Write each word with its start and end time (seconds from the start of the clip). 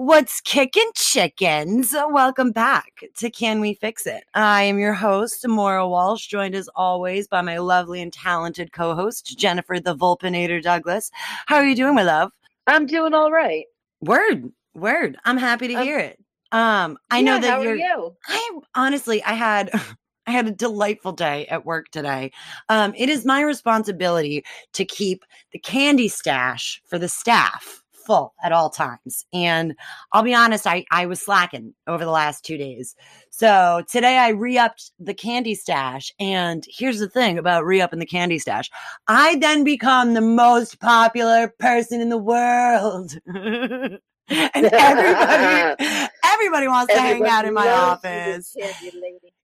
What's 0.00 0.40
kicking 0.40 0.90
chickens? 0.94 1.94
Welcome 1.94 2.52
back 2.52 3.04
to 3.18 3.28
Can 3.28 3.60
We 3.60 3.74
Fix 3.74 4.06
It? 4.06 4.24
I 4.32 4.62
am 4.62 4.78
your 4.78 4.94
host, 4.94 5.46
Moira 5.46 5.86
Walsh, 5.86 6.26
joined 6.26 6.54
as 6.54 6.70
always 6.74 7.28
by 7.28 7.42
my 7.42 7.58
lovely 7.58 8.00
and 8.00 8.10
talented 8.10 8.72
co 8.72 8.94
host, 8.94 9.36
Jennifer 9.38 9.78
the 9.78 9.94
Vulpinator 9.94 10.62
Douglas. 10.62 11.10
How 11.44 11.56
are 11.56 11.66
you 11.66 11.76
doing, 11.76 11.94
my 11.94 12.02
love? 12.02 12.32
I'm 12.66 12.86
doing 12.86 13.12
all 13.12 13.30
right. 13.30 13.66
Word, 14.00 14.50
word. 14.74 15.18
I'm 15.26 15.36
happy 15.36 15.68
to 15.68 15.74
Um, 15.74 15.82
hear 15.84 15.98
it. 15.98 16.18
Um, 16.50 16.96
I 17.10 17.20
Yeah, 17.20 17.34
know 17.34 17.38
that 17.42 17.50
how 17.50 17.60
you're. 17.60 17.72
are 17.72 17.76
you? 17.76 18.16
I 18.26 18.58
honestly, 18.74 19.22
I 19.24 19.34
had. 19.34 19.70
I 20.26 20.32
had 20.32 20.46
a 20.46 20.52
delightful 20.52 21.12
day 21.12 21.46
at 21.48 21.66
work 21.66 21.90
today. 21.90 22.30
Um, 22.68 22.94
it 22.96 23.08
is 23.08 23.26
my 23.26 23.40
responsibility 23.42 24.44
to 24.74 24.84
keep 24.84 25.24
the 25.52 25.58
candy 25.58 26.08
stash 26.08 26.80
for 26.86 26.98
the 26.98 27.08
staff 27.08 27.79
full 28.10 28.34
at 28.42 28.50
all 28.50 28.70
times. 28.70 29.24
And 29.32 29.76
I'll 30.12 30.24
be 30.24 30.34
honest, 30.34 30.66
I, 30.66 30.84
I 30.90 31.06
was 31.06 31.20
slacking 31.20 31.74
over 31.86 32.04
the 32.04 32.10
last 32.10 32.44
two 32.44 32.56
days. 32.56 32.96
So 33.30 33.84
today 33.88 34.18
I 34.18 34.30
re 34.30 34.58
upped 34.58 34.90
the 34.98 35.14
candy 35.14 35.54
stash. 35.54 36.12
And 36.18 36.64
here's 36.68 36.98
the 36.98 37.08
thing 37.08 37.38
about 37.38 37.64
re 37.64 37.80
upping 37.80 38.00
the 38.00 38.06
candy 38.06 38.40
stash 38.40 38.68
I 39.06 39.36
then 39.36 39.62
become 39.62 40.14
the 40.14 40.20
most 40.20 40.80
popular 40.80 41.54
person 41.60 42.00
in 42.00 42.08
the 42.08 42.18
world. 42.18 43.16
and 43.26 44.00
everybody, 44.28 45.76
everybody 46.24 46.66
wants 46.66 46.92
to 46.92 47.00
hang 47.00 47.24
out 47.26 47.44
in 47.44 47.54
my 47.54 47.68
office. 47.68 48.56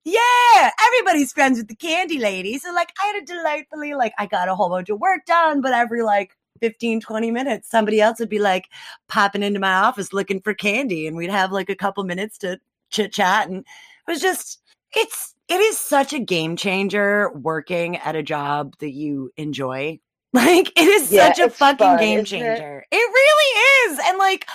Yeah, 0.03 0.71
everybody's 0.87 1.31
friends 1.31 1.57
with 1.57 1.69
the 1.69 1.75
candy 1.75 2.19
lady. 2.19 2.57
So 2.57 2.73
like 2.73 2.91
I 3.01 3.13
had 3.13 3.23
a 3.23 3.25
delightfully 3.25 3.93
like 3.93 4.11
I 4.19 4.25
got 4.25 4.49
a 4.49 4.55
whole 4.55 4.69
bunch 4.69 4.89
of 4.89 4.99
work 4.99 5.25
done, 5.25 5.61
but 5.61 5.71
every 5.71 6.03
like 6.03 6.31
15 6.57 7.01
20 7.01 7.31
minutes 7.31 7.69
somebody 7.69 8.01
else 8.01 8.19
would 8.19 8.29
be 8.29 8.39
like 8.39 8.65
popping 9.07 9.43
into 9.43 9.59
my 9.59 9.73
office 9.73 10.13
looking 10.13 10.41
for 10.41 10.53
candy 10.53 11.07
and 11.07 11.15
we'd 11.17 11.29
have 11.29 11.51
like 11.51 11.69
a 11.69 11.75
couple 11.75 12.03
minutes 12.03 12.37
to 12.37 12.59
chit 12.89 13.11
chat 13.13 13.49
and 13.49 13.59
it 13.59 14.11
was 14.11 14.21
just 14.21 14.59
it's 14.95 15.35
it 15.47 15.61
is 15.61 15.77
such 15.77 16.13
a 16.13 16.19
game 16.19 16.55
changer 16.57 17.31
working 17.31 17.97
at 17.97 18.15
a 18.15 18.23
job 18.23 18.75
that 18.79 18.91
you 18.91 19.31
enjoy. 19.37 19.99
Like 20.33 20.67
it 20.77 20.87
is 20.87 21.09
Yeah, 21.09 21.33
such 21.33 21.39
a 21.39 21.49
fucking 21.49 21.95
fun, 21.95 21.97
game 21.97 22.19
isn't 22.19 22.41
it? 22.41 22.65
changer. 22.65 22.85
It 22.91 22.95
really 22.95 23.93
is. 23.93 23.99
And 24.07 24.17
like 24.19 24.45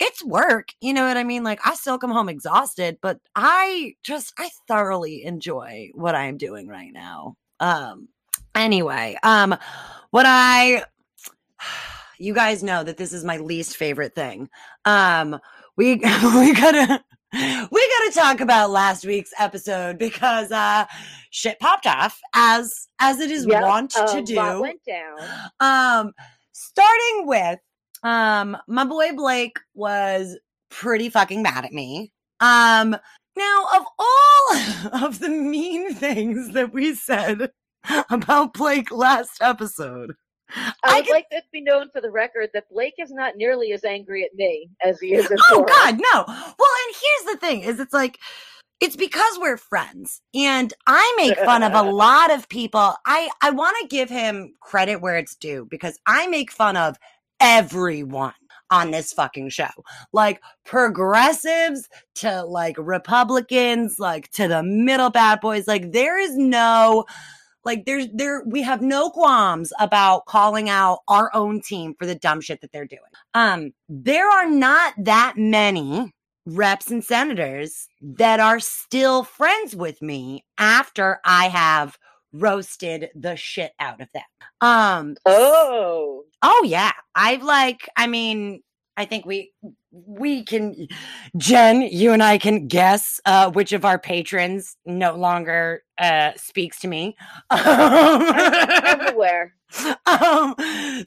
it's 0.00 0.22
work. 0.24 0.68
You 0.80 0.92
know 0.92 1.06
what 1.06 1.16
I 1.16 1.24
mean? 1.24 1.44
Like 1.44 1.60
I 1.64 1.74
still 1.76 1.98
come 1.98 2.10
home 2.10 2.28
exhausted, 2.28 2.98
but 3.00 3.18
I 3.34 3.94
just 4.02 4.34
I 4.38 4.50
thoroughly 4.66 5.24
enjoy 5.24 5.90
what 5.94 6.14
I'm 6.16 6.36
doing 6.36 6.66
right 6.66 6.92
now. 6.92 7.36
Um 7.60 8.08
anyway, 8.56 9.16
um 9.22 9.56
what 10.10 10.26
I 10.26 10.84
you 12.18 12.34
guys 12.34 12.62
know 12.62 12.82
that 12.82 12.96
this 12.96 13.12
is 13.12 13.24
my 13.24 13.36
least 13.36 13.76
favorite 13.76 14.14
thing. 14.14 14.48
Um 14.84 15.38
we 15.76 15.94
we 15.94 16.54
gotta 16.54 17.04
we 17.32 17.38
gotta 17.98 18.12
talk 18.14 18.40
about 18.40 18.70
last 18.70 19.04
week's 19.06 19.32
episode 19.38 19.98
because 19.98 20.50
uh 20.50 20.84
shit 21.30 21.58
popped 21.60 21.86
off 21.86 22.18
as 22.34 22.88
as 23.00 23.20
it 23.20 23.30
is 23.30 23.46
Yep, 23.46 23.62
wont 23.62 23.90
to 23.90 24.22
do 24.22 24.60
went 24.60 24.80
down. 24.84 25.18
um 25.60 26.12
starting 26.52 27.26
with 27.26 27.58
um 28.02 28.56
my 28.66 28.84
boy 28.84 29.12
blake 29.14 29.58
was 29.74 30.38
pretty 30.70 31.08
fucking 31.08 31.42
mad 31.42 31.64
at 31.64 31.72
me 31.72 32.12
um 32.40 32.96
now 33.36 33.64
of 33.76 33.84
all 33.98 34.56
of 35.04 35.18
the 35.20 35.28
mean 35.28 35.94
things 35.94 36.52
that 36.52 36.72
we 36.72 36.94
said 36.94 37.50
about 38.10 38.52
blake 38.54 38.90
last 38.90 39.38
episode 39.40 40.14
I 40.54 40.72
I 40.84 40.96
would 40.96 41.04
could- 41.06 41.12
like 41.12 41.30
to 41.30 41.42
be 41.52 41.60
known 41.60 41.88
for 41.90 42.00
the 42.00 42.10
record 42.10 42.50
that 42.54 42.68
Blake 42.70 42.94
is 42.98 43.10
not 43.10 43.36
nearly 43.36 43.72
as 43.72 43.84
angry 43.84 44.24
at 44.24 44.34
me 44.34 44.70
as 44.84 44.98
he 45.00 45.14
is 45.14 45.30
at 45.30 45.38
oh 45.50 45.56
Laura. 45.56 45.68
god 45.68 45.94
no. 46.12 46.24
Well 46.26 46.36
and 46.86 46.96
here's 47.00 47.34
the 47.34 47.40
thing 47.40 47.60
is 47.62 47.80
it's 47.80 47.92
like 47.92 48.18
it's 48.80 48.94
because 48.96 49.38
we're 49.40 49.56
friends 49.56 50.20
and 50.34 50.72
i 50.86 51.14
make 51.16 51.36
fun 51.40 51.64
of 51.64 51.72
a 51.74 51.82
lot 51.90 52.30
of 52.32 52.48
people. 52.48 52.94
I 53.06 53.28
i 53.42 53.50
want 53.50 53.76
to 53.80 53.88
give 53.88 54.08
him 54.08 54.54
credit 54.60 55.00
where 55.00 55.16
it's 55.16 55.34
due 55.34 55.66
because 55.70 55.98
i 56.06 56.26
make 56.28 56.50
fun 56.52 56.76
of 56.76 56.96
everyone 57.40 58.32
on 58.70 58.90
this 58.90 59.12
fucking 59.14 59.48
show. 59.48 59.70
Like 60.12 60.42
progressives 60.64 61.88
to 62.16 62.44
like 62.44 62.76
republicans 62.78 63.98
like 63.98 64.30
to 64.32 64.46
the 64.48 64.62
middle 64.62 65.10
bad 65.10 65.40
boys. 65.40 65.66
Like 65.66 65.92
there 65.92 66.18
is 66.18 66.36
no 66.36 67.04
like 67.68 67.84
there's 67.84 68.08
there 68.14 68.42
we 68.46 68.62
have 68.62 68.80
no 68.80 69.10
qualms 69.10 69.72
about 69.78 70.24
calling 70.24 70.70
out 70.70 71.00
our 71.06 71.30
own 71.34 71.60
team 71.60 71.94
for 71.98 72.06
the 72.06 72.14
dumb 72.14 72.40
shit 72.40 72.62
that 72.62 72.72
they're 72.72 72.86
doing. 72.86 73.02
Um 73.34 73.72
there 73.88 74.28
are 74.28 74.48
not 74.50 74.94
that 74.98 75.34
many 75.36 76.12
reps 76.46 76.90
and 76.90 77.04
senators 77.04 77.86
that 78.00 78.40
are 78.40 78.58
still 78.58 79.22
friends 79.22 79.76
with 79.76 80.00
me 80.00 80.44
after 80.56 81.20
I 81.26 81.48
have 81.48 81.98
roasted 82.32 83.10
the 83.14 83.36
shit 83.36 83.72
out 83.78 84.00
of 84.00 84.08
them. 84.12 84.22
Um 84.62 85.16
Oh, 85.26 86.24
oh 86.42 86.64
yeah, 86.66 86.92
I've 87.14 87.42
like 87.42 87.86
I 87.96 88.06
mean, 88.06 88.62
I 88.96 89.04
think 89.04 89.26
we 89.26 89.52
we 89.90 90.44
can 90.44 90.86
Jen, 91.36 91.82
you 91.82 92.12
and 92.12 92.22
I 92.22 92.38
can 92.38 92.66
guess 92.66 93.20
uh 93.24 93.50
which 93.50 93.72
of 93.72 93.84
our 93.84 93.98
patrons 93.98 94.76
no 94.84 95.14
longer 95.14 95.82
uh 95.98 96.32
speaks 96.36 96.78
to 96.80 96.88
me. 96.88 97.16
everywhere. 97.50 99.54
um 100.06 100.54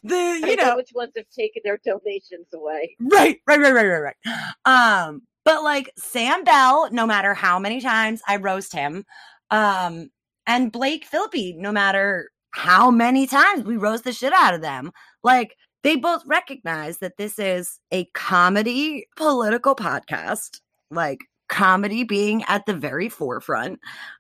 the 0.03 0.39
you 0.43 0.55
know 0.55 0.63
know 0.63 0.75
which 0.75 0.91
ones 0.93 1.13
have 1.15 1.29
taken 1.29 1.61
their 1.63 1.79
donations 1.83 2.47
away. 2.53 2.95
Right, 2.99 3.39
right, 3.47 3.59
right, 3.59 3.73
right, 3.73 3.87
right, 3.87 4.13
right. 4.25 4.53
Um, 4.65 5.23
but 5.43 5.63
like 5.63 5.91
Sam 5.97 6.43
Bell, 6.43 6.89
no 6.91 7.07
matter 7.07 7.33
how 7.33 7.59
many 7.59 7.81
times 7.81 8.21
I 8.27 8.37
roast 8.37 8.73
him, 8.73 9.05
um, 9.49 10.09
and 10.45 10.71
Blake 10.71 11.09
Filippi, 11.09 11.55
no 11.57 11.71
matter 11.71 12.29
how 12.51 12.91
many 12.91 13.27
times 13.27 13.63
we 13.63 13.77
roast 13.77 14.03
the 14.03 14.13
shit 14.13 14.33
out 14.33 14.53
of 14.53 14.61
them, 14.61 14.91
like 15.23 15.55
they 15.83 15.95
both 15.95 16.23
recognize 16.25 16.99
that 16.99 17.17
this 17.17 17.39
is 17.39 17.79
a 17.91 18.05
comedy 18.13 19.07
political 19.15 19.75
podcast, 19.75 20.59
like 20.89 21.19
comedy 21.49 22.03
being 22.03 22.43
at 22.47 22.65
the 22.65 22.73
very 22.73 23.09
forefront. 23.09 23.79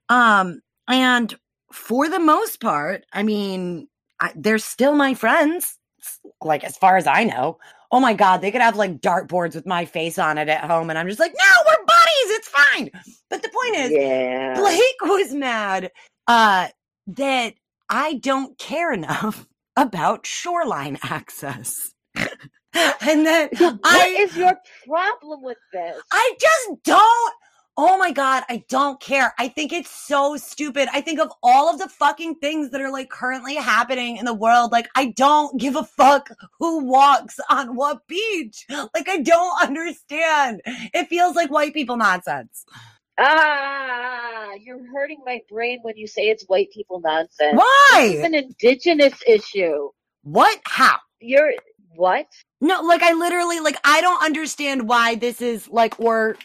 Um, 0.09 0.61
and 0.87 1.33
for 1.71 2.09
the 2.09 2.19
most 2.19 2.59
part, 2.59 3.05
I 3.13 3.23
mean, 3.23 3.87
I, 4.19 4.31
they're 4.35 4.57
still 4.57 4.95
my 4.95 5.13
friends, 5.13 5.77
like 6.41 6.63
as 6.63 6.77
far 6.77 6.97
as 6.97 7.07
I 7.07 7.23
know 7.23 7.57
oh 7.91 7.99
my 7.99 8.13
god, 8.13 8.37
they 8.37 8.51
could 8.51 8.61
have 8.61 8.77
like 8.77 9.01
dartboards 9.01 9.55
with 9.55 9.65
my 9.65 9.85
face 9.85 10.17
on 10.17 10.37
it 10.37 10.49
at 10.49 10.63
home, 10.63 10.89
and 10.89 10.97
I'm 10.97 11.07
just 11.07 11.19
like, 11.19 11.33
no, 11.33 11.53
we're 11.67 11.85
buddies, 11.85 12.37
it's 12.37 12.47
fine. 12.47 12.89
But 13.29 13.43
the 13.43 13.49
point 13.49 13.75
is, 13.75 13.91
Yeah. 13.91 14.55
Blake 14.55 15.01
was 15.01 15.33
mad 15.33 15.91
uh, 16.27 16.69
that 17.07 17.53
I 17.89 18.15
don't 18.15 18.57
care 18.57 18.93
enough 18.93 19.45
about 19.77 20.25
shoreline 20.25 20.97
access, 21.03 21.91
and 22.73 23.25
then 23.25 23.49
What 23.57 23.79
I 23.83 24.07
is 24.19 24.35
your 24.35 24.57
problem 24.87 25.43
with 25.43 25.57
this? 25.73 26.01
I 26.11 26.35
just 26.39 26.83
don't. 26.83 27.33
Oh 27.77 27.97
my 27.97 28.11
God, 28.11 28.43
I 28.49 28.63
don't 28.69 29.01
care. 29.01 29.33
I 29.39 29.47
think 29.47 29.73
it's 29.73 29.89
so 29.89 30.37
stupid. 30.37 30.89
I 30.93 31.01
think 31.01 31.19
of 31.19 31.31
all 31.41 31.69
of 31.69 31.79
the 31.79 31.89
fucking 31.89 32.35
things 32.35 32.71
that 32.71 32.81
are 32.81 32.91
like 32.91 33.09
currently 33.09 33.55
happening 33.55 34.17
in 34.17 34.25
the 34.25 34.33
world. 34.33 34.71
Like, 34.71 34.89
I 34.95 35.13
don't 35.15 35.59
give 35.59 35.75
a 35.75 35.83
fuck 35.83 36.29
who 36.59 36.85
walks 36.85 37.39
on 37.49 37.75
what 37.75 38.07
beach. 38.07 38.65
Like, 38.69 39.09
I 39.09 39.19
don't 39.19 39.63
understand. 39.63 40.61
It 40.93 41.07
feels 41.07 41.35
like 41.35 41.49
white 41.49 41.73
people 41.73 41.97
nonsense. 41.97 42.65
Ah, 43.19 44.53
you're 44.59 44.85
hurting 44.93 45.19
my 45.25 45.41
brain 45.49 45.79
when 45.83 45.97
you 45.97 46.07
say 46.07 46.23
it's 46.29 46.43
white 46.45 46.71
people 46.71 46.99
nonsense. 47.01 47.57
Why? 47.57 48.09
It's 48.13 48.25
an 48.25 48.35
indigenous 48.35 49.13
issue. 49.27 49.89
What? 50.23 50.59
How? 50.65 50.97
You're 51.19 51.53
what? 51.95 52.27
No, 52.61 52.81
like, 52.81 53.03
I 53.03 53.13
literally, 53.13 53.59
like, 53.59 53.77
I 53.83 54.01
don't 54.01 54.23
understand 54.23 54.87
why 54.87 55.15
this 55.15 55.41
is 55.41 55.69
like, 55.69 55.99
or 55.99 56.37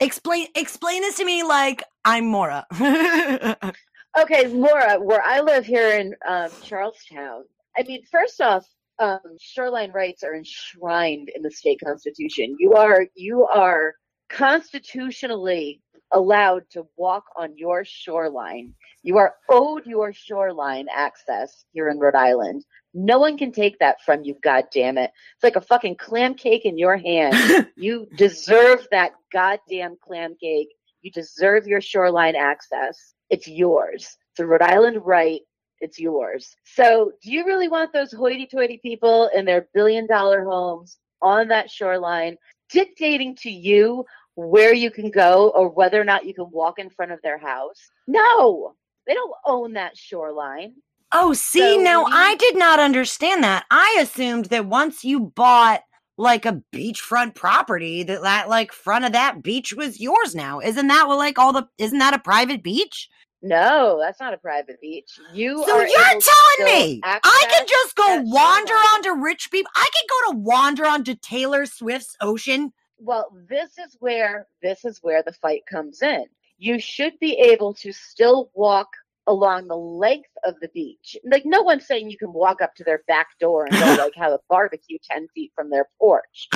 explain, 0.00 0.48
explain 0.54 1.02
this 1.02 1.16
to 1.16 1.24
me 1.24 1.42
like 1.44 1.82
I'm 2.04 2.26
Moira. 2.26 2.66
Okay, 4.20 4.46
Moira, 4.48 5.00
where 5.00 5.22
I 5.22 5.40
live 5.40 5.64
here 5.64 5.98
in 5.98 6.14
um, 6.28 6.50
Charlestown, 6.62 7.44
I 7.78 7.82
mean, 7.84 8.02
first 8.10 8.42
off, 8.42 8.66
um, 8.98 9.20
shoreline 9.40 9.90
rights 9.92 10.22
are 10.22 10.34
enshrined 10.34 11.30
in 11.34 11.40
the 11.42 11.50
state 11.50 11.80
constitution. 11.82 12.54
You 12.58 12.74
are 12.74 13.06
you 13.14 13.46
are 13.46 13.94
constitutionally 14.28 15.80
allowed 16.12 16.64
to 16.70 16.86
walk 16.96 17.24
on 17.36 17.56
your 17.56 17.84
shoreline. 17.84 18.74
You 19.02 19.18
are 19.18 19.34
owed 19.50 19.86
your 19.86 20.12
shoreline 20.12 20.86
access 20.94 21.64
here 21.72 21.88
in 21.88 21.98
Rhode 21.98 22.14
Island. 22.14 22.64
No 22.94 23.18
one 23.18 23.38
can 23.38 23.52
take 23.52 23.78
that 23.78 24.02
from 24.04 24.22
you, 24.24 24.36
God 24.42 24.64
damn 24.72 24.98
it. 24.98 25.10
It's 25.34 25.44
like 25.44 25.56
a 25.56 25.60
fucking 25.60 25.96
clam 25.96 26.34
cake 26.34 26.64
in 26.64 26.78
your 26.78 26.96
hand. 26.96 27.68
you 27.76 28.06
deserve 28.16 28.86
that 28.90 29.12
goddamn 29.32 29.96
clam 30.02 30.36
cake. 30.40 30.68
You 31.00 31.10
deserve 31.10 31.66
your 31.66 31.80
shoreline 31.80 32.36
access. 32.36 33.14
It's 33.30 33.48
yours. 33.48 34.16
It's 34.32 34.40
a 34.40 34.46
Rhode 34.46 34.62
Island 34.62 35.00
right. 35.04 35.40
It's 35.80 35.98
yours. 35.98 36.54
So, 36.64 37.12
do 37.22 37.32
you 37.32 37.44
really 37.44 37.68
want 37.68 37.92
those 37.92 38.12
hoity 38.12 38.46
toity 38.46 38.78
people 38.80 39.28
in 39.34 39.44
their 39.44 39.66
billion 39.74 40.06
dollar 40.06 40.44
homes 40.44 40.98
on 41.20 41.48
that 41.48 41.70
shoreline 41.70 42.36
dictating 42.70 43.36
to 43.36 43.50
you 43.50 44.04
where 44.34 44.74
you 44.74 44.90
can 44.90 45.10
go 45.10 45.50
or 45.54 45.68
whether 45.68 46.00
or 46.00 46.04
not 46.04 46.24
you 46.26 46.34
can 46.34 46.50
walk 46.50 46.78
in 46.78 46.90
front 46.90 47.12
of 47.12 47.20
their 47.22 47.38
house. 47.38 47.90
No, 48.06 48.74
they 49.06 49.14
don't 49.14 49.32
own 49.44 49.72
that 49.74 49.96
shoreline. 49.96 50.74
Oh, 51.12 51.32
see, 51.34 51.74
So 51.76 51.80
now 51.82 52.04
we- 52.06 52.12
I 52.14 52.34
did 52.36 52.56
not 52.56 52.80
understand 52.80 53.44
that. 53.44 53.66
I 53.70 53.98
assumed 54.00 54.46
that 54.46 54.66
once 54.66 55.04
you 55.04 55.20
bought 55.20 55.82
like 56.16 56.46
a 56.46 56.62
beachfront 56.72 57.34
property, 57.34 58.02
that 58.04 58.22
that 58.22 58.48
like 58.48 58.72
front 58.72 59.04
of 59.04 59.12
that 59.12 59.42
beach 59.42 59.72
was 59.72 60.00
yours 60.00 60.34
now. 60.34 60.60
Isn't 60.60 60.86
that 60.88 61.08
what 61.08 61.18
like 61.18 61.38
all 61.38 61.52
the 61.52 61.66
isn't 61.78 61.98
that 61.98 62.14
a 62.14 62.18
private 62.18 62.62
beach? 62.62 63.08
No, 63.42 63.98
that's 64.00 64.20
not 64.20 64.32
a 64.34 64.38
private 64.38 64.80
beach. 64.80 65.18
You 65.34 65.64
So 65.66 65.76
you're 65.80 65.86
telling 66.20 66.64
me 66.64 67.00
I 67.02 67.46
can 67.50 67.66
just 67.66 67.96
go 67.96 68.20
wander 68.22 68.68
shoreline. 68.68 68.86
onto 68.94 69.12
rich 69.22 69.50
people. 69.50 69.70
I 69.74 69.88
can 69.92 70.06
go 70.08 70.32
to 70.32 70.38
wander 70.38 70.86
onto 70.86 71.14
Taylor 71.16 71.66
Swift's 71.66 72.16
ocean. 72.20 72.72
Well, 73.04 73.26
this 73.48 73.78
is 73.78 73.96
where 73.98 74.46
this 74.62 74.84
is 74.84 75.00
where 75.02 75.22
the 75.24 75.32
fight 75.32 75.62
comes 75.68 76.02
in. 76.02 76.24
You 76.58 76.78
should 76.78 77.18
be 77.18 77.32
able 77.34 77.74
to 77.74 77.92
still 77.92 78.50
walk 78.54 78.88
along 79.26 79.66
the 79.66 79.76
length 79.76 80.30
of 80.44 80.54
the 80.60 80.68
beach. 80.68 81.16
Like 81.24 81.42
no 81.44 81.62
one's 81.62 81.86
saying 81.86 82.10
you 82.10 82.18
can 82.18 82.32
walk 82.32 82.62
up 82.62 82.74
to 82.76 82.84
their 82.84 83.02
back 83.08 83.28
door 83.40 83.64
and 83.66 83.72
go 83.72 83.96
like 84.04 84.14
have 84.14 84.32
a 84.32 84.40
barbecue 84.48 84.98
ten 85.02 85.26
feet 85.34 85.50
from 85.54 85.68
their 85.68 85.88
porch. 85.98 86.48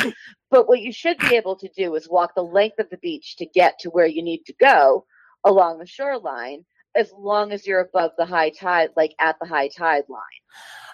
But 0.50 0.69
what 0.69 0.81
you 0.81 0.93
should 0.93 1.19
be 1.19 1.34
able 1.34 1.56
to 1.56 1.69
do 1.76 1.94
is 1.96 2.08
walk 2.08 2.34
the 2.37 2.43
length 2.43 2.78
of 2.78 2.90
the 2.90 2.99
beach 2.99 3.37
to 3.38 3.46
get 3.46 3.78
to 3.81 3.90
where 3.90 4.06
you 4.06 4.22
need 4.22 4.44
to 4.46 4.54
go 4.60 5.04
along 5.44 5.78
the 5.78 5.87
shoreline 5.87 6.64
as 6.94 7.12
long 7.12 7.52
as 7.52 7.66
you're 7.66 7.81
above 7.81 8.12
the 8.16 8.25
high 8.25 8.50
tide, 8.50 8.90
like 8.96 9.14
at 9.19 9.37
the 9.40 9.46
high 9.46 9.69
tide 9.69 10.04
line. 10.08 10.20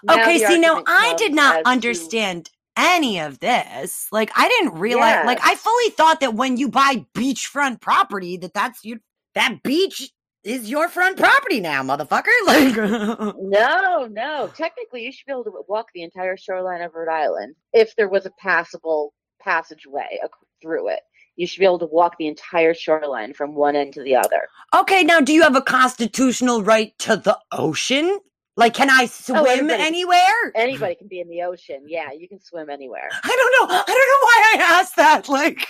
Now 0.05 0.23
Okay, 0.23 0.39
see 0.39 0.59
now 0.59 0.83
I 0.87 1.15
did 1.17 1.35
not 1.35 1.59
as 1.59 1.63
to- 1.65 1.69
understand 1.71 2.51
any 2.77 3.21
of 3.21 3.41
this. 3.41 4.07
Like 4.13 4.31
I 4.37 4.49
didn't 4.49 4.79
realize 4.79 5.27
like 5.27 5.41
I 5.43 5.55
fully 5.55 5.91
thought 5.91 6.21
that 6.21 6.35
when 6.35 6.57
you 6.57 6.69
buy 6.69 7.05
beachfront 7.15 7.81
property 7.81 8.37
that 8.39 8.55
that's 8.55 8.85
you 8.85 9.01
that 9.35 9.63
beach 9.63 10.11
is 10.45 10.69
your 10.69 10.89
front 10.89 11.19
property 11.19 11.61
now, 11.61 11.83
motherfucker. 11.83 12.27
Like 12.47 12.77
No, 13.39 14.09
no. 14.11 14.51
Technically, 14.55 15.05
you 15.05 15.13
should 15.13 15.27
be 15.27 15.33
able 15.33 15.45
to 15.45 15.53
walk 15.69 15.87
the 15.95 16.03
entire 16.03 16.37
shoreline 16.37 16.83
of 16.83 16.95
Rhode 16.95 17.13
Island 17.13 17.55
if 17.73 17.95
there 17.97 18.09
was 18.09 18.27
a 18.27 18.33
passable 18.39 19.15
passageway 19.41 20.19
through 20.61 20.89
it. 20.89 21.01
You 21.37 21.47
should 21.47 21.61
be 21.61 21.65
able 21.65 21.79
to 21.79 21.87
walk 21.87 22.17
the 22.19 22.27
entire 22.27 22.75
shoreline 22.75 23.33
from 23.33 23.55
one 23.55 23.75
end 23.75 23.95
to 23.95 24.03
the 24.03 24.17
other. 24.17 24.49
Okay, 24.75 25.03
now 25.03 25.21
do 25.21 25.33
you 25.33 25.43
have 25.43 25.57
a 25.57 25.63
constitutional 25.63 26.63
right 26.63 26.97
to 26.99 27.17
the 27.17 27.39
ocean? 27.53 28.21
Like 28.57 28.75
can 28.75 28.91
I 28.91 29.07
swim 29.07 29.47
everybody- 29.47 29.83
anywhere? 29.83 30.53
Anybody 30.55 30.95
can 30.95 31.09
be 31.09 31.21
in 31.21 31.29
the 31.29 31.43
ocean. 31.43 31.85
Yeah, 31.87 32.13
you 32.13 32.29
can 32.29 32.41
swim 32.41 32.69
anywhere. 32.69 33.09
I 33.13 33.29
don't 33.29 33.71
know. 33.71 33.77
I 33.77 33.85
don't 33.87 33.97
know 33.97 34.27
why 34.27 34.55
I 34.55 34.81
asked 34.81 34.97
that. 34.97 35.29
Like 35.29 35.67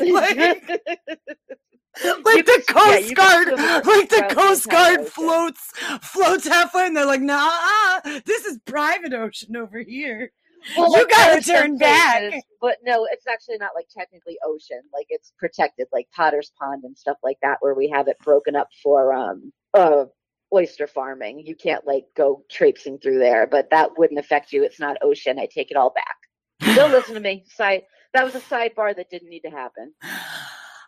Like- 0.00 0.80
like 2.24 2.44
the 2.44 2.62
yeah, 2.66 2.72
Coast 2.74 3.08
you 3.08 3.14
Guard, 3.14 3.48
like 3.86 4.08
the 4.10 4.26
Coast 4.30 4.68
Guard 4.68 5.06
floats 5.06 5.72
floats 6.02 6.46
halfway, 6.46 6.86
and 6.86 6.96
they're 6.96 7.06
like, 7.06 7.22
"Nah, 7.22 8.00
this 8.26 8.44
is 8.44 8.58
private 8.66 9.14
ocean 9.14 9.56
over 9.56 9.78
here." 9.78 10.30
Well, 10.76 10.90
You 10.90 10.98
like, 10.98 11.08
gotta 11.08 11.28
there 11.30 11.38
are 11.38 11.42
some 11.42 11.54
turn 11.56 11.78
back. 11.78 12.42
But 12.60 12.78
no, 12.84 13.06
it's 13.10 13.26
actually 13.26 13.58
not 13.58 13.70
like 13.74 13.86
technically 13.96 14.36
ocean. 14.44 14.80
Like 14.92 15.06
it's 15.10 15.32
protected, 15.38 15.86
like 15.92 16.08
Potter's 16.14 16.52
Pond 16.60 16.84
and 16.84 16.96
stuff 16.98 17.16
like 17.22 17.38
that, 17.42 17.58
where 17.60 17.74
we 17.74 17.88
have 17.88 18.08
it 18.08 18.18
broken 18.18 18.56
up 18.56 18.68
for 18.82 19.14
um 19.14 19.52
uh 19.72 20.04
oyster 20.54 20.86
farming. 20.86 21.40
You 21.46 21.54
can't 21.54 21.86
like 21.86 22.04
go 22.16 22.44
traipsing 22.50 22.98
through 22.98 23.18
there, 23.18 23.46
but 23.46 23.70
that 23.70 23.98
wouldn't 23.98 24.20
affect 24.20 24.52
you. 24.52 24.62
It's 24.64 24.80
not 24.80 24.96
ocean. 25.02 25.38
I 25.38 25.46
take 25.46 25.70
it 25.70 25.76
all 25.76 25.90
back. 25.90 26.16
Don't 26.76 26.92
listen 26.92 27.14
to 27.14 27.20
me. 27.20 27.44
Side 27.48 27.82
that 28.14 28.24
was 28.24 28.34
a 28.34 28.40
sidebar 28.40 28.96
that 28.96 29.10
didn't 29.10 29.28
need 29.28 29.40
to 29.40 29.50
happen. 29.50 29.92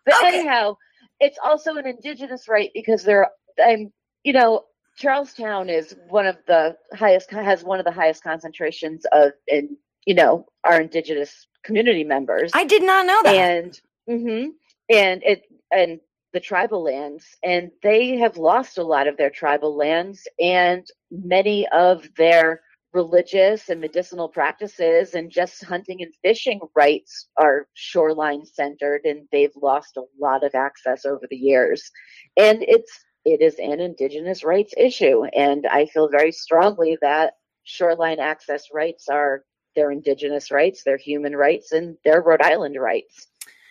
But 0.05 0.15
Okay. 0.25 0.39
anyhow, 0.39 0.77
it's 1.21 1.39
also 1.45 1.77
an 1.77 1.87
indigenous 1.87 2.49
right 2.49 2.71
because 2.75 3.03
there 3.05 3.29
I'm 3.63 3.93
you 4.25 4.33
know, 4.33 4.65
Charlestown 4.97 5.69
is 5.69 5.95
one 6.09 6.27
of 6.27 6.39
the 6.47 6.77
highest 6.95 7.31
has 7.31 7.63
one 7.65 7.79
of 7.79 7.85
the 7.85 7.93
highest 7.93 8.23
concentrations 8.23 9.05
of 9.13 9.33
in 9.47 9.77
you 10.07 10.15
know, 10.15 10.47
our 10.65 10.81
indigenous 10.81 11.47
community 11.65 12.03
members. 12.05 12.51
I 12.55 12.65
did 12.65 12.83
not 12.83 13.05
know 13.07 13.21
that. 13.25 13.35
and 13.35 13.81
mm-hmm, 14.09 14.49
and 14.89 15.23
it 15.23 15.43
and 15.71 16.01
the 16.33 16.41
tribal 16.41 16.83
lands 16.83 17.25
and 17.43 17.71
they 17.83 18.17
have 18.17 18.37
lost 18.37 18.79
a 18.79 18.83
lot 18.83 19.07
of 19.07 19.17
their 19.17 19.31
tribal 19.31 19.77
lands 19.77 20.27
and 20.41 20.87
many 21.11 21.67
of 21.69 22.09
their 22.17 22.61
religious 22.93 23.69
and 23.69 23.81
medicinal 23.81 24.29
practices 24.29 25.15
and 25.15 25.31
just 25.31 25.65
hunting 25.65 26.03
and 26.03 26.13
fishing 26.23 26.61
rights 26.75 27.29
are 27.37 27.67
shoreline 27.75 28.45
centered 28.45 29.03
and 29.05 29.29
they've 29.31 29.55
lost 29.61 29.97
a 29.97 30.03
lot 30.19 30.43
of 30.43 30.55
access 30.55 31.05
over 31.05 31.27
the 31.31 31.37
years. 31.37 31.91
And 32.37 32.63
it's 32.63 33.05
it 33.25 33.43
is 33.43 33.57
an 33.59 33.81
indigenous 33.81 34.45
rights 34.45 34.73
issue 34.77 35.25
and 35.37 35.67
i 35.67 35.85
feel 35.87 36.09
very 36.09 36.33
strongly 36.33 36.97
that 37.03 37.35
shoreline 37.65 38.21
access 38.21 38.69
rights 38.73 39.09
are 39.09 39.45
their 39.77 39.91
indigenous 39.91 40.51
rights 40.51 40.83
their 40.85 40.97
human 40.97 41.37
rights 41.37 41.73
and 41.73 41.97
their 42.05 42.23
rhode 42.23 42.41
island 42.41 42.77
rights. 42.81 43.27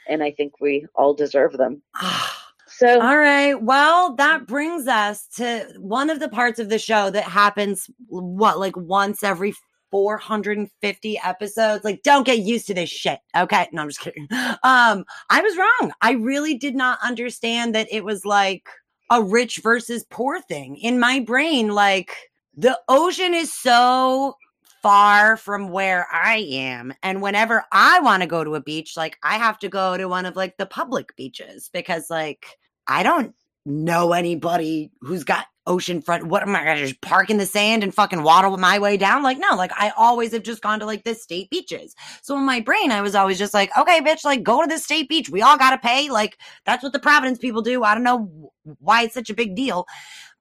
And 0.09 0.21
i 0.21 0.31
think 0.31 0.53
we 0.61 0.85
all 0.95 1.13
deserve 1.13 1.53
them 1.53 1.81
ah, 1.95 2.36
so 2.77 3.01
All 3.01 3.17
right. 3.17 3.59
Well, 3.59 4.15
that 4.17 4.45
brings 4.45 4.87
us 4.87 5.25
to 5.37 5.67
one 5.79 6.11
of 6.11 6.19
the 6.19 6.29
parts 6.29 6.59
of 6.59 6.69
the 6.69 6.77
show 6.77 7.09
that 7.09 7.23
happens 7.23 7.89
what 8.07 8.59
like 8.59 8.77
once 8.77 9.23
every 9.23 9.55
450 9.89 11.19
episodes. 11.23 11.83
Like 11.83 12.03
don't 12.03 12.25
get 12.25 12.39
used 12.39 12.67
to 12.67 12.75
this 12.75 12.91
shit. 12.91 13.19
Okay? 13.35 13.67
No, 13.71 13.81
I'm 13.81 13.89
just 13.89 14.01
kidding. 14.01 14.27
Um 14.31 15.05
I 15.31 15.41
was 15.41 15.57
wrong. 15.57 15.91
I 16.01 16.11
really 16.11 16.55
did 16.55 16.75
not 16.75 16.99
understand 17.03 17.73
that 17.73 17.87
it 17.91 18.03
was 18.03 18.25
like 18.25 18.69
a 19.09 19.23
rich 19.23 19.59
versus 19.63 20.05
poor 20.11 20.39
thing. 20.41 20.75
In 20.77 20.99
my 20.99 21.19
brain 21.19 21.69
like 21.69 22.15
the 22.55 22.79
ocean 22.89 23.33
is 23.33 23.51
so 23.51 24.35
far 24.83 25.35
from 25.35 25.69
where 25.69 26.07
I 26.13 26.45
am. 26.47 26.93
And 27.01 27.23
whenever 27.23 27.65
I 27.71 27.99
want 28.01 28.21
to 28.21 28.27
go 28.27 28.43
to 28.43 28.53
a 28.53 28.61
beach, 28.61 28.95
like 28.95 29.17
I 29.23 29.37
have 29.37 29.57
to 29.59 29.69
go 29.69 29.97
to 29.97 30.05
one 30.05 30.27
of 30.27 30.35
like 30.35 30.57
the 30.57 30.67
public 30.67 31.15
beaches 31.15 31.69
because 31.73 32.11
like 32.11 32.45
I 32.87 33.03
don't 33.03 33.35
know 33.65 34.13
anybody 34.13 34.91
who's 35.01 35.23
got 35.23 35.45
oceanfront. 35.67 36.23
What 36.23 36.41
am 36.43 36.55
I 36.55 36.63
gonna 36.63 36.79
just 36.79 37.01
park 37.01 37.29
in 37.29 37.37
the 37.37 37.45
sand 37.45 37.83
and 37.83 37.93
fucking 37.93 38.23
waddle 38.23 38.55
my 38.57 38.79
way 38.79 38.95
down? 38.97 39.21
Like, 39.21 39.37
no, 39.37 39.55
like 39.55 39.71
I 39.75 39.91
always 39.97 40.31
have 40.31 40.43
just 40.43 40.61
gone 40.61 40.79
to 40.79 40.85
like 40.85 41.03
the 41.03 41.13
state 41.13 41.49
beaches. 41.49 41.93
So 42.21 42.37
in 42.37 42.45
my 42.45 42.61
brain, 42.61 42.91
I 42.91 43.01
was 43.01 43.15
always 43.15 43.37
just 43.37 43.53
like, 43.53 43.75
okay, 43.77 43.99
bitch, 44.01 44.23
like 44.23 44.43
go 44.43 44.61
to 44.61 44.67
the 44.67 44.79
state 44.79 45.09
beach. 45.09 45.29
We 45.29 45.41
all 45.41 45.57
gotta 45.57 45.77
pay. 45.77 46.09
Like, 46.09 46.37
that's 46.65 46.83
what 46.83 46.93
the 46.93 46.99
Providence 46.99 47.37
people 47.37 47.61
do. 47.61 47.83
I 47.83 47.93
don't 47.93 48.03
know 48.03 48.51
why 48.79 49.03
it's 49.03 49.13
such 49.13 49.29
a 49.29 49.35
big 49.35 49.55
deal. 49.55 49.85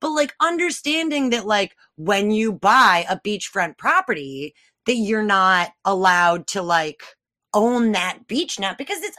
But 0.01 0.11
like 0.11 0.35
understanding 0.41 1.31
that 1.31 1.47
like 1.47 1.77
when 1.97 2.31
you 2.31 2.53
buy 2.53 3.05
a 3.11 3.19
beachfront 3.19 3.79
property, 3.79 4.55
that 4.87 4.95
you're 4.95 5.23
not 5.23 5.73
allowed 5.85 6.47
to 6.49 6.63
like 6.63 7.03
own 7.55 7.93
that 7.93 8.27
beach 8.29 8.61
now 8.61 8.75
because 8.77 9.03
it's 9.03 9.17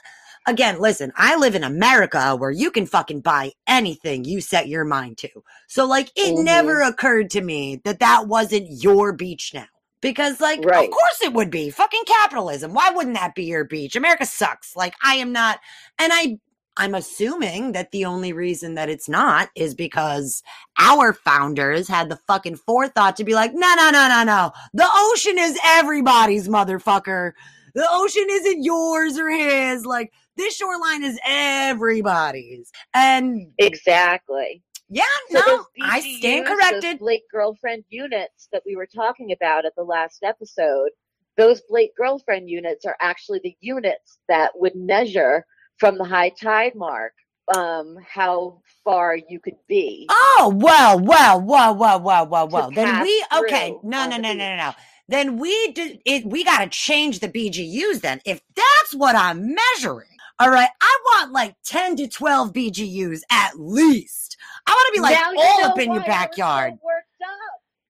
again, 0.47 0.79
listen, 0.79 1.11
I 1.15 1.35
live 1.35 1.53
in 1.53 1.63
America 1.63 2.35
where 2.35 2.49
you 2.51 2.71
can 2.71 2.87
fucking 2.87 3.21
buy 3.21 3.51
anything 3.67 4.23
you 4.23 4.41
set 4.41 4.67
your 4.67 4.85
mind 4.85 5.17
to. 5.19 5.29
So 5.67 5.85
like 5.85 6.09
it 6.15 6.33
Mhm. 6.33 6.43
never 6.45 6.81
occurred 6.81 7.29
to 7.31 7.41
me 7.41 7.81
that 7.83 7.99
that 7.99 8.27
wasn't 8.27 8.81
your 8.83 9.11
beach 9.13 9.51
now. 9.53 9.67
Because 10.01 10.39
like 10.39 10.63
Right. 10.63 10.85
of 10.87 10.91
course 10.91 11.21
it 11.21 11.33
would 11.33 11.51
be. 11.51 11.69
Fucking 11.69 12.03
capitalism. 12.07 12.73
Why 12.73 12.89
wouldn't 12.89 13.17
that 13.17 13.35
be 13.35 13.43
your 13.45 13.65
beach? 13.65 13.95
America 13.95 14.25
sucks. 14.25 14.75
Like 14.75 14.95
I 15.03 15.15
am 15.15 15.31
not 15.31 15.59
and 15.99 16.11
I 16.13 16.39
I'm 16.79 16.93
assuming 16.93 17.71
that 17.71 17.91
the 17.91 18.05
only 18.05 18.31
reason 18.33 18.75
that 18.75 18.87
it's 18.87 19.09
not 19.09 19.49
is 19.55 19.73
because 19.73 20.43
our 20.77 21.11
founders 21.11 21.87
had 21.87 22.07
the 22.07 22.17
fucking 22.27 22.57
forethought 22.57 23.15
to 23.17 23.23
be 23.23 23.33
like, 23.33 23.51
no, 23.55 23.73
no, 23.75 23.89
no, 23.89 24.07
no, 24.07 24.23
no. 24.23 24.51
The 24.75 24.87
ocean 24.87 25.39
is 25.39 25.57
everybody's 25.65 26.47
motherfucker. 26.47 27.31
The 27.73 27.87
ocean 27.89 28.27
isn't 28.29 28.63
yours 28.63 29.17
or 29.17 29.27
his. 29.29 29.87
Like, 29.87 30.13
this 30.37 30.55
shoreline 30.55 31.03
is 31.03 31.19
everybody's. 31.25 32.71
And 32.93 33.51
exactly 33.57 34.63
yeah, 34.89 35.03
So 35.29 35.39
no, 35.45 35.65
I 35.81 35.99
stand 35.99 36.47
those 36.47 36.57
corrected. 36.57 36.99
Blake 36.99 37.23
girlfriend 37.31 37.83
units 37.89 38.47
that 38.51 38.63
we 38.65 38.75
were 38.75 38.87
talking 38.87 39.31
about 39.31 39.65
at 39.65 39.75
the 39.75 39.83
last 39.83 40.23
episode, 40.23 40.89
those 41.35 41.61
Blake 41.69 41.91
girlfriend 41.97 42.49
units 42.49 42.85
are 42.85 42.95
actually 43.01 43.41
the 43.43 43.55
units 43.59 44.19
that 44.29 44.51
would 44.55 44.75
measure 44.75 45.45
from 45.77 45.97
the 45.97 46.05
high 46.05 46.29
tide 46.29 46.73
mark 46.73 47.13
um, 47.55 47.97
how 48.07 48.61
far 48.83 49.17
you 49.29 49.39
could 49.39 49.57
be. 49.67 50.07
Oh, 50.09 50.53
well, 50.55 50.99
well, 50.99 51.41
well, 51.41 51.75
well, 51.75 51.99
well, 52.01 52.27
well, 52.27 52.47
well. 52.47 52.71
Then 52.71 53.01
we, 53.03 53.25
okay. 53.39 53.75
No, 53.83 54.07
no, 54.07 54.17
no, 54.17 54.33
no, 54.33 54.33
no, 54.33 54.55
no. 54.55 54.71
Then 55.09 55.37
we 55.37 55.71
did 55.71 56.01
it. 56.05 56.25
We 56.25 56.43
got 56.43 56.59
to 56.59 56.69
change 56.69 57.19
the 57.19 57.29
BGUs 57.29 58.01
then. 58.01 58.21
If 58.25 58.41
that's 58.55 58.93
what 58.93 59.15
I'm 59.15 59.55
measuring. 59.55 60.16
All 60.39 60.49
right. 60.49 60.69
I 60.81 60.99
want 61.05 61.31
like 61.31 61.55
10 61.65 61.95
to 61.97 62.07
12 62.07 62.53
BGUs 62.53 63.21
at 63.31 63.59
least. 63.59 64.37
I 64.67 64.71
want 64.71 64.87
to 64.87 64.99
be 64.99 65.01
like 65.01 65.17
all 65.17 65.63
up 65.65 65.79
in 65.79 65.85
your 65.85 65.95
I 65.95 65.97
was 65.97 66.05
so 66.05 66.07
backyard. 66.07 66.73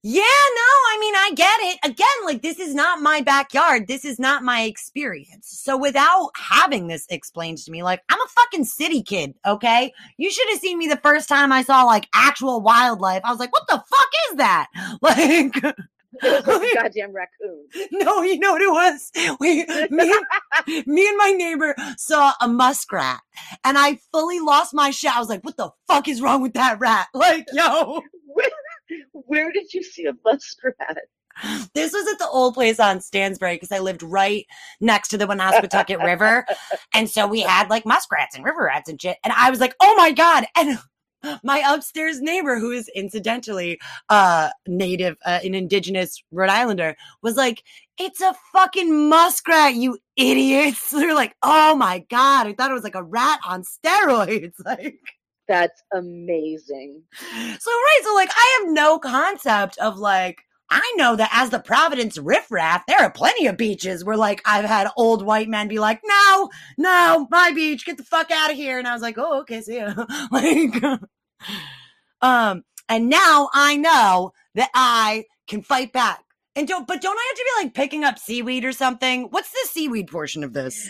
Yeah, 0.03 0.21
no, 0.21 0.25
I 0.27 0.97
mean, 1.01 1.13
I 1.15 1.31
get 1.35 1.59
it. 1.59 1.79
Again, 1.83 2.07
like, 2.23 2.41
this 2.41 2.59
is 2.59 2.73
not 2.73 3.01
my 3.01 3.19
backyard. 3.19 3.87
This 3.87 4.05
is 4.05 4.19
not 4.19 4.41
my 4.41 4.61
experience. 4.61 5.49
So, 5.49 5.75
without 5.75 6.29
having 6.37 6.87
this 6.87 7.05
explained 7.09 7.57
to 7.57 7.71
me, 7.71 7.83
like, 7.83 8.01
I'm 8.07 8.19
a 8.21 8.27
fucking 8.29 8.63
city 8.65 9.03
kid, 9.03 9.33
okay? 9.45 9.91
You 10.17 10.31
should 10.31 10.47
have 10.49 10.59
seen 10.59 10.77
me 10.77 10.87
the 10.87 11.01
first 11.03 11.27
time 11.27 11.51
I 11.51 11.63
saw, 11.63 11.83
like, 11.83 12.07
actual 12.13 12.61
wildlife. 12.61 13.21
I 13.25 13.31
was 13.31 13.39
like, 13.39 13.51
what 13.51 13.67
the 13.67 13.83
fuck 13.89 14.09
is 14.29 14.37
that? 14.37 14.67
Like, 15.01 15.75
goddamn 16.73 17.13
raccoon. 17.13 17.67
No, 17.91 18.21
you 18.21 18.39
know 18.39 18.53
what 18.53 18.61
it 18.61 18.71
was? 18.71 19.11
We, 19.39 19.65
me, 19.89 20.13
and, 20.13 20.87
me 20.87 21.07
and 21.07 21.17
my 21.17 21.33
neighbor 21.35 21.75
saw 21.97 22.33
a 22.41 22.47
muskrat 22.47 23.19
and 23.63 23.77
I 23.77 23.99
fully 24.11 24.39
lost 24.39 24.73
my 24.73 24.91
shit. 24.91 25.15
I 25.15 25.19
was 25.19 25.29
like, 25.29 25.43
what 25.43 25.57
the 25.57 25.71
fuck 25.87 26.07
is 26.07 26.21
wrong 26.21 26.41
with 26.41 26.53
that 26.53 26.79
rat? 26.79 27.07
Like, 27.17 27.47
yo. 27.51 28.01
Where, 28.25 28.49
where 29.11 29.51
did 29.51 29.73
you 29.73 29.81
see 29.83 30.05
a 30.05 30.13
muskrat? 30.23 30.97
This 31.73 31.93
was 31.93 32.07
at 32.11 32.19
the 32.19 32.27
old 32.27 32.53
place 32.53 32.79
on 32.79 33.01
Stansbury 33.01 33.55
because 33.55 33.71
I 33.71 33.79
lived 33.79 34.03
right 34.03 34.45
next 34.81 35.09
to 35.09 35.17
the 35.17 35.25
Woonasquatucket 35.25 36.03
River. 36.03 36.45
And 36.93 37.09
so 37.09 37.27
we 37.27 37.41
had 37.41 37.69
like 37.69 37.85
muskrats 37.85 38.35
and 38.35 38.43
river 38.45 38.63
rats 38.63 38.89
and 38.89 39.01
shit. 39.01 39.17
And 39.23 39.33
I 39.35 39.49
was 39.49 39.59
like, 39.59 39.75
oh 39.79 39.95
my 39.97 40.11
God. 40.11 40.45
And 40.55 40.79
my 41.43 41.63
upstairs 41.67 42.21
neighbor, 42.21 42.59
who 42.59 42.71
is 42.71 42.89
incidentally 42.95 43.79
uh 44.09 44.49
native, 44.67 45.17
uh, 45.25 45.39
an 45.43 45.55
indigenous 45.55 46.23
Rhode 46.31 46.49
Islander, 46.49 46.95
was 47.21 47.35
like, 47.35 47.63
"It's 47.97 48.21
a 48.21 48.35
fucking 48.53 49.09
muskrat, 49.09 49.75
you 49.75 49.97
idiots!" 50.15 50.89
They're 50.91 51.15
like, 51.15 51.35
"Oh 51.43 51.75
my 51.75 51.99
god, 52.09 52.47
I 52.47 52.53
thought 52.53 52.71
it 52.71 52.75
was 52.75 52.83
like 52.83 52.95
a 52.95 53.03
rat 53.03 53.39
on 53.47 53.63
steroids." 53.63 54.53
Like, 54.65 54.99
that's 55.47 55.81
amazing. 55.93 57.03
So 57.59 57.71
right, 57.71 58.01
so 58.03 58.13
like, 58.15 58.29
I 58.35 58.59
have 58.63 58.73
no 58.73 58.99
concept 58.99 59.77
of 59.79 59.97
like. 59.97 60.37
I 60.69 60.93
know 60.97 61.15
that 61.15 61.29
as 61.33 61.49
the 61.49 61.59
Providence 61.59 62.17
riffraff, 62.17 62.85
there 62.87 62.99
are 62.99 63.11
plenty 63.11 63.47
of 63.47 63.57
beaches 63.57 64.03
where 64.03 64.17
like 64.17 64.41
I've 64.45 64.65
had 64.65 64.89
old 64.97 65.25
white 65.25 65.47
men 65.47 65.67
be 65.67 65.79
like, 65.79 66.01
no, 66.03 66.49
no, 66.77 67.27
my 67.31 67.51
beach, 67.51 67.85
get 67.85 67.97
the 67.97 68.03
fuck 68.03 68.31
out 68.31 68.51
of 68.51 68.57
here. 68.57 68.77
And 68.77 68.87
I 68.87 68.93
was 68.93 69.01
like, 69.01 69.17
oh, 69.17 69.39
okay, 69.41 69.61
see 69.61 69.77
ya. 69.77 69.93
like, 70.31 70.83
um, 72.21 72.63
and 72.89 73.09
now 73.09 73.49
I 73.53 73.77
know 73.77 74.33
that 74.55 74.69
I 74.73 75.25
can 75.47 75.61
fight 75.61 75.93
back. 75.93 76.23
And 76.55 76.67
don't, 76.67 76.87
but 76.87 77.01
don't 77.01 77.17
I 77.17 77.25
have 77.29 77.37
to 77.37 77.43
be 77.43 77.65
like 77.65 77.73
picking 77.75 78.03
up 78.03 78.17
seaweed 78.17 78.65
or 78.65 78.71
something? 78.71 79.27
What's 79.29 79.51
the 79.51 79.67
seaweed 79.69 80.07
portion 80.07 80.43
of 80.43 80.53
this? 80.53 80.89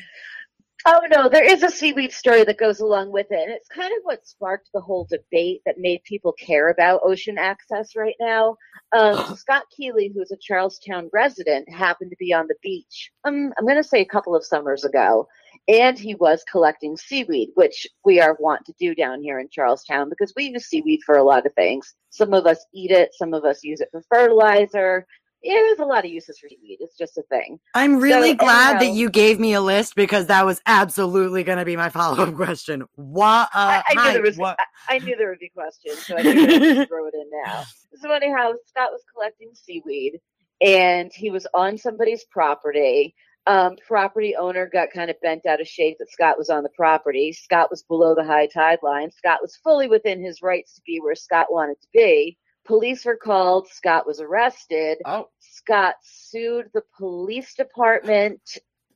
Oh 0.90 1.02
no, 1.12 1.28
there 1.28 1.44
is 1.44 1.64
a 1.64 1.70
seaweed 1.70 2.14
story 2.14 2.46
that 2.46 2.58
goes 2.58 2.80
along 2.80 3.12
with 3.12 3.28
it. 3.30 3.42
And 3.42 3.52
it's 3.52 3.68
kind 3.68 3.92
of 3.92 4.04
what 4.04 4.26
sparked 4.26 4.70
the 4.74 4.80
whole 4.80 5.06
debate 5.10 5.62
that 5.66 5.76
made 5.78 6.02
people 6.06 6.32
care 6.32 6.70
about 6.70 7.02
ocean 7.04 7.38
access 7.38 7.94
right 7.94 8.16
now. 8.22 8.56
Um, 8.94 9.36
Scott 9.38 9.64
Keeley, 9.76 10.14
who's 10.16 10.32
a 10.32 10.38
Charlestown 10.38 11.10
resident, 11.12 11.70
happened 11.70 12.12
to 12.12 12.18
be 12.18 12.34
on 12.34 12.48
the 12.48 12.56
beach. 12.64 13.12
Um, 13.26 13.54
I'm 13.58 13.66
going 13.66 13.76
to 13.76 13.84
say 13.84 14.00
a 14.00 14.06
couple 14.06 14.34
of 14.34 14.46
summers 14.46 14.86
ago, 14.86 15.28
and 15.68 16.00
he 16.00 16.16
was 16.16 16.46
collecting 16.50 16.96
seaweed, 16.96 17.50
which 17.56 17.86
we 18.06 18.22
are 18.22 18.38
wont 18.40 18.66
to 18.68 18.74
do 18.80 18.96
down 18.96 19.22
here 19.22 19.40
in 19.42 19.50
Charlestown 19.52 20.10
because 20.10 20.32
we 20.38 20.52
use 20.52 20.68
seaweed 20.68 21.02
for 21.06 21.18
a 21.18 21.24
lot 21.24 21.46
of 21.46 21.54
things. 21.56 21.96
Some 22.12 22.34
of 22.34 22.46
us 22.46 22.66
eat 22.74 22.92
it, 22.92 23.10
some 23.14 23.34
of 23.34 23.44
us 23.44 23.62
use 23.62 23.82
it 23.82 23.90
for 23.92 24.04
fertilizer. 24.10 25.06
Yeah, 25.44 25.54
there's 25.54 25.80
a 25.80 25.86
lot 25.86 26.04
of 26.04 26.12
uses 26.12 26.40
for 26.40 26.50
seaweed. 26.50 26.80
It's 26.80 26.98
just 26.98 27.18
a 27.18 27.22
thing. 27.24 27.60
I'm 27.74 28.00
really 28.00 28.32
so, 28.32 28.38
glad 28.38 28.78
anyhow, 28.78 28.80
that 28.80 28.98
you 28.98 29.10
gave 29.10 29.40
me 29.40 29.54
a 29.54 29.62
list 29.62 29.96
because 29.96 30.28
that 30.28 30.46
was 30.46 30.62
absolutely 30.66 31.44
going 31.44 31.60
to 31.60 31.66
be 31.66 31.76
my 31.76 31.90
follow 31.98 32.24
up 32.24 32.36
question. 32.36 32.84
What? 32.96 33.50
Uh, 33.54 33.82
I, 33.82 33.84
I, 33.88 33.94
hi, 33.94 34.08
knew 34.08 34.14
there 34.14 34.22
was. 34.24 34.38
what? 34.38 34.58
I, 34.90 34.96
I, 34.96 35.00
knew 35.00 35.16
there 35.16 35.30
would 35.30 35.40
be 35.40 35.50
questions, 35.50 36.06
so 36.06 36.18
I 36.18 36.22
to 36.24 36.86
throw 36.88 37.08
it 37.08 37.14
in 37.14 37.30
now. 37.46 37.64
So 38.02 38.12
anyhow, 38.12 38.54
Scott 38.66 38.90
was 38.92 39.04
collecting 39.14 39.52
seaweed, 39.54 40.20
and 40.62 41.12
he 41.14 41.30
was 41.30 41.46
on 41.54 41.78
somebody's 41.78 42.26
property 42.26 43.16
um, 43.48 43.78
property 43.88 44.36
owner 44.36 44.68
got 44.68 44.92
kind 44.92 45.10
of 45.10 45.20
bent 45.22 45.46
out 45.46 45.62
of 45.62 45.68
shape 45.68 45.98
that 46.00 46.12
Scott 46.12 46.38
was 46.38 46.50
on 46.50 46.64
the 46.64 46.70
property. 46.76 47.32
Scott 47.32 47.72
was 47.72 47.82
below 47.82 48.14
the 48.14 48.26
high 48.26 48.48
tide 48.48 48.80
line. 48.84 49.10
Scott 49.12 49.40
was 49.42 49.56
fully 49.64 49.88
within 49.88 50.22
his 50.22 50.42
rights 50.42 50.76
to 50.76 50.82
be 50.86 51.00
where 51.00 51.16
Scott 51.16 51.48
wanted 51.50 51.80
to 51.82 51.88
be. 51.94 52.38
Police 52.68 53.06
were 53.06 53.16
called. 53.16 53.68
Scott 53.70 54.06
was 54.06 54.20
arrested. 54.22 55.00
Oh. 55.06 55.30
Scott 55.40 55.96
sued 56.02 56.70
the 56.74 56.84
police 56.98 57.56
department 57.56 58.42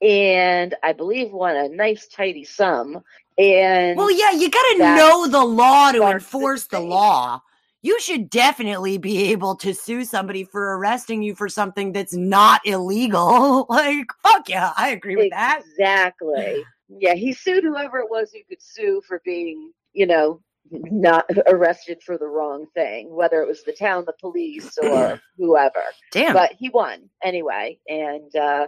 and 0.02 0.76
I 0.84 0.94
believe 0.94 1.32
won 1.32 1.56
a 1.56 1.70
nice 1.70 2.08
tidy 2.08 2.44
sum. 2.44 3.02
And 3.38 3.98
well, 3.98 4.12
yeah, 4.12 4.32
you 4.32 4.50
got 4.50 4.64
to 4.74 4.78
know 4.80 5.28
the 5.28 5.44
law 5.44 5.92
to 5.92 6.04
enforce 6.04 6.68
the, 6.68 6.78
the 6.78 6.84
law 6.84 7.42
you 7.82 8.00
should 8.00 8.30
definitely 8.30 8.98
be 8.98 9.32
able 9.32 9.56
to 9.56 9.74
sue 9.74 10.06
somebody 10.06 10.44
for 10.44 10.78
arresting 10.78 11.24
you 11.24 11.34
for 11.34 11.50
something 11.50 11.92
that's 11.92 12.14
not 12.14 12.62
illegal. 12.66 13.66
like, 13.70 14.08
fuck 14.22 14.48
yeah, 14.48 14.72
I 14.78 14.90
agree 14.90 15.16
with 15.16 15.32
that. 15.32 15.62
Exactly. 15.66 16.64
Yeah, 16.90 17.16
he 17.16 17.34
sued 17.34 17.64
whoever 17.64 18.00
it 18.00 18.10
was 18.10 18.32
who 18.32 18.40
could 18.48 18.62
sue 18.62 19.02
for 19.08 19.22
being, 19.26 19.72
you 19.94 20.06
know, 20.06 20.42
not 20.70 21.26
arrested 21.48 22.02
for 22.06 22.18
the 22.18 22.28
wrong 22.28 22.66
thing, 22.74 23.14
whether 23.14 23.42
it 23.42 23.48
was 23.48 23.64
the 23.64 23.74
town, 23.74 24.06
the 24.06 24.14
police, 24.20 24.78
or 24.82 25.20
whoever. 25.38 25.84
Damn. 26.12 26.34
But 26.34 26.54
he 26.54 26.70
won 26.70 27.10
anyway. 27.24 27.80
And 27.88 28.36
uh, 28.36 28.68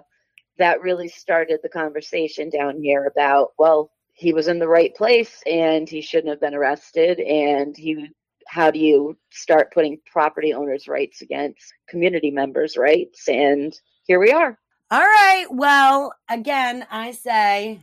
that 0.58 0.82
really 0.82 1.08
started 1.08 1.60
the 1.62 1.70
conversation 1.70 2.50
down 2.50 2.82
here 2.82 3.06
about, 3.06 3.50
well, 3.58 3.92
he 4.14 4.34
was 4.34 4.48
in 4.48 4.60
the 4.60 4.68
right 4.68 4.94
place 4.96 5.42
and 5.46 5.90
he 5.90 6.02
shouldn't 6.02 6.30
have 6.30 6.42
been 6.42 6.54
arrested 6.54 7.20
and 7.20 7.76
he 7.76 8.10
how 8.48 8.70
do 8.70 8.78
you 8.78 9.18
start 9.32 9.74
putting 9.74 10.00
property 10.06 10.54
owners' 10.54 10.88
rights 10.88 11.22
against 11.22 11.74
community 11.88 12.30
members' 12.30 12.78
rights? 12.78 13.28
And 13.28 13.74
here 14.04 14.20
we 14.20 14.32
are. 14.32 14.60
All 14.92 15.00
right. 15.00 15.46
Well, 15.50 16.14
again, 16.30 16.86
I 16.92 17.12
say 17.12 17.82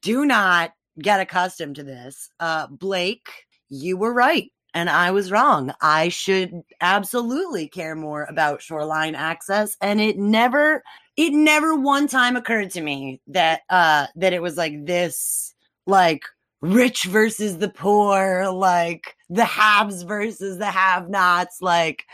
do 0.00 0.24
not 0.24 0.72
get 1.00 1.20
accustomed 1.20 1.76
to 1.76 1.82
this. 1.82 2.30
Uh, 2.38 2.68
Blake, 2.68 3.28
you 3.72 3.96
were 3.96 4.12
right 4.12 4.50
and 4.74 4.88
I 4.88 5.10
was 5.10 5.30
wrong. 5.30 5.72
I 5.80 6.08
should 6.08 6.62
absolutely 6.80 7.68
care 7.68 7.94
more 7.94 8.24
about 8.24 8.62
shoreline 8.62 9.14
access 9.14 9.76
and 9.80 10.00
it 10.00 10.18
never 10.18 10.82
it 11.16 11.32
never 11.32 11.74
one 11.74 12.06
time 12.08 12.36
occurred 12.36 12.70
to 12.70 12.80
me 12.80 13.20
that 13.26 13.62
uh 13.70 14.06
that 14.16 14.32
it 14.32 14.42
was 14.42 14.56
like 14.56 14.86
this 14.86 15.54
like 15.86 16.24
rich 16.62 17.04
versus 17.04 17.58
the 17.58 17.68
poor, 17.68 18.48
like 18.50 19.16
the 19.28 19.44
haves 19.44 20.02
versus 20.02 20.58
the 20.58 20.70
have 20.70 21.10
nots, 21.10 21.58
like 21.60 22.04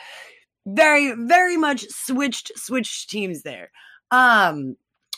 very, 0.67 1.13
very 1.13 1.57
much 1.57 1.87
switched, 1.89 2.51
switched 2.57 3.09
teams 3.11 3.43
there. 3.43 3.71
Um, 4.11 4.77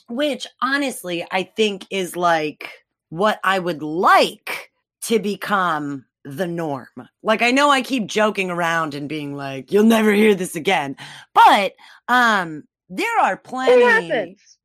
which 0.08 0.46
honestly, 0.60 1.24
I 1.30 1.44
think 1.44 1.86
is 1.90 2.16
like 2.16 2.84
what 3.08 3.38
I 3.44 3.60
would 3.60 3.82
like 3.82 4.72
to 5.02 5.18
become 5.20 6.04
the 6.24 6.46
norm. 6.46 6.88
Like 7.22 7.42
I 7.42 7.50
know 7.50 7.70
I 7.70 7.82
keep 7.82 8.06
joking 8.06 8.50
around 8.50 8.94
and 8.94 9.08
being 9.08 9.34
like, 9.34 9.72
you'll 9.72 9.84
never 9.84 10.12
hear 10.12 10.34
this 10.34 10.56
again. 10.56 10.96
But 11.34 11.72
um 12.08 12.64
there 12.88 13.20
are 13.20 13.36
plenty 13.36 13.82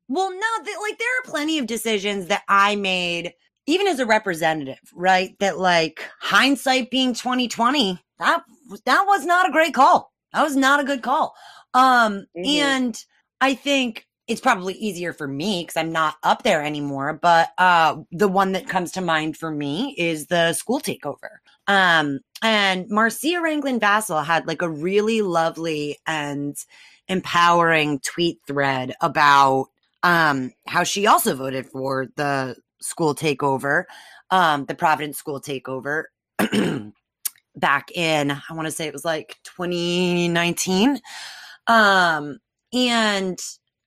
Well, 0.08 0.30
no, 0.30 0.64
th- 0.64 0.76
like 0.80 0.98
there 0.98 1.08
are 1.20 1.30
plenty 1.30 1.58
of 1.58 1.66
decisions 1.66 2.26
that 2.26 2.42
I 2.48 2.76
made 2.76 3.32
even 3.66 3.88
as 3.88 3.98
a 3.98 4.06
representative, 4.06 4.78
right? 4.94 5.36
That 5.40 5.58
like 5.58 6.04
hindsight 6.20 6.90
being 6.90 7.14
2020, 7.14 7.98
that 8.18 8.42
that 8.84 9.04
was 9.06 9.24
not 9.24 9.48
a 9.48 9.52
great 9.52 9.74
call. 9.74 10.12
That 10.32 10.42
was 10.42 10.56
not 10.56 10.80
a 10.80 10.84
good 10.84 11.02
call. 11.02 11.34
Um, 11.74 12.26
mm-hmm. 12.36 12.46
and 12.46 13.04
I 13.40 13.54
think 13.54 14.06
it's 14.28 14.40
probably 14.40 14.74
easier 14.74 15.12
for 15.12 15.28
me 15.28 15.62
because 15.62 15.76
I'm 15.76 15.92
not 15.92 16.16
up 16.22 16.42
there 16.42 16.62
anymore. 16.62 17.18
But 17.20 17.50
uh, 17.58 17.96
the 18.10 18.28
one 18.28 18.52
that 18.52 18.68
comes 18.68 18.92
to 18.92 19.00
mind 19.00 19.36
for 19.36 19.50
me 19.50 19.94
is 19.98 20.26
the 20.26 20.52
school 20.52 20.80
takeover. 20.80 21.38
Um, 21.68 22.20
and 22.42 22.88
Marcia 22.88 23.40
Ranglin 23.40 23.80
Vassell 23.80 24.24
had 24.24 24.46
like 24.46 24.62
a 24.62 24.68
really 24.68 25.22
lovely 25.22 25.98
and 26.06 26.56
empowering 27.08 28.00
tweet 28.00 28.38
thread 28.46 28.94
about 29.00 29.66
um, 30.02 30.52
how 30.66 30.84
she 30.84 31.06
also 31.06 31.34
voted 31.34 31.66
for 31.66 32.06
the 32.16 32.56
school 32.80 33.14
takeover, 33.14 33.84
um, 34.30 34.64
the 34.66 34.74
Providence 34.74 35.18
school 35.18 35.40
takeover 35.40 36.04
back 37.56 37.90
in, 37.92 38.30
I 38.30 38.54
want 38.54 38.66
to 38.66 38.72
say 38.72 38.86
it 38.86 38.92
was 38.92 39.04
like 39.04 39.36
2019. 39.44 41.00
Um, 41.66 42.38
and 42.72 43.38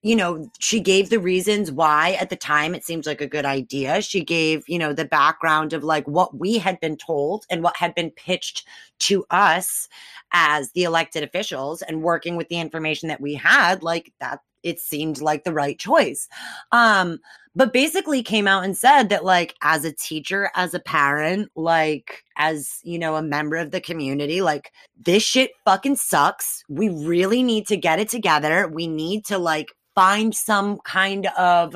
you 0.01 0.15
know, 0.15 0.49
she 0.59 0.79
gave 0.79 1.09
the 1.09 1.19
reasons 1.19 1.71
why 1.71 2.17
at 2.19 2.29
the 2.29 2.35
time 2.35 2.73
it 2.73 2.85
seemed 2.85 3.05
like 3.05 3.19
a 3.19 3.27
good 3.27 3.45
idea. 3.45 4.01
She 4.01 4.23
gave, 4.23 4.63
you 4.67 4.79
know, 4.79 4.93
the 4.93 5.05
background 5.05 5.73
of 5.73 5.83
like 5.83 6.07
what 6.07 6.37
we 6.37 6.57
had 6.57 6.79
been 6.79 6.95
told 6.95 7.45
and 7.49 7.63
what 7.63 7.75
had 7.75 7.93
been 7.95 8.11
pitched 8.11 8.65
to 8.99 9.25
us 9.29 9.89
as 10.31 10.71
the 10.71 10.83
elected 10.83 11.23
officials 11.23 11.81
and 11.81 12.01
working 12.01 12.37
with 12.37 12.47
the 12.47 12.59
information 12.59 13.09
that 13.09 13.19
we 13.19 13.33
had. 13.33 13.83
Like 13.83 14.13
that 14.21 14.39
it 14.63 14.79
seemed 14.79 15.21
like 15.21 15.43
the 15.43 15.53
right 15.53 15.77
choice. 15.77 16.27
Um, 16.71 17.19
but 17.55 17.73
basically 17.73 18.23
came 18.23 18.47
out 18.47 18.63
and 18.63 18.77
said 18.77 19.09
that 19.09 19.25
like 19.25 19.55
as 19.61 19.83
a 19.83 19.91
teacher, 19.91 20.49
as 20.55 20.73
a 20.73 20.79
parent, 20.79 21.49
like 21.55 22.23
as, 22.37 22.79
you 22.83 22.99
know, 22.99 23.15
a 23.15 23.21
member 23.21 23.57
of 23.57 23.71
the 23.71 23.81
community, 23.81 24.41
like 24.41 24.71
this 24.97 25.23
shit 25.23 25.51
fucking 25.65 25.97
sucks. 25.97 26.63
We 26.69 26.89
really 26.89 27.43
need 27.43 27.67
to 27.67 27.75
get 27.75 27.99
it 27.99 28.07
together. 28.07 28.67
We 28.67 28.87
need 28.87 29.25
to 29.25 29.37
like 29.37 29.73
find 29.95 30.35
some 30.35 30.79
kind 30.79 31.27
of 31.37 31.75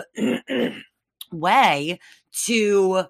way 1.31 1.99
to 2.45 3.03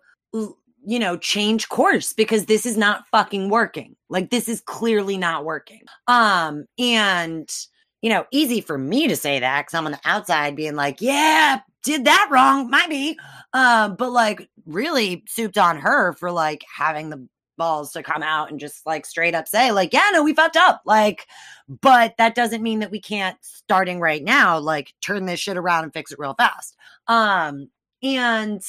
you 0.86 1.00
know 1.00 1.18
change 1.18 1.70
course 1.70 2.14
because 2.14 2.46
this 2.46 2.66
is 2.66 2.78
not 2.78 3.08
fucking 3.08 3.50
working. 3.50 3.96
Like 4.10 4.30
this 4.30 4.50
is 4.50 4.62
clearly 4.62 5.18
not 5.18 5.46
working. 5.46 5.82
Um 6.08 6.66
and 6.78 7.50
you 8.02 8.10
know 8.10 8.26
easy 8.32 8.62
for 8.62 8.78
me 8.78 9.08
to 9.08 9.16
say 9.16 9.40
that 9.40 9.62
because 9.62 9.74
i'm 9.78 9.86
on 9.86 9.94
the 9.94 10.00
outside 10.04 10.58
being 10.58 10.76
like 10.76 11.00
yeah 11.00 11.62
did 11.84 12.06
that 12.06 12.30
wrong 12.32 12.70
might 12.70 12.90
be. 12.90 13.20
Uh, 13.54 13.90
but 13.90 14.12
like 14.12 14.50
really 14.66 15.24
souped 15.28 15.58
on 15.58 15.78
her 15.78 16.14
for 16.14 16.32
like 16.32 16.66
having 16.74 17.10
the 17.10 17.28
balls 17.58 17.92
to 17.92 18.04
come 18.04 18.24
out 18.24 18.50
and 18.50 18.60
just 18.60 18.86
like 18.86 19.06
straight 19.06 19.36
up 19.36 19.48
say 19.48 19.72
like 19.72 19.94
yeah 19.94 20.10
no 20.12 20.24
we 20.24 20.34
fucked 20.34 20.58
up. 20.58 20.82
Like 20.86 21.28
but 21.68 22.16
that 22.18 22.36
doesn't 22.36 22.64
mean 22.64 22.80
that 22.80 22.92
we 22.92 23.00
can't 23.00 23.38
starting 23.42 24.00
right 24.00 24.24
now 24.24 24.60
like 24.60 24.94
turn 25.02 25.26
this 25.26 25.40
shit 25.40 25.58
around 25.58 25.84
and 25.84 25.94
fix 25.94 26.12
it 26.12 26.20
real 26.20 26.36
fast. 26.36 26.76
Um 27.08 27.70
and 28.02 28.62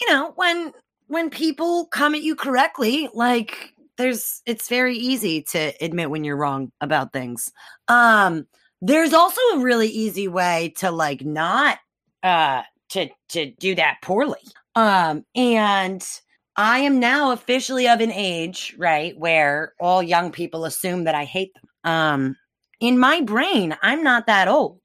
you 0.00 0.10
know 0.10 0.32
when 0.36 0.72
when 1.08 1.30
people 1.30 1.86
come 1.86 2.14
at 2.14 2.22
you 2.22 2.34
correctly 2.36 3.08
like 3.14 3.72
there's 3.96 4.42
it's 4.46 4.68
very 4.68 4.96
easy 4.96 5.42
to 5.42 5.72
admit 5.80 6.10
when 6.10 6.24
you're 6.24 6.36
wrong 6.36 6.70
about 6.80 7.12
things. 7.12 7.52
Um 7.88 8.46
there's 8.82 9.14
also 9.14 9.40
a 9.54 9.60
really 9.60 9.88
easy 9.88 10.28
way 10.28 10.74
to 10.76 10.90
like 10.90 11.24
not 11.24 11.78
uh 12.22 12.62
to 12.90 13.08
to 13.30 13.50
do 13.52 13.74
that 13.74 13.98
poorly. 14.02 14.42
Um 14.74 15.24
and 15.34 16.06
i 16.56 16.78
am 16.78 16.98
now 16.98 17.32
officially 17.32 17.88
of 17.88 18.00
an 18.00 18.12
age 18.12 18.74
right 18.78 19.16
where 19.18 19.74
all 19.80 20.02
young 20.02 20.32
people 20.32 20.64
assume 20.64 21.04
that 21.04 21.14
i 21.14 21.24
hate 21.24 21.52
them. 21.54 21.92
Um 21.92 22.36
in 22.80 22.98
my 22.98 23.20
brain 23.22 23.76
i'm 23.82 24.02
not 24.02 24.26
that 24.26 24.48
old. 24.48 24.80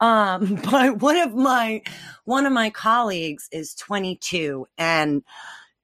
Um 0.00 0.60
but 0.70 1.00
one 1.00 1.16
of 1.16 1.34
my 1.34 1.82
one 2.24 2.46
of 2.46 2.52
my 2.52 2.70
colleagues 2.70 3.48
is 3.52 3.74
22 3.74 4.66
and 4.78 5.22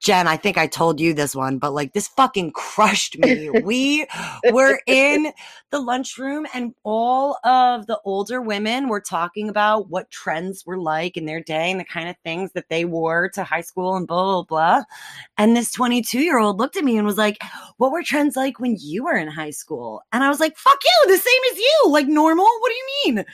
Jen, 0.02 0.26
I 0.26 0.36
think 0.36 0.58
I 0.58 0.66
told 0.66 0.98
you 0.98 1.14
this 1.14 1.32
one, 1.32 1.58
but 1.58 1.72
like 1.72 1.92
this 1.92 2.08
fucking 2.08 2.50
crushed 2.50 3.16
me. 3.18 3.48
we 3.62 4.04
were 4.50 4.80
in 4.88 5.32
the 5.70 5.78
lunchroom 5.78 6.44
and 6.52 6.74
all 6.82 7.38
of 7.44 7.86
the 7.86 8.00
older 8.04 8.42
women 8.42 8.88
were 8.88 9.00
talking 9.00 9.48
about 9.48 9.90
what 9.90 10.10
trends 10.10 10.66
were 10.66 10.78
like 10.78 11.16
in 11.16 11.24
their 11.24 11.40
day 11.40 11.70
and 11.70 11.78
the 11.78 11.84
kind 11.84 12.08
of 12.08 12.16
things 12.24 12.50
that 12.54 12.68
they 12.68 12.84
wore 12.84 13.28
to 13.28 13.44
high 13.44 13.60
school 13.60 13.94
and 13.94 14.08
blah, 14.08 14.42
blah, 14.42 14.42
blah. 14.42 14.84
And 15.38 15.56
this 15.56 15.70
22 15.70 16.18
year 16.18 16.40
old 16.40 16.58
looked 16.58 16.76
at 16.76 16.84
me 16.84 16.98
and 16.98 17.06
was 17.06 17.16
like, 17.16 17.38
What 17.76 17.92
were 17.92 18.02
trends 18.02 18.34
like 18.34 18.58
when 18.58 18.76
you 18.80 19.04
were 19.04 19.16
in 19.16 19.28
high 19.28 19.50
school? 19.50 20.02
And 20.10 20.24
I 20.24 20.28
was 20.28 20.40
like, 20.40 20.56
Fuck 20.56 20.80
you, 20.84 21.12
the 21.12 21.18
same 21.18 21.42
as 21.52 21.58
you, 21.58 21.90
like 21.90 22.08
normal. 22.08 22.44
What 22.44 22.72
do 22.72 22.74
you 22.74 23.14
mean? 23.14 23.24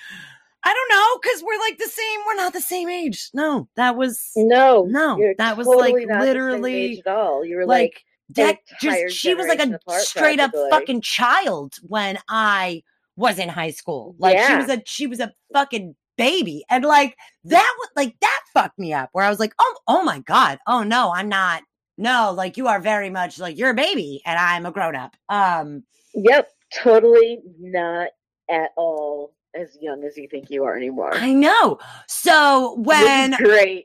I 0.68 0.74
don't 0.74 0.98
know 0.98 1.18
because 1.22 1.42
we're 1.42 1.58
like 1.60 1.78
the 1.78 1.88
same. 1.88 2.20
We're 2.26 2.34
not 2.34 2.52
the 2.52 2.60
same 2.60 2.90
age. 2.90 3.30
No, 3.32 3.68
that 3.76 3.96
was 3.96 4.32
no, 4.36 4.82
no, 4.82 5.18
that 5.38 5.56
was 5.56 5.66
like 5.66 5.94
literally 5.94 7.02
at 7.06 7.10
all. 7.10 7.42
You 7.42 7.56
were 7.56 7.64
like, 7.64 8.04
like 8.28 8.36
that. 8.36 8.58
Just 8.78 9.16
she 9.16 9.34
was 9.34 9.46
like 9.46 9.60
a 9.60 9.78
straight 10.00 10.40
up 10.40 10.50
fucking 10.70 11.00
child 11.00 11.76
when 11.84 12.18
I 12.28 12.82
was 13.16 13.38
in 13.38 13.48
high 13.48 13.70
school. 13.70 14.14
Like 14.18 14.34
yeah. 14.34 14.46
she 14.46 14.56
was 14.56 14.68
a 14.68 14.82
she 14.84 15.06
was 15.06 15.20
a 15.20 15.32
fucking 15.54 15.96
baby, 16.18 16.66
and 16.68 16.84
like 16.84 17.16
that 17.44 17.74
was 17.78 17.88
like 17.96 18.14
that 18.20 18.40
fucked 18.52 18.78
me 18.78 18.92
up. 18.92 19.08
Where 19.12 19.24
I 19.24 19.30
was 19.30 19.40
like, 19.40 19.54
oh, 19.58 19.76
oh 19.86 20.02
my 20.02 20.18
god, 20.18 20.58
oh 20.66 20.82
no, 20.82 21.14
I'm 21.14 21.30
not. 21.30 21.62
No, 21.96 22.30
like 22.36 22.58
you 22.58 22.66
are 22.66 22.78
very 22.78 23.08
much 23.08 23.38
like 23.38 23.56
you're 23.56 23.70
a 23.70 23.74
baby, 23.74 24.20
and 24.26 24.38
I'm 24.38 24.66
a 24.66 24.70
grown 24.70 24.96
up. 24.96 25.16
Um. 25.30 25.84
Yep, 26.14 26.50
totally 26.74 27.38
not 27.58 28.08
at 28.50 28.70
all 28.76 29.32
as 29.58 29.76
young 29.80 30.04
as 30.04 30.16
you 30.16 30.28
think 30.28 30.50
you 30.50 30.64
are 30.64 30.76
anymore. 30.76 31.14
I 31.14 31.32
know. 31.32 31.78
So 32.06 32.76
when 32.78 33.34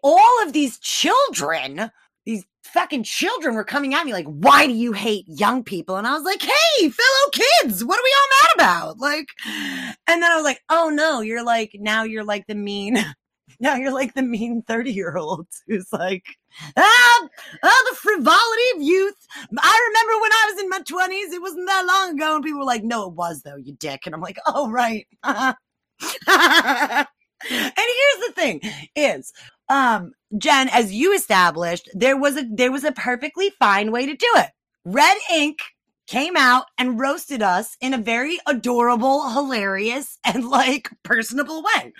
all 0.04 0.44
of 0.44 0.54
these 0.54 0.78
children, 0.80 1.92
these 2.26 2.46
fucking 2.64 3.04
children 3.04 3.56
were 3.56 3.64
coming 3.64 3.94
at 3.94 4.06
me 4.06 4.14
like, 4.14 4.28
why 4.28 4.66
do 4.66 4.74
you 4.74 4.94
hate 4.94 5.26
young 5.28 5.64
people? 5.64 5.98
And 5.98 6.08
I 6.08 6.14
was 6.14 6.24
like, 6.24 6.42
hey, 6.42 6.90
fellow 6.90 7.30
kids, 7.32 7.84
what 7.84 8.00
are 8.00 8.04
we 8.04 8.16
all 8.16 8.30
mad 8.42 8.50
about? 8.56 9.00
Like, 9.00 9.28
and 9.46 10.22
then 10.22 10.32
I 10.32 10.36
was 10.36 10.44
like, 10.46 10.62
oh 10.70 10.90
no, 10.90 11.22
you're 11.22 11.44
like, 11.44 11.76
now 11.80 12.04
you're 12.04 12.24
like 12.24 12.48
the 12.48 12.56
mean, 12.56 12.98
now 13.60 13.76
you're 13.76 13.94
like 13.94 14.14
the 14.14 14.22
mean 14.22 14.62
30 14.64 14.92
year 14.92 15.18
old 15.18 15.48
who's 15.68 15.92
like, 15.92 16.24
ah, 16.78 17.28
oh, 17.64 17.90
the 17.92 17.96
frivolity 17.98 18.62
of 18.76 18.82
youth. 18.82 19.28
I 19.58 19.90
remember 19.90 20.22
when 20.22 20.32
I 20.32 20.52
was 20.54 20.64
in 20.64 20.70
my 20.70 20.80
20s, 20.80 21.34
it 21.34 21.42
wasn't 21.42 21.68
that 21.68 21.86
long 21.86 22.16
ago, 22.16 22.36
and 22.36 22.44
people 22.44 22.60
were 22.60 22.66
like, 22.66 22.84
no, 22.84 23.08
it 23.08 23.14
was 23.14 23.42
though, 23.42 23.58
you 23.58 23.74
dick. 23.74 24.02
And 24.06 24.14
I'm 24.16 24.22
like, 24.22 24.38
oh, 24.48 24.70
right. 24.70 25.08
and 25.24 25.56
here's 27.48 28.28
the 28.28 28.34
thing 28.36 28.62
is, 28.96 29.34
um, 29.70 30.14
Jen, 30.38 30.70
as 30.70 30.94
you 30.94 31.14
established, 31.14 31.90
there 31.94 32.18
was 32.18 32.38
a 32.38 32.44
there 32.52 32.72
was 32.72 32.84
a 32.84 32.92
perfectly 32.92 33.52
fine 33.60 33.92
way 33.92 34.06
to 34.06 34.16
do 34.16 34.30
it. 34.36 34.50
Red 34.86 35.18
Ink 35.32 35.60
came 36.08 36.36
out 36.36 36.66
and 36.78 37.00
roasted 37.00 37.42
us 37.42 37.78
in 37.80 37.94
a 37.94 37.98
very 37.98 38.40
adorable, 38.48 39.30
hilarious, 39.30 40.18
and 40.26 40.48
like 40.50 40.90
personable 41.04 41.64
way. 41.64 41.94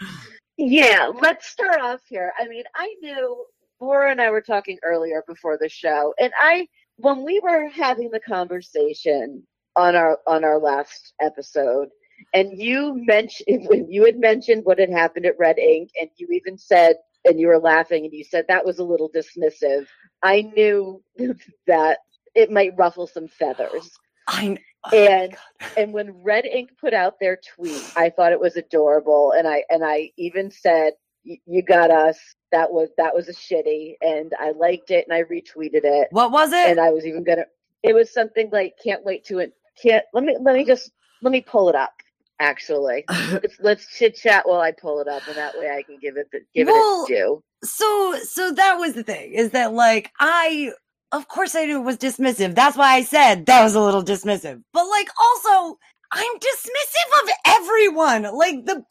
Yeah, 0.58 1.12
let's 1.22 1.48
start 1.48 1.82
off 1.82 2.02
here. 2.08 2.32
I 2.40 2.48
mean, 2.48 2.64
I 2.76 2.94
knew 3.02 3.46
Laura 3.80 4.12
and 4.12 4.22
I 4.22 4.30
were 4.30 4.42
talking 4.42 4.78
earlier 4.84 5.24
before 5.28 5.58
the 5.60 5.70
show, 5.70 6.14
and 6.20 6.32
I 6.42 6.68
when 6.98 7.24
we 7.24 7.40
were 7.40 7.70
having 7.70 8.12
the 8.12 8.20
conversation 8.20 9.44
on 9.76 9.96
our 9.96 10.20
on 10.28 10.44
our 10.44 10.60
last 10.60 11.14
episode, 11.22 11.90
and 12.34 12.52
you 12.62 12.94
mentioned 13.06 13.66
when 13.68 13.90
you 13.90 14.06
had 14.06 14.20
mentioned 14.20 14.64
what 14.66 14.80
had 14.80 14.92
happened 14.92 15.26
at 15.26 15.40
Red 15.40 15.58
Ink, 15.58 15.90
and 16.00 16.10
you 16.18 16.28
even 16.32 16.58
said, 16.58 16.98
and 17.26 17.40
you 17.40 17.48
were 17.48 17.60
laughing, 17.60 18.06
and 18.06 18.14
you 18.14 18.24
said 18.24 18.46
that 18.48 18.66
was 18.66 18.78
a 18.80 18.84
little 18.84 19.10
dismissive. 19.10 19.88
I 20.22 20.44
knew 20.56 21.02
that 21.68 22.00
it 22.36 22.52
might 22.52 22.78
ruffle 22.78 23.08
some 23.08 23.28
feathers. 23.28 23.90
I 24.28 24.58
oh 24.86 24.98
and 24.98 25.36
and 25.78 25.94
when 25.94 26.12
Red 26.24 26.46
Ink 26.46 26.72
put 26.80 26.94
out 26.94 27.20
their 27.20 27.40
tweet, 27.56 27.84
I 27.96 28.10
thought 28.10 28.32
it 28.32 28.40
was 28.40 28.56
adorable, 28.56 29.34
and 29.36 29.48
I 29.48 29.64
and 29.70 29.84
I 29.84 30.12
even 30.18 30.52
said, 30.52 30.94
"You 31.24 31.62
got 31.62 31.92
us." 31.92 32.18
That 32.52 32.72
was 32.72 32.90
that 32.98 33.16
was 33.16 33.30
a 33.30 33.34
shitty, 33.34 33.96
and 34.02 34.34
I 34.40 34.52
liked 34.52 34.92
it, 34.92 35.06
and 35.08 35.16
I 35.16 35.24
retweeted 35.24 35.84
it. 35.84 36.08
What 36.12 36.32
was 36.32 36.52
it? 36.52 36.70
And 36.70 36.80
I 36.80 36.90
was 36.92 37.06
even 37.06 37.24
gonna. 37.24 37.46
It 37.82 37.94
was 37.94 38.14
something 38.14 38.50
like, 38.52 38.76
"Can't 38.84 39.04
wait 39.04 39.26
to 39.26 39.40
it." 39.40 39.54
Can't 39.82 40.06
let 40.14 40.24
me 40.24 40.38
let 40.40 40.56
me 40.56 40.66
just 40.66 40.92
let 41.22 41.32
me 41.32 41.42
pull 41.42 41.70
it 41.70 41.76
up. 41.76 41.94
Actually, 42.40 43.06
let's, 43.10 43.58
let's 43.60 43.98
chit 43.98 44.16
chat 44.16 44.48
while 44.48 44.60
I 44.60 44.72
pull 44.72 45.00
it 45.00 45.08
up, 45.08 45.26
and 45.28 45.38
that 45.38 45.58
way 45.58 45.70
I 45.70 45.82
can 45.84 45.98
give 46.00 46.18
it 46.18 46.28
the, 46.32 46.42
give 46.54 46.68
well, 46.68 47.06
it 47.08 47.12
its 47.12 47.22
due. 47.22 47.44
So 47.64 48.20
so 48.24 48.52
that 48.52 48.76
was 48.76 48.94
the 48.94 49.04
thing 49.04 49.34
is 49.34 49.52
that 49.52 49.74
like 49.74 50.12
I 50.20 50.72
of 51.14 51.28
course 51.28 51.56
I 51.56 51.66
knew 51.66 51.80
it 51.80 51.86
was 51.86 51.98
dismissive. 51.98 52.56
That's 52.56 52.76
why 52.76 52.96
I 52.96 53.04
said 53.04 53.46
that 53.46 53.64
was 53.64 53.76
a 53.76 53.82
little 53.82 54.04
dismissive. 54.04 54.62
But 54.74 54.86
like 54.88 55.10
also, 55.22 55.78
I'm 56.12 56.36
dismissive 56.40 57.24
of 57.24 57.30
everyone. 57.46 58.24
Like 58.36 58.66
the 58.66 58.84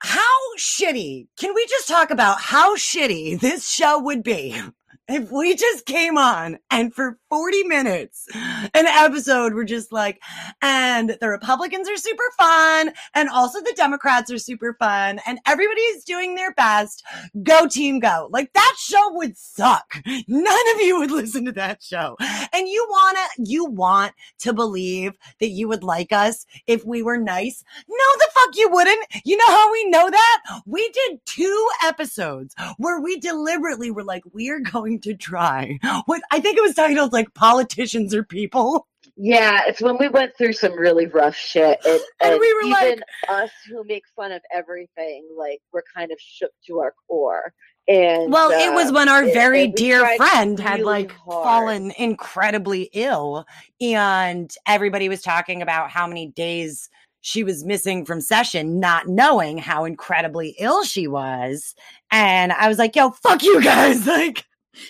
how 0.00 0.20
shitty. 0.58 1.28
Can 1.38 1.54
we 1.54 1.66
just 1.66 1.88
talk 1.88 2.10
about 2.10 2.40
how 2.40 2.76
shitty 2.76 3.40
this 3.46 3.68
show 3.68 3.98
would 4.00 4.22
be 4.22 4.60
if 5.08 5.30
we 5.30 5.54
just 5.54 5.86
came 5.86 6.16
on 6.16 6.58
and 6.70 6.94
for 6.94 7.18
40 7.30 7.64
minutes 7.64 8.26
an 8.34 8.86
episode 8.86 9.54
we're 9.54 9.64
just 9.64 9.92
like 9.92 10.20
and 10.62 11.16
the 11.20 11.28
republicans 11.28 11.88
are 11.88 11.96
super 11.96 12.24
fun 12.38 12.92
and 13.14 13.28
also 13.28 13.60
the 13.60 13.74
democrats 13.76 14.30
are 14.30 14.38
super 14.38 14.74
fun 14.78 15.20
and 15.26 15.38
everybody's 15.46 16.04
doing 16.04 16.34
their 16.34 16.52
best. 16.54 17.04
Go 17.42 17.66
team 17.66 17.98
go. 17.98 18.28
Like 18.30 18.52
that 18.52 18.74
show 18.78 19.12
would 19.12 19.36
suck. 19.36 20.00
None 20.28 20.74
of 20.74 20.80
you 20.80 20.98
would 20.98 21.10
listen 21.10 21.44
to 21.46 21.52
that 21.52 21.82
show. 21.82 22.16
And 22.52 22.68
you 22.68 22.86
want 22.88 23.16
to 23.18 23.42
you 23.44 23.64
want 23.64 24.12
to 24.40 24.52
believe 24.52 25.12
that 25.40 25.48
you 25.48 25.68
would 25.68 25.82
like 25.82 26.12
us 26.12 26.46
if 26.66 26.84
we 26.84 27.02
were 27.02 27.18
nice? 27.18 27.64
No 27.88 28.18
the 28.18 28.28
fuck 28.34 28.56
you 28.56 28.70
wouldn't. 28.70 29.06
You 29.24 29.36
know 29.36 29.46
how 29.46 29.72
we 29.72 29.90
know 29.90 30.10
that? 30.10 30.60
We 30.66 30.88
did 30.90 31.20
two 31.26 31.68
episodes 31.84 32.54
where 32.78 33.00
we 33.00 33.18
deliberately 33.18 33.90
were 33.90 34.04
like 34.04 34.22
we're 34.32 34.60
going 34.60 34.93
going 34.94 35.14
to 35.14 35.22
try. 35.22 35.78
What 36.06 36.22
I 36.30 36.40
think 36.40 36.56
it 36.56 36.62
was 36.62 36.74
titled 36.74 37.12
like 37.12 37.32
politicians 37.34 38.14
or 38.14 38.24
people. 38.24 38.86
Yeah, 39.16 39.62
it's 39.66 39.80
when 39.80 39.96
we 39.98 40.08
went 40.08 40.36
through 40.36 40.54
some 40.54 40.72
really 40.72 41.06
rough 41.06 41.36
shit. 41.36 41.78
It, 41.84 42.02
and, 42.20 42.32
and 42.32 42.40
we 42.40 42.54
were 42.54 42.60
even 42.62 42.72
like, 42.72 43.00
us 43.28 43.50
who 43.68 43.84
make 43.84 44.02
fun 44.16 44.32
of 44.32 44.42
everything, 44.52 45.28
like 45.38 45.60
we're 45.72 45.82
kind 45.94 46.10
of 46.10 46.18
shook 46.20 46.50
to 46.66 46.80
our 46.80 46.94
core. 47.06 47.52
And 47.86 48.32
well, 48.32 48.50
uh, 48.50 48.58
it 48.58 48.74
was 48.74 48.90
when 48.92 49.08
our 49.08 49.24
it, 49.24 49.34
very 49.34 49.68
dear 49.68 50.16
friend 50.16 50.58
had 50.58 50.80
like 50.80 51.12
hard. 51.12 51.44
fallen 51.44 51.92
incredibly 51.98 52.88
ill, 52.94 53.44
and 53.80 54.50
everybody 54.66 55.08
was 55.08 55.20
talking 55.20 55.60
about 55.60 55.90
how 55.90 56.06
many 56.06 56.28
days 56.28 56.88
she 57.24 57.42
was 57.42 57.64
missing 57.64 58.04
from 58.04 58.20
session, 58.20 58.78
not 58.78 59.08
knowing 59.08 59.56
how 59.56 59.86
incredibly 59.86 60.54
ill 60.58 60.84
she 60.84 61.08
was. 61.08 61.74
And 62.10 62.52
I 62.52 62.68
was 62.68 62.76
like, 62.76 62.94
yo, 62.94 63.10
fuck 63.10 63.42
you 63.42 63.62
guys. 63.62 64.06
Like, 64.14 64.44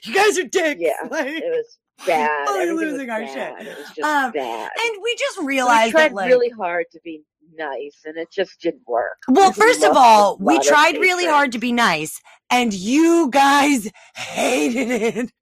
you 0.04 0.14
guys 0.14 0.38
are 0.38 0.44
dicks. 0.44 0.80
Yeah, 0.80 0.92
Like, 1.10 1.26
it 1.28 1.44
was 1.44 1.78
bad. 2.06 2.46
Fully 2.46 2.60
Everything 2.62 2.76
was 2.76 2.92
losing 2.92 3.10
our 3.10 3.20
bad. 3.20 3.58
shit. 3.58 3.66
It 3.68 3.78
was 3.78 3.86
just 3.88 4.00
Um, 4.02 4.32
bad. 4.32 4.70
and 4.78 5.02
we 5.02 5.16
just 5.16 5.38
we 5.40 5.46
realized 5.46 5.92
tried 5.92 6.10
that, 6.10 6.14
like, 6.14 6.28
really 6.28 6.50
hard 6.50 6.86
to 6.92 7.00
be 7.04 7.22
nice, 7.56 8.00
and 8.04 8.16
it 8.16 8.30
just 8.32 8.60
didn't 8.60 8.82
work. 8.86 9.16
Well, 9.28 9.50
We 9.50 9.54
first 9.54 9.84
of 9.84 9.96
all, 9.96 10.36
we 10.40 10.58
tried 10.60 10.96
really 10.98 11.26
hard 11.26 11.52
to 11.52 11.58
be 11.58 11.72
nice, 11.72 12.20
and 12.50 12.72
you 12.74 13.28
guys 13.30 13.88
hated 14.16 14.90
it. 14.90 15.32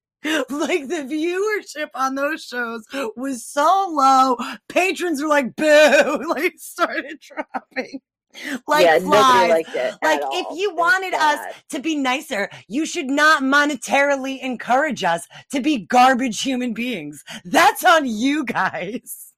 Like 0.50 0.86
the 0.86 1.02
viewership 1.02 1.88
on 1.96 2.14
those 2.14 2.44
shows 2.44 2.84
was 3.16 3.44
so 3.44 3.88
low. 3.90 4.36
Patrons 4.68 5.20
were 5.20 5.28
like, 5.28 5.56
boo, 5.56 6.22
like 6.28 6.52
started 6.58 7.18
dropping. 7.20 8.00
Like 8.66 8.84
yeah, 8.84 8.98
flies. 8.98 9.02
nobody 9.02 9.48
liked 9.50 9.74
it. 9.74 9.94
Like, 10.02 10.20
if 10.32 10.46
all. 10.46 10.56
you 10.56 10.74
wanted 10.74 11.14
us 11.14 11.54
to 11.70 11.80
be 11.80 11.96
nicer, 11.96 12.48
you 12.68 12.86
should 12.86 13.10
not 13.10 13.42
monetarily 13.42 14.40
encourage 14.40 15.04
us 15.04 15.28
to 15.50 15.60
be 15.60 15.86
garbage 15.86 16.40
human 16.40 16.72
beings. 16.72 17.22
That's 17.44 17.84
on 17.84 18.06
you 18.06 18.44
guys. 18.44 19.32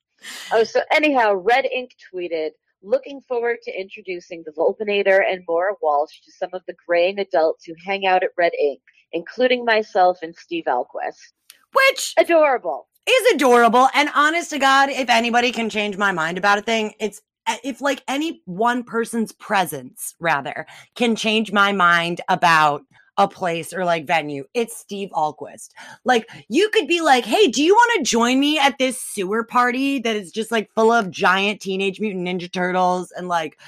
Oh, 0.52 0.64
so 0.64 0.80
anyhow, 0.92 1.35
Red 1.35 1.66
Ink 1.66 1.90
tweeted, 2.12 2.50
looking 2.83 3.20
forward 3.22 3.59
to 3.64 3.78
introducing 3.78 4.44
the 4.44 4.52
Volpinator 4.52 5.22
and 5.28 5.42
Moira 5.48 5.74
Walsh 5.83 6.20
to 6.24 6.33
some 6.33 6.50
of 6.52 6.62
the 6.66 6.74
graying 6.87 7.18
adults 7.18 7.64
who 7.64 7.74
hang 7.85 8.07
out 8.07 8.22
at 8.22 8.30
Red 8.38 8.52
Ink, 8.61 8.80
including 9.12 9.64
myself 9.64 10.18
and 10.22 10.35
Steve 10.37 10.64
Ahlquist. 10.66 11.33
Which 11.72 12.14
Adorable. 12.18 12.87
is 13.09 13.35
adorable. 13.35 13.88
And 13.94 14.09
honest 14.14 14.50
to 14.50 14.59
God, 14.59 14.90
if 14.90 15.09
anybody 15.09 15.50
can 15.50 15.68
change 15.68 15.96
my 15.96 16.12
mind 16.12 16.38
about 16.38 16.59
a 16.59 16.62
thing, 16.62 16.94
it's 17.00 17.20
if 17.46 17.80
like 17.80 18.02
any 18.09 18.42
one 18.44 18.85
person's 18.85 19.33
presence, 19.33 20.14
rather, 20.20 20.66
can 20.94 21.16
change 21.16 21.52
my 21.52 21.72
mind 21.72 22.20
about 22.28 22.83
a 23.16 23.28
place 23.28 23.72
or 23.72 23.85
like 23.85 24.07
venue, 24.07 24.44
it's 24.54 24.76
Steve 24.76 25.11
Ahlquist. 25.11 25.70
Like 26.04 26.28
you 26.48 26.68
could 26.70 26.88
be 26.88 27.00
like, 27.00 27.24
hey, 27.24 27.46
do 27.48 27.62
you 27.62 27.74
want 27.74 27.92
to 27.98 28.11
join 28.11 28.40
me 28.40 28.59
at 28.59 28.78
this 28.78 29.00
sewer 29.00 29.44
party 29.44 30.00
that 30.00 30.16
is 30.16 30.33
just 30.33 30.50
like 30.50 30.72
full 30.74 30.92
of 30.92 31.11
giant 31.11 31.61
teenage 31.61 32.00
mutant 32.00 32.26
ninja 32.26 32.50
turtles 32.50 33.12
and 33.12 33.28
like 33.28 33.59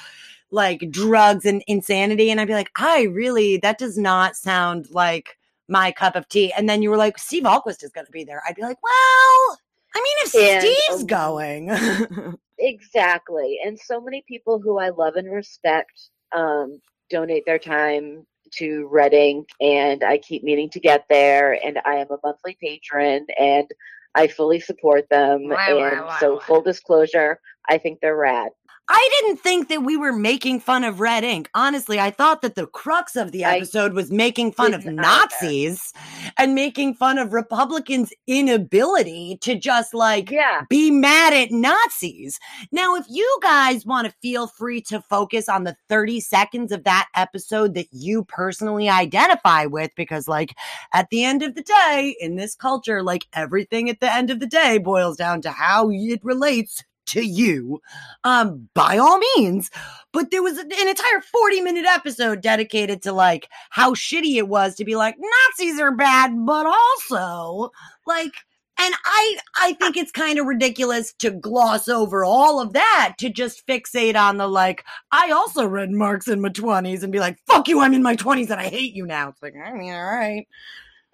like 0.50 0.90
drugs 0.90 1.44
and 1.44 1.62
insanity? 1.66 2.30
And 2.30 2.40
I'd 2.40 2.48
be 2.48 2.54
like, 2.54 2.70
I 2.76 3.02
really, 3.02 3.58
that 3.58 3.78
does 3.78 3.96
not 3.96 4.36
sound 4.36 4.88
like 4.90 5.38
my 5.68 5.92
cup 5.92 6.16
of 6.16 6.28
tea. 6.28 6.52
And 6.52 6.68
then 6.68 6.82
you 6.82 6.90
were 6.90 6.96
like, 6.96 7.18
Steve 7.18 7.44
Ahlquist 7.44 7.82
is 7.82 7.92
going 7.92 8.06
to 8.06 8.12
be 8.12 8.24
there. 8.24 8.42
I'd 8.46 8.56
be 8.56 8.62
like, 8.62 8.78
well, 8.82 9.58
I 9.96 10.00
mean, 10.00 10.16
if 10.20 10.34
And, 10.34 10.62
Steve's 10.62 11.02
um, 11.02 11.06
going, 11.06 12.38
Exactly. 12.58 13.58
And 13.64 13.78
so 13.78 14.00
many 14.00 14.24
people 14.28 14.60
who 14.60 14.78
I 14.78 14.90
love 14.90 15.16
and 15.16 15.30
respect 15.30 15.92
um, 16.34 16.80
donate 17.10 17.44
their 17.46 17.58
time 17.58 18.26
to 18.54 18.88
Red 18.90 19.12
Ink, 19.12 19.48
and 19.60 20.04
I 20.04 20.18
keep 20.18 20.42
meaning 20.42 20.70
to 20.70 20.80
get 20.80 21.06
there. 21.08 21.58
And 21.64 21.78
I 21.84 21.96
am 21.96 22.08
a 22.10 22.18
monthly 22.22 22.56
patron, 22.60 23.26
and 23.38 23.68
I 24.14 24.28
fully 24.28 24.60
support 24.60 25.08
them. 25.10 25.48
Wah, 25.48 25.56
wah, 25.56 25.88
and 25.88 26.00
wah, 26.02 26.18
so, 26.18 26.34
wah. 26.34 26.40
full 26.40 26.62
disclosure, 26.62 27.40
I 27.68 27.78
think 27.78 28.00
they're 28.00 28.16
rad. 28.16 28.50
I 28.88 29.08
didn't 29.20 29.38
think 29.40 29.68
that 29.68 29.82
we 29.82 29.96
were 29.96 30.12
making 30.12 30.60
fun 30.60 30.84
of 30.84 31.00
red 31.00 31.24
ink. 31.24 31.50
Honestly, 31.54 31.98
I 31.98 32.10
thought 32.12 32.40
that 32.42 32.54
the 32.54 32.68
crux 32.68 33.16
of 33.16 33.32
the 33.32 33.42
episode 33.42 33.94
was 33.94 34.12
making 34.12 34.52
fun 34.52 34.74
of 34.74 34.82
didn't 34.82 35.00
either. 35.00 35.18
Nazis 35.42 35.92
and 36.38 36.54
making 36.54 36.94
fun 36.94 37.18
of 37.18 37.32
Republicans' 37.32 38.12
inability 38.28 39.38
to 39.40 39.56
just 39.56 39.92
like 39.92 40.30
Yeah. 40.30 40.62
be 40.68 40.92
mad 40.92 41.32
at 41.32 41.50
Nazis. 41.50 42.38
Now, 42.70 42.94
if 42.94 43.06
you 43.08 43.38
guys 43.42 43.84
want 43.84 44.06
to 44.06 44.14
feel 44.22 44.46
free 44.46 44.80
to 44.82 45.00
focus 45.02 45.48
on 45.48 45.64
the 45.64 45.76
30 45.88 46.20
seconds 46.20 46.70
of 46.70 46.84
that 46.84 47.08
episode 47.16 47.74
that 47.74 47.88
you 47.90 48.24
personally 48.24 48.88
identify 48.88 49.66
with, 49.66 49.90
because, 49.96 50.28
like, 50.28 50.54
at 50.92 51.10
the 51.10 51.24
end 51.24 51.42
of 51.42 51.56
the 51.56 51.62
day, 51.62 52.14
in 52.20 52.36
this 52.36 52.54
culture, 52.54 53.02
like, 53.02 53.26
everything 53.32 53.90
at 53.90 53.98
the 53.98 54.12
end 54.12 54.30
of 54.30 54.38
the 54.38 54.46
day 54.46 54.78
boils 54.78 55.16
down 55.16 55.40
to 55.42 55.50
how 55.50 55.90
it 55.90 56.20
relates 56.22 56.84
to 57.06 57.22
you, 57.22 57.80
um, 58.24 58.68
by 58.74 58.98
all 58.98 59.18
means. 59.36 59.70
But 60.12 60.30
there 60.30 60.42
was 60.42 60.58
an 60.58 60.70
entire 60.70 61.20
40 61.20 61.60
minute 61.60 61.86
episode 61.86 62.40
dedicated 62.40 63.02
to 63.02 63.12
like 63.12 63.48
how 63.70 63.94
shitty 63.94 64.36
it 64.36 64.48
was 64.48 64.74
to 64.76 64.84
be 64.84 64.96
like, 64.96 65.16
Nazis 65.18 65.80
are 65.80 65.94
bad, 65.94 66.32
but 66.46 66.66
also, 66.66 67.70
like, 68.06 68.32
and 68.78 68.94
I 69.04 69.38
I 69.56 69.72
think 69.74 69.96
it's 69.96 70.12
kind 70.12 70.38
of 70.38 70.46
ridiculous 70.46 71.12
to 71.14 71.30
gloss 71.30 71.88
over 71.88 72.24
all 72.24 72.60
of 72.60 72.72
that 72.74 73.14
to 73.18 73.30
just 73.30 73.66
fixate 73.66 74.16
on 74.16 74.36
the 74.36 74.46
like 74.46 74.84
I 75.12 75.30
also 75.30 75.66
read 75.66 75.90
Marx 75.90 76.28
in 76.28 76.40
my 76.40 76.50
20s 76.50 77.02
and 77.02 77.12
be 77.12 77.20
like 77.20 77.38
fuck 77.46 77.68
you 77.68 77.80
I'm 77.80 77.94
in 77.94 78.02
my 78.02 78.16
20s 78.16 78.50
and 78.50 78.60
I 78.60 78.68
hate 78.68 78.94
you 78.94 79.06
now. 79.06 79.30
It's 79.30 79.42
like 79.42 79.54
I 79.56 79.72
mean 79.72 79.92
all 79.92 80.04
right. 80.04 80.46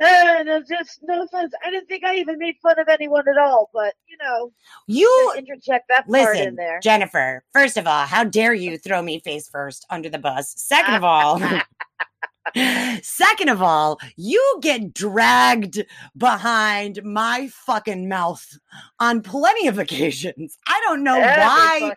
Uh, 0.03 0.43
no, 0.43 0.62
just 0.62 1.01
no 1.03 1.23
offense. 1.23 1.53
I 1.65 1.71
didn't 1.71 1.87
think 1.87 2.05
I 2.05 2.17
even 2.17 2.38
made 2.38 2.57
fun 2.62 2.79
of 2.79 2.88
anyone 2.88 3.25
at 3.29 3.38
all, 3.38 3.71
but 3.73 3.95
you 4.09 4.17
know, 4.23 4.53
You 4.87 5.35
interject 5.37 5.88
that 5.88 6.09
part 6.09 6.37
in 6.37 6.57
there. 6.57 6.81
Jennifer, 6.81 7.45
first 7.53 7.77
of 7.77 7.87
all, 7.87 8.07
how 8.07 8.25
dare 8.25 8.55
you 8.55 8.79
throw 8.79 9.03
me 9.03 9.21
face 9.21 9.49
first 9.49 9.87
under 9.91 10.09
the 10.09 10.19
bus? 10.19 10.55
Second 10.57 10.95
of 10.95 11.05
all, 11.05 11.41
Second 13.02 13.48
of 13.48 13.62
all, 13.62 14.00
you 14.16 14.59
get 14.61 14.92
dragged 14.92 15.85
behind 16.16 17.02
my 17.05 17.48
fucking 17.48 18.09
mouth 18.09 18.59
on 18.98 19.22
plenty 19.22 19.68
of 19.68 19.78
occasions. 19.78 20.59
I 20.66 20.81
don't 20.85 21.05
know 21.05 21.20
Every 21.20 21.42
why. 21.42 21.94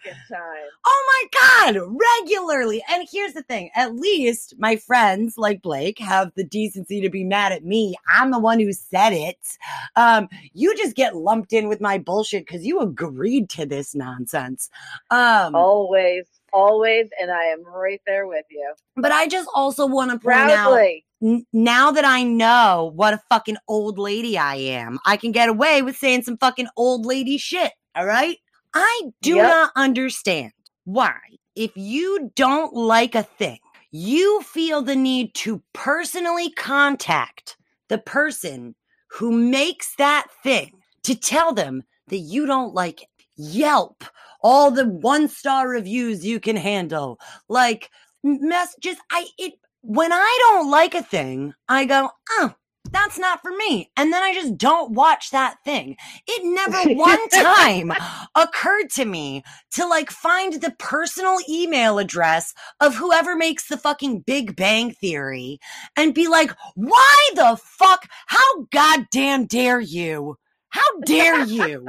Oh 0.86 1.28
my 1.32 1.74
God, 1.74 1.82
regularly. 2.24 2.84
And 2.90 3.08
here's 3.12 3.34
the 3.34 3.44
thing 3.44 3.70
at 3.76 3.96
least 3.96 4.56
my 4.60 4.76
friends 4.76 5.38
like 5.38 5.62
Blake 5.62 6.00
have 6.00 6.32
the 6.36 6.44
decency 6.44 7.02
to 7.02 7.10
be 7.10 7.24
mad 7.24 7.52
at 7.52 7.66
me. 7.66 7.96
I'm 8.14 8.32
the 8.32 8.40
one 8.40 8.60
who 8.60 8.72
said 8.74 9.14
it. 9.14 9.58
Um, 9.96 10.28
you 10.54 10.76
just 10.78 10.96
get 10.96 11.16
lumped 11.16 11.54
in 11.54 11.68
with 11.68 11.82
my 11.82 11.98
bullshit 11.98 12.46
because 12.46 12.66
you 12.66 12.80
agreed 12.80 13.50
to 13.52 13.66
this 13.66 13.96
nonsense. 13.96 14.70
Um, 15.10 15.56
Always, 15.56 16.26
always, 16.56 17.10
and 17.22 17.32
I 17.32 17.46
am 17.46 17.64
right 17.66 18.02
there 18.08 18.28
with 18.28 18.46
you. 18.52 18.74
but 18.98 19.12
I 19.14 19.28
just 19.28 19.50
also 19.56 19.88
want 19.88 20.12
to 20.12 20.20
point 20.20 20.52
out 20.52 20.84
Proudly. 20.84 21.06
n- 21.24 21.46
now 21.54 21.92
that 21.92 22.06
I 22.06 22.24
know 22.24 22.94
what 22.96 23.14
a 23.16 23.22
fucking 23.30 23.58
old 23.68 24.00
lady 24.00 24.38
I 24.40 24.56
am, 24.56 25.00
I 25.06 25.18
can 25.18 25.34
get 25.34 25.50
away 25.50 25.84
with 25.84 25.98
saying 25.98 26.24
some 26.24 26.38
fucking 26.40 26.70
old 26.78 27.06
lady 27.06 27.38
shit. 27.38 27.74
All 27.96 28.08
right. 28.08 28.38
I 28.74 29.04
do 29.22 29.38
Yep. 29.38 29.48
not 29.48 29.72
understand 29.78 30.54
why, 30.86 31.18
if 31.56 31.72
you 31.76 32.32
don't 32.36 32.74
like 32.74 33.16
a 33.16 33.24
thing, 33.24 33.60
you 33.92 34.42
feel 34.44 34.82
the 34.84 34.96
need 34.98 35.36
to 35.36 35.64
personally 35.74 36.52
contact 36.52 37.58
the 37.90 38.00
person 38.00 38.76
who 39.12 39.32
makes 39.32 39.96
that 39.98 40.28
thing 40.44 40.72
to 41.04 41.16
tell 41.16 41.54
them 41.54 41.84
that 42.10 42.20
you 42.20 42.46
don't 42.48 42.74
like 42.76 43.04
it. 43.04 43.10
Yelp, 43.38 44.04
all 44.46 44.70
the 44.70 44.88
one 44.88 45.28
star 45.28 45.68
reviews 45.68 46.24
you 46.24 46.40
can 46.40 46.56
handle. 46.56 47.20
Like, 47.50 47.90
messages. 48.24 48.98
I, 49.12 49.26
it, 49.40 49.54
when 49.82 50.14
I 50.14 50.38
don't 50.50 50.70
like 50.70 50.94
a 50.94 51.02
thing, 51.02 51.56
I 51.68 51.86
go, 51.86 52.12
oh, 52.30 52.54
that's 52.92 53.18
not 53.18 53.42
for 53.42 53.50
me. 53.50 53.90
And 53.98 54.14
then 54.14 54.22
I 54.22 54.36
just 54.36 54.56
don't 54.56 54.92
watch 54.92 55.32
that 55.32 55.56
thing. 55.66 55.96
It 56.28 56.44
never 56.46 56.94
one 56.94 57.28
time 57.34 57.92
occurred 58.36 58.92
to 58.92 59.06
me 59.06 59.44
to 59.72 59.88
like 59.88 60.12
find 60.12 60.54
the 60.54 60.76
personal 60.78 61.38
email 61.50 61.98
address 61.98 62.54
of 62.80 62.94
whoever 62.94 63.36
makes 63.36 63.68
the 63.68 63.78
fucking 63.78 64.20
Big 64.28 64.56
Bang 64.56 64.92
Theory 64.92 65.58
and 65.98 66.14
be 66.14 66.28
like, 66.28 66.52
why 66.76 67.30
the 67.34 67.60
fuck? 67.64 68.08
How 68.28 68.68
goddamn 68.72 69.48
dare 69.48 69.80
you? 69.80 70.38
How 70.70 71.00
dare 71.04 71.44
you? 71.46 71.88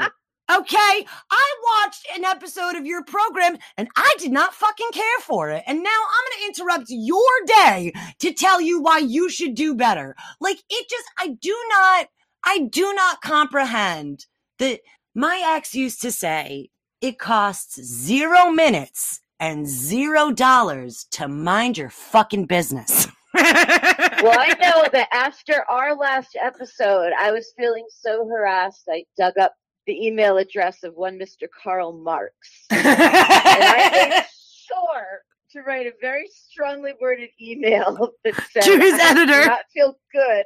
Okay, 0.49 1.07
I 1.31 1.55
watched 1.83 2.07
an 2.15 2.25
episode 2.25 2.77
of 2.77 2.87
your 2.87 3.03
program 3.03 3.59
and 3.77 3.89
I 3.97 4.15
did 4.19 4.31
not 4.31 4.55
fucking 4.55 4.91
care 4.93 5.21
for 5.23 5.51
it. 5.51 5.65
And 5.67 5.83
now 5.83 5.89
I'm 5.91 6.25
going 6.25 6.55
to 6.55 6.61
interrupt 6.61 6.87
your 6.89 7.21
day 7.47 7.93
to 8.21 8.33
tell 8.33 8.61
you 8.61 8.81
why 8.81 8.99
you 8.99 9.29
should 9.29 9.57
do 9.57 9.75
better. 9.75 10.15
Like 10.41 10.59
it 10.71 10.89
just, 10.89 11.05
I 11.19 11.37
do 11.41 11.57
not, 11.71 12.09
I 12.45 12.69
do 12.71 12.95
not 12.95 13.23
comprehend 13.23 14.27
that 14.61 14.83
my 15.17 15.43
ex 15.45 15.75
used 15.75 16.01
to 16.03 16.13
say 16.13 16.71
it 17.01 17.19
costs 17.19 17.83
zero 17.83 18.51
minutes 18.51 19.21
and 19.41 19.67
zero 19.67 20.31
dollars 20.31 21.07
to 21.11 21.27
mind 21.27 21.77
your 21.77 21.91
fucking 21.91 22.47
business. 22.47 23.09
well, 23.35 24.39
I 24.39 24.55
know 24.61 24.89
that 24.93 25.09
after 25.13 25.65
our 25.69 25.97
last 25.97 26.37
episode, 26.41 27.13
I 27.19 27.33
was 27.33 27.53
feeling 27.59 27.87
so 27.91 28.27
harassed. 28.29 28.85
I 28.89 29.05
dug 29.19 29.37
up 29.39 29.55
the 29.87 30.07
email 30.07 30.37
address 30.39 30.83
of 30.83 30.95
one 30.95 31.19
Mr. 31.19 31.47
Karl 31.63 31.93
Marx. 31.93 32.35
And 32.71 32.83
I 32.87 33.91
made 34.17 34.25
sure 34.67 35.21
to 35.53 35.63
write 35.63 35.87
a 35.87 35.93
very 36.01 36.29
strongly 36.33 36.93
worded 37.01 37.31
email 37.41 38.11
that 38.25 38.35
said, 38.53 38.63
To 38.63 38.79
his 38.79 38.95
I 38.95 39.15
do 39.15 39.21
editor. 39.23 39.47
not 39.47 39.61
feel 39.73 39.97
good 40.13 40.45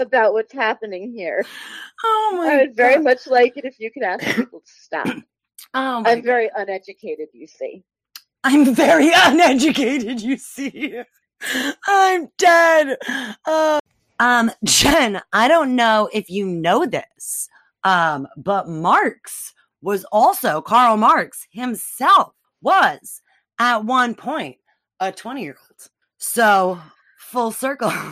about 0.00 0.32
what's 0.34 0.52
happening 0.52 1.12
here. 1.12 1.44
oh 2.04 2.34
my 2.36 2.52
I 2.52 2.56
would 2.58 2.76
very 2.76 3.02
much 3.02 3.26
like 3.26 3.56
it 3.56 3.64
if 3.64 3.78
you 3.80 3.90
could 3.90 4.02
ask 4.02 4.24
people 4.36 4.60
to 4.60 4.66
stop. 4.72 5.06
Oh, 5.74 6.00
my 6.02 6.10
I'm 6.10 6.18
God. 6.18 6.24
very 6.24 6.50
uneducated, 6.54 7.28
you 7.32 7.46
see. 7.46 7.82
I'm 8.44 8.74
very 8.74 9.10
uneducated, 9.14 10.20
you 10.20 10.36
see. 10.36 11.00
I'm 11.86 12.28
dead. 12.36 12.98
Uh, 13.46 13.78
um, 14.18 14.50
Jen, 14.64 15.22
I 15.32 15.48
don't 15.48 15.74
know 15.76 16.10
if 16.12 16.28
you 16.28 16.46
know 16.46 16.84
this, 16.84 17.48
um, 17.84 18.28
but 18.36 18.68
Marx 18.68 19.54
was 19.80 20.04
also 20.12 20.60
Karl 20.60 20.96
Marx 20.96 21.46
himself 21.50 22.32
was 22.60 23.20
at 23.58 23.84
one 23.84 24.14
point 24.14 24.56
a 25.00 25.10
20 25.10 25.42
year 25.42 25.56
old. 25.60 25.88
So 26.18 26.78
full 27.18 27.50
circle. 27.50 27.92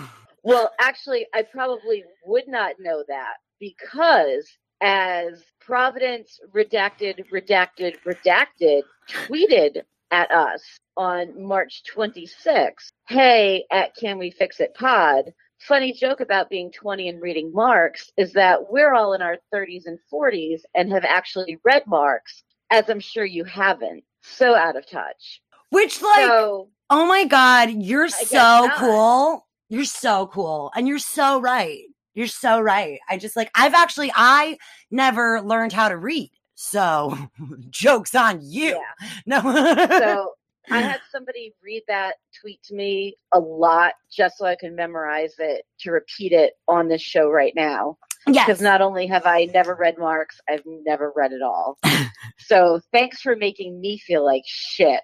Well, 0.42 0.70
actually, 0.80 1.26
I 1.34 1.42
probably 1.42 2.02
would 2.24 2.48
not 2.48 2.76
know 2.80 3.04
that 3.08 3.34
because 3.58 4.48
as 4.80 5.44
Providence 5.60 6.40
Redacted, 6.54 7.28
Redacted, 7.30 7.96
Redacted 8.06 8.82
tweeted 9.06 9.82
at 10.10 10.30
us 10.30 10.62
on 10.96 11.46
March 11.46 11.82
26th, 11.94 12.90
hey, 13.06 13.66
at 13.70 13.94
Can 13.96 14.18
We 14.18 14.30
Fix 14.30 14.60
It 14.60 14.74
Pod, 14.74 15.32
funny 15.60 15.92
joke 15.92 16.20
about 16.20 16.50
being 16.50 16.72
20 16.72 17.08
and 17.08 17.20
reading 17.20 17.52
Marx 17.52 18.10
is 18.16 18.32
that 18.32 18.70
we're 18.70 18.94
all 18.94 19.12
in 19.12 19.22
our 19.22 19.36
30s 19.54 19.86
and 19.86 19.98
40s 20.12 20.60
and 20.74 20.90
have 20.90 21.04
actually 21.04 21.58
read 21.64 21.84
Marx, 21.86 22.42
as 22.70 22.88
I'm 22.88 23.00
sure 23.00 23.24
you 23.24 23.44
haven't. 23.44 24.04
So 24.22 24.54
out 24.54 24.76
of 24.76 24.86
touch. 24.86 25.40
Which 25.70 26.02
like 26.02 26.26
so, 26.26 26.68
Oh 26.88 27.06
my 27.06 27.24
God, 27.24 27.70
you're 27.70 28.06
guess 28.06 28.28
so 28.28 28.68
cool. 28.76 29.46
You're 29.68 29.84
so 29.84 30.26
cool. 30.26 30.72
And 30.74 30.88
you're 30.88 30.98
so 30.98 31.40
right. 31.40 31.84
You're 32.14 32.26
so 32.26 32.60
right. 32.60 32.98
I 33.08 33.16
just 33.16 33.36
like, 33.36 33.50
I've 33.54 33.74
actually, 33.74 34.10
I 34.14 34.58
never 34.90 35.40
learned 35.40 35.72
how 35.72 35.88
to 35.88 35.96
read. 35.96 36.30
So 36.56 37.16
joke's 37.70 38.14
on 38.14 38.40
you. 38.42 38.80
yeah. 39.00 39.08
No. 39.26 39.40
So 39.88 40.32
I 40.70 40.80
had 40.80 41.00
somebody 41.10 41.54
read 41.64 41.82
that 41.88 42.16
tweet 42.40 42.62
to 42.64 42.74
me 42.74 43.16
a 43.32 43.38
lot 43.40 43.94
just 44.10 44.38
so 44.38 44.46
I 44.46 44.56
can 44.56 44.74
memorize 44.76 45.34
it 45.38 45.64
to 45.80 45.90
repeat 45.90 46.32
it 46.32 46.54
on 46.68 46.88
this 46.88 47.02
show 47.02 47.30
right 47.30 47.52
now. 47.56 47.96
yes. 48.26 48.46
Because 48.46 48.60
not 48.60 48.80
only 48.82 49.06
have 49.06 49.24
I 49.26 49.46
never 49.54 49.74
read 49.74 49.98
Marx, 49.98 50.38
I've 50.48 50.62
never 50.66 51.12
read 51.16 51.32
it 51.32 51.42
all. 51.42 51.78
so 52.38 52.80
thanks 52.92 53.20
for 53.20 53.34
making 53.36 53.80
me 53.80 53.98
feel 53.98 54.24
like 54.24 54.42
shit. 54.46 55.00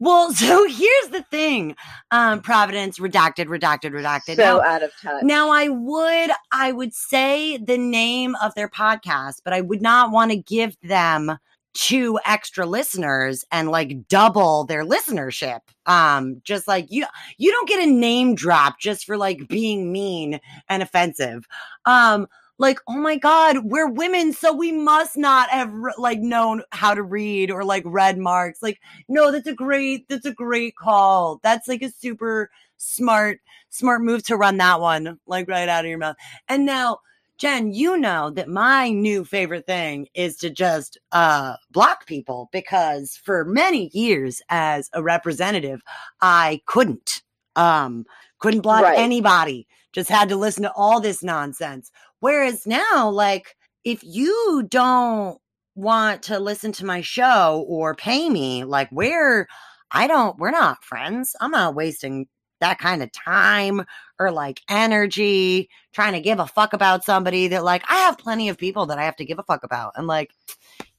well, 0.00 0.32
so 0.34 0.66
here's 0.66 1.08
the 1.10 1.24
thing. 1.30 1.76
Um, 2.10 2.40
Providence, 2.40 2.98
redacted, 2.98 3.46
redacted, 3.46 3.92
redacted. 3.92 4.36
So 4.36 4.58
Now- 4.58 4.60
out 4.62 4.82
of 4.82 4.90
touch. 5.00 5.22
Now 5.22 5.50
I 5.50 5.68
would 5.68 6.30
I 6.52 6.72
would 6.72 6.92
say 6.94 7.56
the 7.56 7.78
name 7.78 8.34
of 8.42 8.54
their 8.56 8.68
podcast, 8.68 9.36
but 9.44 9.52
I 9.52 9.60
would 9.60 9.80
not 9.82 10.10
want 10.10 10.32
to 10.32 10.36
give 10.36 10.76
them 10.82 11.38
two 11.78 12.18
extra 12.24 12.66
listeners 12.66 13.44
and 13.52 13.70
like 13.70 14.08
double 14.08 14.64
their 14.64 14.84
listenership. 14.84 15.60
Um 15.86 16.40
just 16.42 16.66
like 16.66 16.86
you 16.90 17.06
you 17.38 17.52
don't 17.52 17.68
get 17.68 17.86
a 17.86 17.90
name 17.90 18.34
drop 18.34 18.80
just 18.80 19.06
for 19.06 19.16
like 19.16 19.46
being 19.48 19.92
mean 19.92 20.40
and 20.68 20.82
offensive. 20.82 21.46
Um 21.84 22.26
like 22.58 22.80
oh 22.88 22.96
my 22.96 23.16
god, 23.16 23.58
we're 23.64 23.88
women 23.88 24.32
so 24.32 24.52
we 24.52 24.72
must 24.72 25.16
not 25.16 25.48
have 25.50 25.72
like 25.98 26.18
known 26.18 26.62
how 26.72 26.94
to 26.94 27.02
read 27.04 27.48
or 27.48 27.62
like 27.64 27.84
read 27.86 28.18
Marx. 28.18 28.60
Like 28.60 28.80
no, 29.06 29.30
that's 29.30 29.46
a 29.46 29.54
great 29.54 30.08
that's 30.08 30.26
a 30.26 30.32
great 30.32 30.74
call. 30.74 31.38
That's 31.44 31.68
like 31.68 31.82
a 31.82 31.92
super 31.92 32.50
smart 32.76 33.40
smart 33.70 34.02
move 34.02 34.24
to 34.24 34.36
run 34.36 34.56
that 34.56 34.80
one 34.80 35.20
like 35.26 35.48
right 35.48 35.68
out 35.68 35.84
of 35.84 35.88
your 35.88 35.98
mouth. 35.98 36.16
And 36.48 36.66
now, 36.66 36.98
Jen, 37.38 37.72
you 37.72 37.96
know 37.96 38.30
that 38.30 38.48
my 38.48 38.90
new 38.90 39.24
favorite 39.24 39.64
thing 39.66 40.08
is 40.14 40.36
to 40.38 40.50
just 40.50 40.98
uh 41.12 41.54
block 41.70 42.06
people 42.06 42.48
because 42.52 43.16
for 43.24 43.44
many 43.44 43.90
years 43.94 44.42
as 44.48 44.90
a 44.92 45.02
representative, 45.02 45.80
I 46.20 46.60
couldn't 46.66 47.22
um 47.56 48.04
couldn't 48.40 48.62
block 48.62 48.82
Right. 48.84 48.98
anybody. 48.98 49.66
Just 49.92 50.10
had 50.10 50.28
to 50.30 50.36
listen 50.36 50.64
to 50.64 50.72
all 50.72 51.00
this 51.00 51.22
nonsense. 51.22 51.90
Whereas 52.20 52.66
now, 52.66 53.08
like 53.08 53.56
if 53.84 54.02
you 54.02 54.66
don't 54.68 55.38
want 55.76 56.22
to 56.24 56.40
listen 56.40 56.72
to 56.72 56.84
my 56.84 57.00
show 57.00 57.64
or 57.68 57.94
pay 57.94 58.28
me, 58.28 58.64
like 58.64 58.88
we're 58.90 59.46
I 59.92 60.06
don't 60.08 60.36
we're 60.38 60.50
not 60.50 60.82
friends. 60.84 61.36
I'm 61.40 61.52
not 61.52 61.74
wasting 61.76 62.26
that 62.60 62.78
kind 62.78 63.02
of 63.02 63.12
time 63.12 63.84
or 64.18 64.30
like 64.30 64.60
energy 64.68 65.68
trying 65.92 66.12
to 66.12 66.20
give 66.20 66.38
a 66.38 66.46
fuck 66.46 66.72
about 66.72 67.04
somebody 67.04 67.48
that 67.48 67.64
like 67.64 67.82
I 67.88 67.96
have 67.96 68.18
plenty 68.18 68.48
of 68.48 68.58
people 68.58 68.86
that 68.86 68.98
I 68.98 69.04
have 69.04 69.16
to 69.16 69.24
give 69.24 69.38
a 69.38 69.44
fuck 69.44 69.64
about 69.64 69.92
and 69.96 70.06
like 70.06 70.30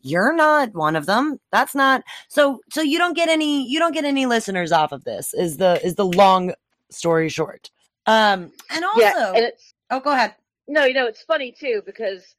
you're 0.01 0.33
not 0.33 0.73
one 0.73 0.95
of 0.95 1.05
them. 1.05 1.39
That's 1.51 1.75
not 1.75 2.03
so 2.27 2.61
so 2.71 2.81
you 2.81 2.97
don't 2.97 3.15
get 3.15 3.29
any 3.29 3.67
you 3.69 3.79
don't 3.79 3.93
get 3.93 4.05
any 4.05 4.25
listeners 4.25 4.71
off 4.71 4.91
of 4.91 5.03
this 5.03 5.33
is 5.33 5.57
the 5.57 5.79
is 5.83 5.95
the 5.95 6.05
long 6.05 6.53
story 6.89 7.29
short. 7.29 7.69
Um 8.05 8.51
and 8.71 8.85
also 8.85 9.01
yeah, 9.01 9.33
and 9.33 9.45
it's 9.45 9.73
oh 9.91 9.99
go 9.99 10.11
ahead. 10.11 10.35
No, 10.67 10.85
you 10.85 10.93
know, 10.93 11.07
it's 11.07 11.23
funny 11.23 11.51
too 11.51 11.81
because 11.85 12.35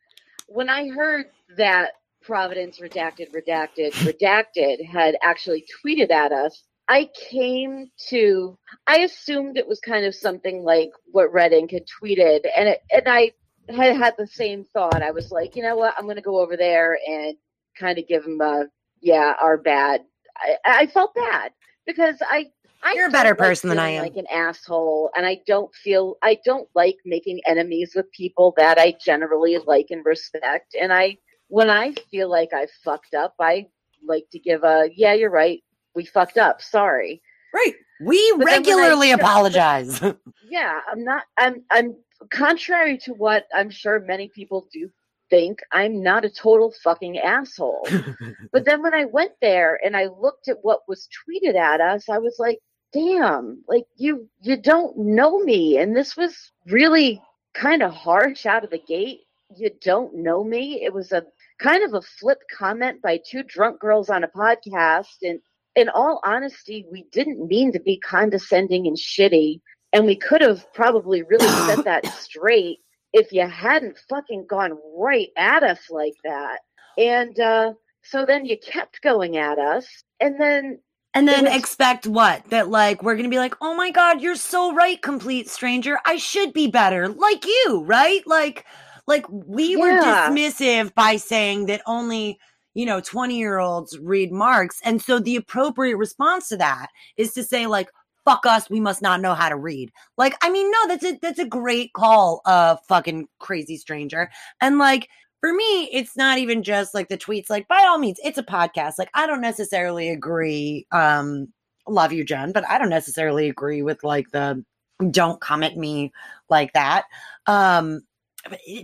when 0.46 0.68
I 0.68 0.88
heard 0.88 1.26
that 1.56 1.92
Providence 2.22 2.78
Redacted, 2.80 3.32
Redacted, 3.32 3.92
Redacted 3.92 4.84
had 4.84 5.16
actually 5.22 5.64
tweeted 5.82 6.10
at 6.10 6.32
us, 6.32 6.64
I 6.90 7.08
came 7.14 7.88
to, 8.08 8.58
I 8.88 8.98
assumed 8.98 9.56
it 9.56 9.68
was 9.68 9.78
kind 9.78 10.04
of 10.04 10.12
something 10.12 10.64
like 10.64 10.90
what 11.12 11.32
Red 11.32 11.52
Ink 11.52 11.70
had 11.70 11.84
tweeted, 11.86 12.40
and 12.56 12.68
it, 12.68 12.80
and 12.90 13.04
I 13.06 13.30
had 13.68 13.96
had 13.96 14.14
the 14.18 14.26
same 14.26 14.64
thought. 14.64 15.00
I 15.00 15.12
was 15.12 15.30
like, 15.30 15.54
you 15.54 15.62
know 15.62 15.76
what, 15.76 15.94
I'm 15.96 16.04
going 16.04 16.16
to 16.16 16.22
go 16.22 16.40
over 16.40 16.56
there 16.56 16.98
and 17.06 17.36
kind 17.78 17.96
of 17.96 18.08
give 18.08 18.24
them 18.24 18.40
a, 18.40 18.64
yeah, 19.00 19.34
our 19.40 19.56
bad. 19.56 20.00
I, 20.36 20.56
I 20.64 20.86
felt 20.88 21.14
bad 21.14 21.52
because 21.86 22.16
I. 22.22 22.50
I 22.82 22.94
You're 22.94 23.06
a 23.06 23.10
better 23.10 23.30
like 23.30 23.38
person 23.38 23.68
than 23.68 23.78
I 23.78 23.90
am. 23.90 24.02
Like 24.02 24.16
an 24.16 24.26
asshole, 24.32 25.10
and 25.14 25.24
I 25.24 25.42
don't 25.46 25.72
feel 25.74 26.16
I 26.22 26.38
don't 26.44 26.68
like 26.74 26.96
making 27.04 27.40
enemies 27.46 27.92
with 27.94 28.10
people 28.10 28.52
that 28.56 28.78
I 28.78 28.96
generally 29.04 29.58
like 29.64 29.86
and 29.90 30.04
respect. 30.04 30.74
And 30.80 30.92
I, 30.92 31.18
when 31.48 31.70
I 31.70 31.94
feel 32.10 32.30
like 32.30 32.48
I 32.54 32.66
fucked 32.82 33.14
up, 33.14 33.34
I 33.38 33.66
like 34.02 34.24
to 34.32 34.38
give 34.38 34.64
a 34.64 34.88
yeah, 34.96 35.12
you're 35.12 35.30
right, 35.30 35.62
we 36.00 36.06
fucked 36.06 36.38
up, 36.38 36.62
sorry. 36.62 37.20
right 37.54 37.74
we 38.00 38.30
But 38.30 38.38
when 38.38 38.48
I 38.48 38.56
regularly 38.56 39.10
apologize 39.12 40.00
Yeah, 40.50 40.80
I'm 40.90 41.04
not. 41.04 41.24
I'm. 41.36 41.62
I'm 41.70 41.94
contrary 42.30 42.96
to 43.04 43.12
what 43.12 43.46
I'm 43.54 43.68
sure 43.70 44.00
many 44.00 44.28
people 44.28 44.66
do 44.72 44.90
think. 45.28 45.60
I'm 45.72 46.02
not 46.02 46.24
a 46.24 46.30
total 46.30 46.72
fucking 46.82 47.18
asshole. 47.18 47.86
But 48.52 48.64
then 48.64 48.82
when 48.82 48.94
I 48.94 49.04
went 49.04 49.32
there 49.40 49.78
and 49.84 49.96
I 49.96 50.06
looked 50.06 50.48
at 50.48 50.56
what 50.62 50.88
was 50.88 51.08
tweeted 51.18 51.54
at 51.54 51.80
us, 51.80 52.08
I 52.08 52.18
was 52.18 52.36
like, 52.38 52.58
damn, 52.92 53.62
like 53.68 53.84
you 53.96 54.28
you 54.40 54.56
don't 54.56 54.96
know 54.96 55.38
me. 55.40 55.78
And 55.78 55.94
this 55.94 56.16
was 56.16 56.34
really 56.66 57.22
kind 57.52 57.82
of 57.82 57.92
harsh 57.92 58.46
out 58.46 58.64
of 58.64 58.70
the 58.70 58.84
gate. 58.88 59.20
You 59.54 59.70
don't 59.82 60.14
know 60.14 60.42
me. 60.42 60.82
It 60.82 60.94
was 60.94 61.12
a 61.12 61.24
kind 61.58 61.84
of 61.84 61.92
a 61.94 62.02
flip 62.02 62.38
comment 62.58 63.02
by 63.02 63.20
two 63.24 63.42
drunk 63.42 63.78
girls 63.78 64.08
on 64.08 64.24
a 64.24 64.28
podcast. 64.28 65.18
And 65.22 65.40
in 65.76 65.88
all 65.88 66.20
honesty, 66.24 66.86
we 66.90 67.04
didn't 67.12 67.46
mean 67.46 67.72
to 67.72 67.80
be 67.80 67.98
condescending 67.98 68.86
and 68.86 68.96
shitty. 68.96 69.60
And 69.92 70.06
we 70.06 70.16
could 70.16 70.40
have 70.40 70.72
probably 70.72 71.22
really 71.22 71.46
set 71.46 71.84
that 71.84 72.06
straight 72.06 72.78
if 73.12 73.32
you 73.32 73.46
hadn't 73.46 73.98
fucking 74.08 74.46
gone 74.48 74.78
right 74.96 75.28
at 75.36 75.62
us 75.62 75.80
like 75.90 76.14
that. 76.24 76.60
And 76.96 77.38
uh, 77.40 77.72
so 78.02 78.24
then 78.24 78.44
you 78.44 78.56
kept 78.58 79.02
going 79.02 79.36
at 79.36 79.58
us. 79.58 79.86
And 80.20 80.40
then 80.40 80.78
And 81.14 81.26
then 81.26 81.44
was- 81.44 81.56
expect 81.56 82.06
what? 82.06 82.44
That 82.50 82.68
like 82.68 83.02
we're 83.02 83.16
gonna 83.16 83.28
be 83.28 83.38
like, 83.38 83.54
oh 83.60 83.74
my 83.74 83.90
god, 83.90 84.20
you're 84.20 84.36
so 84.36 84.72
right, 84.74 85.00
complete 85.00 85.48
stranger. 85.48 85.98
I 86.04 86.16
should 86.16 86.52
be 86.52 86.68
better, 86.68 87.08
like 87.08 87.44
you, 87.44 87.82
right? 87.84 88.22
Like, 88.26 88.64
like 89.06 89.26
we 89.28 89.76
were 89.76 89.90
dismissive 90.00 90.94
by 90.94 91.16
saying 91.16 91.66
that 91.66 91.82
only 91.86 92.38
you 92.74 92.86
know 92.86 93.00
20 93.00 93.36
year 93.36 93.58
olds 93.58 93.98
read 93.98 94.32
Marx, 94.32 94.80
and 94.84 95.00
so 95.02 95.18
the 95.18 95.36
appropriate 95.36 95.96
response 95.96 96.48
to 96.48 96.56
that 96.58 96.88
is 97.16 97.32
to 97.34 97.44
say 97.44 97.66
like, 97.66 97.90
fuck 98.24 98.44
us, 98.46 98.70
we 98.70 98.80
must 98.80 99.02
not 99.02 99.20
know 99.20 99.34
how 99.34 99.48
to 99.48 99.56
read. 99.56 99.90
Like, 100.16 100.34
I 100.42 100.50
mean, 100.50 100.70
no, 100.70 100.88
that's 100.88 101.04
a 101.04 101.18
that's 101.20 101.38
a 101.38 101.46
great 101.46 101.92
call, 101.94 102.42
uh, 102.46 102.76
fucking 102.88 103.28
crazy 103.38 103.76
stranger, 103.76 104.30
and 104.60 104.78
like 104.78 105.08
for 105.40 105.52
me, 105.54 105.88
it's 105.92 106.16
not 106.16 106.38
even 106.38 106.62
just 106.62 106.94
like 106.94 107.08
the 107.08 107.16
tweets, 107.16 107.48
like 107.48 107.66
by 107.66 107.84
all 107.88 107.98
means, 107.98 108.18
it's 108.22 108.38
a 108.38 108.42
podcast. 108.42 108.94
Like 108.98 109.10
I 109.14 109.26
don't 109.26 109.40
necessarily 109.40 110.10
agree. 110.10 110.86
Um, 110.92 111.48
love 111.88 112.12
you, 112.12 112.24
Jen, 112.24 112.52
but 112.52 112.68
I 112.68 112.78
don't 112.78 112.90
necessarily 112.90 113.48
agree 113.48 113.82
with 113.82 114.04
like 114.04 114.30
the 114.32 114.62
don't 115.10 115.40
come 115.40 115.62
at 115.62 115.76
me 115.76 116.12
like 116.50 116.72
that. 116.74 117.04
Um, 117.46 118.02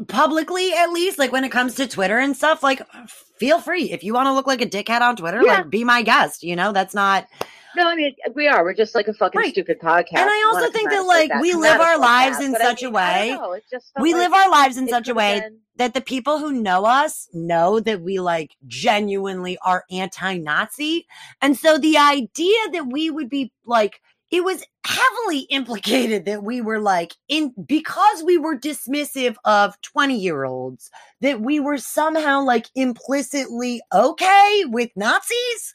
publicly 0.08 0.72
at 0.72 0.90
least, 0.90 1.18
like 1.18 1.32
when 1.32 1.44
it 1.44 1.50
comes 1.52 1.74
to 1.76 1.86
Twitter 1.86 2.18
and 2.18 2.36
stuff, 2.36 2.62
like 2.62 2.82
feel 3.38 3.60
free. 3.60 3.90
If 3.92 4.04
you 4.04 4.14
want 4.14 4.26
to 4.26 4.32
look 4.32 4.46
like 4.46 4.60
a 4.60 4.66
dickhead 4.66 5.00
on 5.00 5.16
Twitter, 5.16 5.42
Yeah. 5.42 5.58
like 5.58 5.70
be 5.70 5.84
my 5.84 6.02
guest. 6.02 6.42
You 6.42 6.56
know, 6.56 6.72
that's 6.72 6.94
not 6.94 7.26
No, 7.76 7.86
I 7.88 7.94
mean 7.94 8.14
we 8.34 8.48
are. 8.48 8.64
We're 8.64 8.74
just 8.74 8.94
like 8.94 9.06
a 9.08 9.12
fucking 9.12 9.38
Right. 9.38 9.52
stupid 9.52 9.78
podcast. 9.80 10.16
And 10.18 10.30
I 10.30 10.44
also 10.48 10.70
think 10.72 10.88
that, 10.90 11.02
like, 11.02 11.30
we 11.42 11.52
come 11.52 11.60
live 11.60 11.80
our 11.80 11.98
like 11.98 12.08
lives 12.30 12.38
that. 12.38 12.44
in 12.46 12.56
I 12.56 12.58
such 12.58 12.82
a 12.82 12.86
mean, 12.86 12.96
I 12.96 13.18
don't 13.18 13.28
way- 13.28 13.34
know. 13.46 13.52
It 13.52 13.64
just 13.70 13.92
we 14.00 14.14
like 14.14 14.22
live 14.22 14.32
our 14.32 14.50
lives 14.50 14.76
in 14.78 14.88
such 14.88 15.08
a 15.08 15.14
way 15.14 15.40
been- 15.40 15.58
that 15.76 15.92
the 15.92 16.00
people 16.00 16.38
who 16.38 16.52
know 16.52 16.86
us 16.86 17.28
know 17.34 17.80
that 17.80 18.00
we 18.00 18.18
like 18.18 18.52
genuinely 18.66 19.58
are 19.62 19.84
anti-Nazi. 19.90 21.06
And 21.42 21.56
so 21.58 21.76
the 21.76 21.98
idea 21.98 22.56
that 22.72 22.86
we 22.90 23.10
would 23.10 23.28
be 23.28 23.52
like 23.66 24.00
it 24.36 24.44
was 24.44 24.62
heavily 24.84 25.40
implicated 25.48 26.26
that 26.26 26.42
we 26.42 26.60
were 26.60 26.78
like 26.78 27.14
in 27.28 27.54
because 27.66 28.22
we 28.22 28.36
were 28.36 28.54
dismissive 28.54 29.34
of 29.46 29.80
20 29.80 30.14
year 30.14 30.44
olds 30.44 30.90
that 31.22 31.40
we 31.40 31.58
were 31.58 31.78
somehow 31.78 32.42
like 32.42 32.66
implicitly 32.74 33.80
okay 33.94 34.64
with 34.66 34.90
nazis 34.94 35.72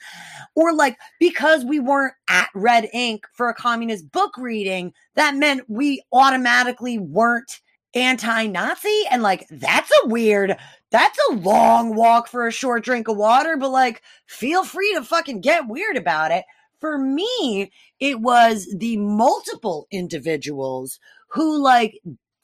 or 0.54 0.74
like 0.76 0.95
because 1.19 1.65
we 1.65 1.80
weren't 1.80 2.13
at 2.30 2.50
red 2.54 2.88
ink 2.93 3.26
for 3.34 3.50
a 3.50 3.56
communist 3.56 4.12
book 4.12 4.38
reading 4.38 4.93
that 5.15 5.36
meant 5.36 5.67
we 5.67 6.04
automatically 6.13 7.00
weren't 7.00 7.62
anti-nazi? 7.93 9.04
And 9.10 9.21
like 9.21 9.47
that's 9.50 9.91
a 10.04 10.08
weird 10.08 10.56
that's 10.91 11.19
a 11.30 11.34
long 11.34 11.95
walk 11.95 12.28
for 12.28 12.47
a 12.47 12.52
short 12.52 12.86
drink 12.86 13.08
of 13.08 13.17
water 13.17 13.58
but 13.58 13.69
like 13.69 14.02
feel 14.28 14.63
free 14.63 14.93
to 14.93 15.04
fucking 15.04 15.41
get 15.41 15.67
weird 15.67 15.97
about 15.97 16.32
it 16.32 16.45
for 16.82 16.98
me 16.98 17.72
it 18.00 18.20
was 18.20 18.67
the 18.78 18.98
multiple 18.98 19.88
individuals 19.91 21.00
who 21.30 21.62
like 21.62 22.00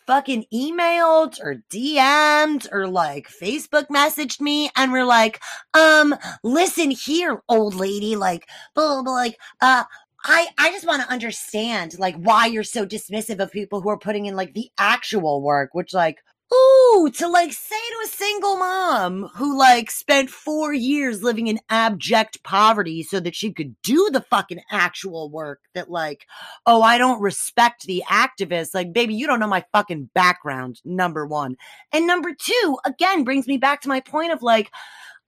fucking 0.07 0.45
emailed 0.53 1.39
or 1.41 1.61
DM'd 1.69 2.67
or 2.71 2.87
like 2.87 3.29
Facebook 3.29 3.87
messaged 3.87 4.39
me 4.39 4.71
and 4.75 4.91
were 4.91 5.03
like, 5.03 5.41
um, 5.73 6.15
listen 6.43 6.89
here, 6.89 7.43
old 7.49 7.75
lady, 7.75 8.15
like, 8.15 8.47
blah, 8.73 8.87
blah, 8.87 9.03
blah, 9.03 9.13
like, 9.13 9.37
uh, 9.61 9.83
I, 10.23 10.47
I 10.57 10.71
just 10.71 10.87
want 10.87 11.03
to 11.03 11.11
understand 11.11 11.99
like 11.99 12.15
why 12.15 12.47
you're 12.47 12.63
so 12.63 12.85
dismissive 12.85 13.39
of 13.39 13.51
people 13.51 13.81
who 13.81 13.89
are 13.89 13.99
putting 13.99 14.25
in 14.25 14.35
like 14.35 14.53
the 14.53 14.69
actual 14.79 15.41
work, 15.41 15.73
which 15.73 15.93
like, 15.93 16.17
ooh, 16.53 17.09
to 17.09 17.27
like 17.27 17.51
say 17.51 17.75
to 17.75 18.05
a 18.05 18.07
single 18.07 18.57
mom 18.57 19.29
who 19.35 19.57
like 19.57 19.91
spent 19.91 20.29
four 20.29 20.73
years 20.73 21.21
living 21.21 21.47
in 21.47 21.59
abject 21.69 22.41
poverty 22.43 23.03
so 23.03 23.19
that 23.19 23.35
she 23.35 23.51
could 23.51 23.75
do 23.83 24.09
the 24.11 24.21
fucking 24.21 24.61
actual 24.71 25.29
work 25.29 25.59
that 25.73 25.89
like, 25.89 26.25
oh, 26.65 26.81
I 26.81 26.97
don't 26.97 27.21
respect 27.21 27.83
the 27.83 28.03
activists. 28.07 28.73
Like, 28.73 28.93
baby, 28.93 29.13
you 29.13 29.27
don't 29.27 29.39
know 29.39 29.47
my 29.47 29.65
fucking 29.73 30.09
background, 30.13 30.81
number 30.85 31.25
one. 31.25 31.57
And 31.91 32.07
number 32.07 32.33
two, 32.37 32.77
again, 32.85 33.23
brings 33.23 33.47
me 33.47 33.57
back 33.57 33.81
to 33.81 33.89
my 33.89 33.99
point 33.99 34.31
of 34.31 34.41
like, 34.41 34.71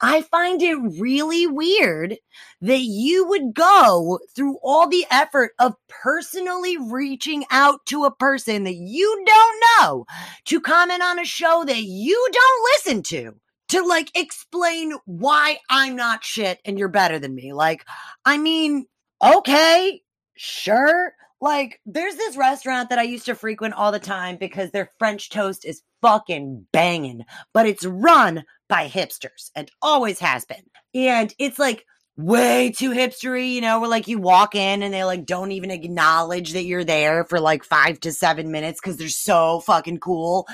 I 0.02 0.22
find 0.22 0.62
it 0.62 0.78
really 1.00 1.46
weird 1.46 2.18
that 2.62 2.82
you 2.82 3.28
would 3.28 3.54
go 3.54 4.20
through 4.36 4.58
all 4.64 4.88
the 4.88 5.06
effort 5.12 5.52
of 5.60 5.76
personally 5.88 6.78
reaching 6.78 7.46
out 7.52 7.86
to 7.88 8.06
a 8.06 8.16
person 8.16 8.64
that 8.64 8.76
you 8.76 9.24
don't 9.26 9.64
know 9.82 10.06
to 10.46 10.62
comment 10.62 11.04
on 11.04 11.20
a 11.20 11.26
show 11.26 11.64
that 11.66 11.82
you 11.82 12.30
don't 12.32 12.70
listen 12.76 13.04
to 13.04 13.34
to 13.70 13.86
like 13.86 14.12
explain 14.18 14.94
why 15.06 15.60
I'm 15.70 15.96
not 15.96 16.24
shit 16.24 16.60
and 16.66 16.78
you're 16.78 16.88
better 16.90 17.20
than 17.20 17.36
me. 17.36 17.54
Like, 17.54 17.86
I 18.26 18.38
mean, 18.38 18.86
okay, 19.24 20.02
sure. 20.36 21.14
Like, 21.42 21.80
there's 21.86 22.16
this 22.16 22.36
restaurant 22.36 22.90
that 22.90 23.00
I 23.00 23.04
used 23.04 23.26
to 23.28 23.36
frequent 23.36 23.76
all 23.76 23.94
the 23.94 24.00
time 24.00 24.36
because 24.38 24.72
their 24.72 24.92
French 25.00 25.30
toast 25.30 25.66
is 25.66 25.84
fucking 26.02 26.68
banging, 26.74 27.24
but 27.54 27.66
it's 27.66 27.86
run 27.86 28.44
by 28.70 28.88
hipsters 28.88 29.52
and 29.56 29.70
always 29.82 30.20
has 30.20 30.46
been. 30.46 30.64
And 30.94 31.34
it's 31.38 31.60
like 31.60 31.86
way 32.16 32.72
too 32.72 32.92
hipstery, 32.92 33.52
you 33.52 33.62
know, 33.62 33.80
where 33.80 33.90
like 33.90 34.08
you 34.08 34.20
walk 34.20 34.54
in 34.54 34.84
and 34.84 34.94
they 34.94 35.04
like 35.04 35.26
don't 35.26 35.52
even 35.52 35.72
acknowledge 35.72 36.54
that 36.54 36.66
you're 36.66 36.84
there 36.84 37.26
for 37.26 37.40
like 37.40 37.64
five 37.64 38.00
to 38.02 38.12
seven 38.12 38.52
minutes 38.52 38.80
because 38.82 38.98
they're 38.98 39.10
so 39.10 39.62
fucking 39.62 40.00
cool. 40.00 40.48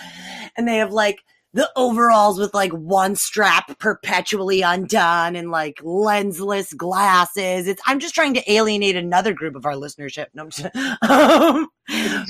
And 0.58 0.68
they 0.68 0.78
have 0.78 0.94
like 0.94 1.20
the 1.56 1.72
overalls 1.78 2.38
with 2.38 2.54
like 2.54 2.74
one 2.74 3.16
strap 3.16 3.80
perpetually 3.80 4.62
undone 4.62 5.38
and 5.38 5.50
like 5.50 5.78
lensless 5.78 6.76
glasses. 6.76 7.66
It's 7.66 7.82
I'm 7.88 8.00
just 8.00 8.14
trying 8.14 8.34
to 8.34 8.52
alienate 8.52 8.98
another 8.98 9.34
group 9.34 9.56
of 9.56 9.66
our 9.66 9.74
listenership. 9.74 10.28
No, 10.34 10.50
just, 10.50 10.68
um, 11.10 11.68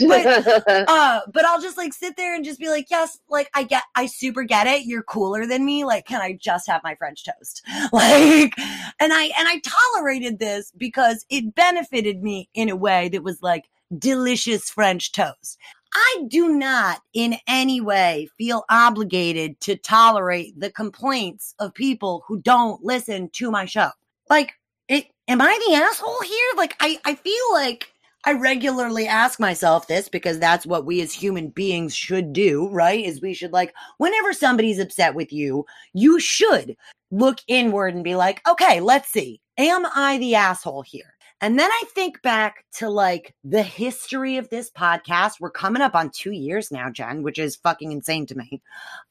but 0.08 0.26
uh, 0.88 1.22
but 1.32 1.46
I'll 1.46 1.62
just 1.62 1.78
like 1.78 1.94
sit 1.94 2.18
there 2.18 2.36
and 2.36 2.44
just 2.44 2.60
be 2.60 2.70
like, 2.70 2.88
yes, 2.90 3.20
like 3.30 3.50
I 3.54 3.64
get, 3.64 3.84
I 3.96 4.06
super 4.06 4.44
get 4.44 4.68
it. 4.68 4.86
You're 4.86 5.04
cooler 5.04 5.46
than 5.46 5.66
me. 5.66 5.84
Like, 5.84 6.06
can 6.06 6.22
I 6.22 6.34
just 6.34 6.68
have 6.68 6.84
my 6.84 6.96
French 6.96 7.26
toast? 7.26 7.62
Like, 7.94 8.54
and 9.00 9.14
I, 9.14 9.32
and 9.38 9.48
I 9.48 9.62
tolerated 9.94 10.40
this 10.40 10.72
because 10.76 11.26
it 11.30 11.56
benefited 11.56 12.22
me 12.22 12.50
in 12.54 12.70
a 12.70 12.76
way 12.76 13.10
that 13.10 13.24
was 13.24 13.42
like 13.42 13.66
delicious 13.98 14.70
French 14.70 15.12
toast. 15.12 15.58
I 15.94 16.26
do 16.28 16.50
not 16.50 17.02
in 17.14 17.38
any 17.48 17.80
way 17.80 18.28
feel 18.38 18.66
obligated 18.70 19.60
to 19.62 19.78
tolerate 19.78 20.60
the 20.60 20.70
complaints 20.70 21.56
of 21.60 21.74
people 21.74 22.24
who 22.28 22.42
don't 22.42 22.84
listen 22.84 23.30
to 23.34 23.50
my 23.50 23.66
show. 23.66 23.92
Like, 24.30 24.54
it, 24.90 25.06
am 25.28 25.42
I 25.42 25.60
the 25.68 25.76
asshole 25.76 26.22
here? 26.22 26.48
Like, 26.58 26.76
I, 26.82 26.98
I 27.06 27.16
feel 27.16 27.54
like 27.54 27.94
I 28.26 28.34
regularly 28.34 29.08
ask 29.08 29.40
myself 29.40 29.88
this 29.88 30.10
because 30.10 30.40
that's 30.40 30.66
what 30.66 30.86
we 30.86 31.02
as 31.02 31.14
human 31.14 31.50
beings 31.50 31.96
should 31.96 32.34
do, 32.34 32.68
right? 32.70 33.04
Is 33.06 33.22
we 33.22 33.34
should 33.34 33.54
like, 33.54 33.74
whenever 33.98 34.34
somebody's 34.34 34.80
upset 34.80 35.14
with 35.16 35.32
you, 35.32 35.66
you 35.94 36.20
should 36.20 36.76
look 37.12 37.38
inward 37.48 37.94
and 37.94 38.04
be 38.04 38.16
like, 38.16 38.42
okay, 38.48 38.80
let's 38.80 39.10
see. 39.10 39.40
Am 39.58 39.86
I 39.96 40.18
the 40.18 40.36
asshole 40.36 40.82
here? 40.82 41.14
And 41.42 41.60
then 41.60 41.70
I 41.70 41.84
think 41.94 42.22
back 42.22 42.66
to 42.78 42.90
like 42.90 43.36
the 43.44 43.62
history 43.62 44.38
of 44.38 44.50
this 44.50 44.72
podcast. 44.72 45.34
We're 45.40 45.52
coming 45.52 45.82
up 45.82 45.94
on 45.94 46.10
two 46.10 46.32
years 46.32 46.72
now, 46.72 46.90
Jen, 46.90 47.24
which 47.24 47.38
is 47.38 47.58
fucking 47.58 47.92
insane 47.92 48.26
to 48.28 48.36
me. 48.36 48.62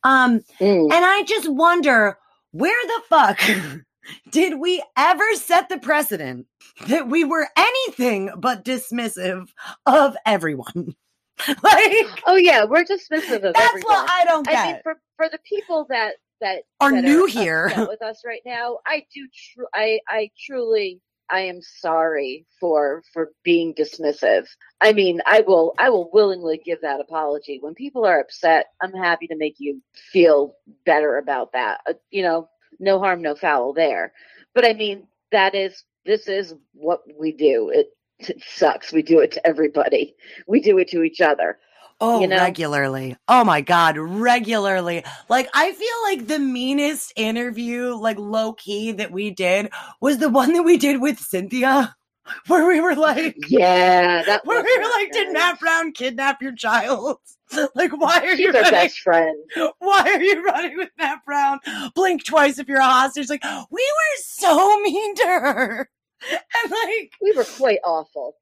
Um, 0.03 0.41
Mm. 0.59 0.93
and 0.93 1.05
I 1.05 1.23
just 1.25 1.49
wonder 1.49 2.19
where 2.53 2.87
the 2.87 3.03
fuck 3.09 3.41
did 4.31 4.59
we 4.59 4.83
ever 4.97 5.35
set 5.35 5.69
the 5.69 5.79
precedent 5.79 6.47
that 6.89 7.09
we 7.09 7.25
were 7.25 7.49
anything 7.57 8.31
but 8.37 8.65
dismissive 8.65 9.49
of 9.87 10.17
everyone? 10.27 10.95
like, 11.63 12.23
Oh 12.27 12.37
yeah, 12.37 12.65
we're 12.65 12.85
dismissive 12.85 13.43
of 13.43 13.45
everyone. 13.45 13.53
that's 13.55 13.69
everyone. 13.69 13.95
what 13.95 14.11
I 14.11 14.25
don't 14.25 14.47
get. 14.47 14.59
I 14.59 14.73
mean, 14.73 14.81
for 14.83 14.97
for 15.17 15.29
the 15.29 15.39
people 15.49 15.87
that 15.91 16.15
that 16.41 16.63
Are 16.81 16.93
that 16.93 17.03
new 17.03 17.25
upset 17.25 17.43
here. 17.43 17.73
with 17.89 18.03
us 18.03 18.23
right 18.25 18.43
now, 18.45 18.79
I 18.87 19.05
do. 19.13 19.27
Tr- 19.33 19.65
I 19.75 20.01
I 20.09 20.31
truly. 20.47 21.01
I 21.31 21.41
am 21.41 21.63
sorry 21.63 22.45
for 22.61 23.03
for 23.13 23.31
being 23.45 23.73
dismissive. 23.75 24.47
I 24.83 24.93
mean, 24.93 25.23
I 25.27 25.41
will 25.41 25.75
I 25.79 25.89
will 25.89 26.11
willingly 26.13 26.61
give 26.63 26.83
that 26.83 27.01
apology. 27.01 27.59
When 27.63 27.75
people 27.75 28.05
are 28.05 28.21
upset, 28.21 28.67
I'm 28.83 28.93
happy 28.93 29.27
to 29.29 29.37
make 29.37 29.57
you 29.59 29.81
feel 29.95 30.55
better 30.85 31.17
about 31.17 31.53
that. 31.53 31.81
Uh, 31.89 31.95
you 32.11 32.23
know, 32.23 32.49
no 32.79 32.99
harm, 32.99 33.23
no 33.23 33.35
foul 33.35 33.73
there. 33.73 34.13
But 34.55 34.65
I 34.65 34.73
mean, 34.73 35.07
that 35.33 35.55
is 35.55 35.85
this 36.05 36.29
is 36.29 36.55
what 36.73 37.01
we 37.19 37.33
do. 37.33 37.71
It, 37.71 37.89
it 38.19 38.43
sucks. 38.47 38.93
We 38.93 39.03
do 39.03 39.21
it 39.21 39.33
to 39.33 39.47
everybody. 39.47 40.15
We 40.47 40.61
do 40.61 40.79
it 40.79 40.89
to 40.89 41.03
each 41.03 41.21
other. 41.21 41.59
Oh, 42.01 42.21
you 42.21 42.27
know? 42.27 42.37
regularly. 42.37 43.17
Oh 43.29 43.45
my 43.45 43.61
God, 43.61 43.97
regularly. 43.97 45.05
Like, 45.29 45.49
I 45.55 45.73
feel 45.73 45.89
like 46.03 46.27
the 46.27 46.39
meanest 46.39 47.13
interview, 47.17 47.95
like 47.95 48.19
low 48.19 48.53
key, 48.53 48.93
that 48.93 49.13
we 49.13 49.31
did 49.31 49.71
was 50.01 50.19
the 50.19 50.29
one 50.29 50.53
that 50.55 50.65
we 50.65 50.77
did 50.77 51.01
with 51.01 51.19
Cynthia, 51.19 51.95
where 52.47 52.67
we 52.67 52.81
were 52.81 52.95
like, 52.95 53.37
Yeah, 53.49 54.23
that 54.25 54.43
where 54.47 54.63
we 54.63 54.79
were 54.79 54.91
like, 55.01 55.13
did. 55.13 55.33
Matt 55.33 55.61
Brown 55.61 55.93
kidnap 55.93 56.41
your 56.43 56.55
child? 56.55 57.19
like, 57.75 57.97
why 57.97 58.19
are 58.21 58.35
you 58.35 58.37
She's 58.37 58.55
our 58.55 58.63
running? 58.63 58.71
best 58.73 58.99
friend. 59.01 59.37
Why 59.79 60.01
are 60.15 60.23
you 60.23 60.45
running 60.45 60.77
with 60.77 60.91
Matt 60.99 61.25
Brown? 61.25 61.61
Blink 61.95 62.25
twice 62.25 62.59
if 62.59 62.69
you're 62.69 62.79
a 62.81 62.85
hostage. 62.85 63.29
Like, 63.29 63.45
we 63.71 63.83
were 63.83 64.23
so 64.23 64.81
mean 64.81 65.15
to 65.17 65.25
her. 65.25 65.91
And 66.31 66.71
like, 66.73 67.13
We 67.21 67.33
were 67.33 67.45
quite 67.45 67.81
awful. 67.85 68.37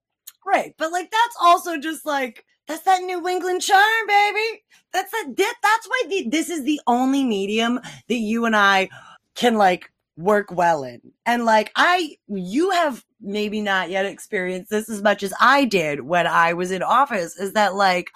Right. 0.46 0.74
But 0.78 0.92
like 0.92 1.10
that's 1.10 1.36
also 1.40 1.78
just 1.78 2.04
like 2.06 2.44
that's 2.68 2.82
that 2.84 3.02
New 3.02 3.26
England 3.28 3.62
charm, 3.62 4.06
baby. 4.06 4.62
That's 4.92 5.10
that 5.12 5.32
that- 5.36 5.54
that's 5.62 5.86
why 5.88 6.02
the, 6.08 6.28
this 6.28 6.48
is 6.50 6.64
the 6.64 6.80
only 6.86 7.24
medium 7.24 7.80
that 8.08 8.16
you 8.18 8.44
and 8.44 8.54
I 8.56 8.88
can 9.34 9.56
like 9.56 9.90
work 10.16 10.50
well 10.52 10.84
in. 10.84 11.00
And 11.26 11.44
like 11.44 11.70
I 11.76 12.16
you 12.28 12.70
have 12.70 13.04
maybe 13.22 13.60
not 13.60 13.90
yet 13.90 14.06
experienced 14.06 14.70
this 14.70 14.88
as 14.88 15.02
much 15.02 15.22
as 15.22 15.32
I 15.40 15.64
did 15.64 16.02
when 16.02 16.26
I 16.26 16.52
was 16.52 16.70
in 16.70 16.82
office 16.82 17.36
is 17.38 17.52
that 17.52 17.74
like 17.74 18.10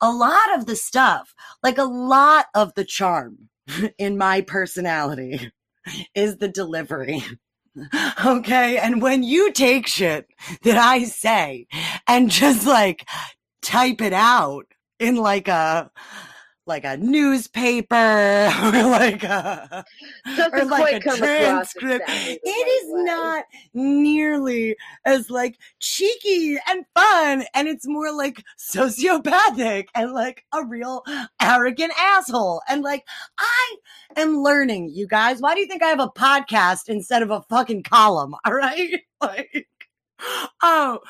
a 0.00 0.10
lot 0.10 0.58
of 0.58 0.66
the 0.66 0.76
stuff, 0.76 1.34
like 1.62 1.78
a 1.78 1.84
lot 1.84 2.46
of 2.54 2.72
the 2.74 2.84
charm 2.84 3.48
in 3.98 4.16
my 4.16 4.40
personality 4.40 5.50
is 6.14 6.38
the 6.38 6.48
delivery. 6.48 7.22
Okay. 8.22 8.76
And 8.76 9.00
when 9.00 9.22
you 9.22 9.50
take 9.50 9.86
shit 9.86 10.26
that 10.62 10.76
I 10.76 11.04
say 11.04 11.66
and 12.06 12.30
just 12.30 12.66
like 12.66 13.08
type 13.62 14.02
it 14.02 14.12
out 14.12 14.66
in 14.98 15.16
like 15.16 15.48
a, 15.48 15.90
like 16.66 16.84
a 16.84 16.96
newspaper 16.96 17.94
or 18.62 18.72
like 18.84 19.22
a 19.24 19.84
Doesn't 20.36 20.60
or 20.60 20.64
like 20.64 21.04
a 21.06 21.16
transcript. 21.16 22.08
exactly 22.08 22.40
the 22.44 22.50
It 22.50 22.66
right 22.66 22.82
is 22.82 22.92
way. 22.92 23.02
not 23.04 23.44
nearly 23.74 24.76
as 25.04 25.28
like 25.30 25.58
cheeky 25.80 26.58
and 26.68 26.84
fun, 26.94 27.44
and 27.54 27.68
it's 27.68 27.86
more 27.86 28.12
like 28.12 28.44
sociopathic 28.58 29.86
and 29.94 30.12
like 30.12 30.44
a 30.52 30.64
real 30.64 31.02
arrogant 31.40 31.92
asshole. 31.98 32.62
And 32.68 32.82
like 32.82 33.04
I 33.38 33.76
am 34.16 34.38
learning, 34.42 34.90
you 34.94 35.06
guys. 35.06 35.40
Why 35.40 35.54
do 35.54 35.60
you 35.60 35.66
think 35.66 35.82
I 35.82 35.88
have 35.88 36.00
a 36.00 36.08
podcast 36.08 36.88
instead 36.88 37.22
of 37.22 37.30
a 37.30 37.42
fucking 37.48 37.82
column? 37.82 38.34
All 38.44 38.54
right, 38.54 39.00
like 39.20 39.66
oh. 40.62 41.00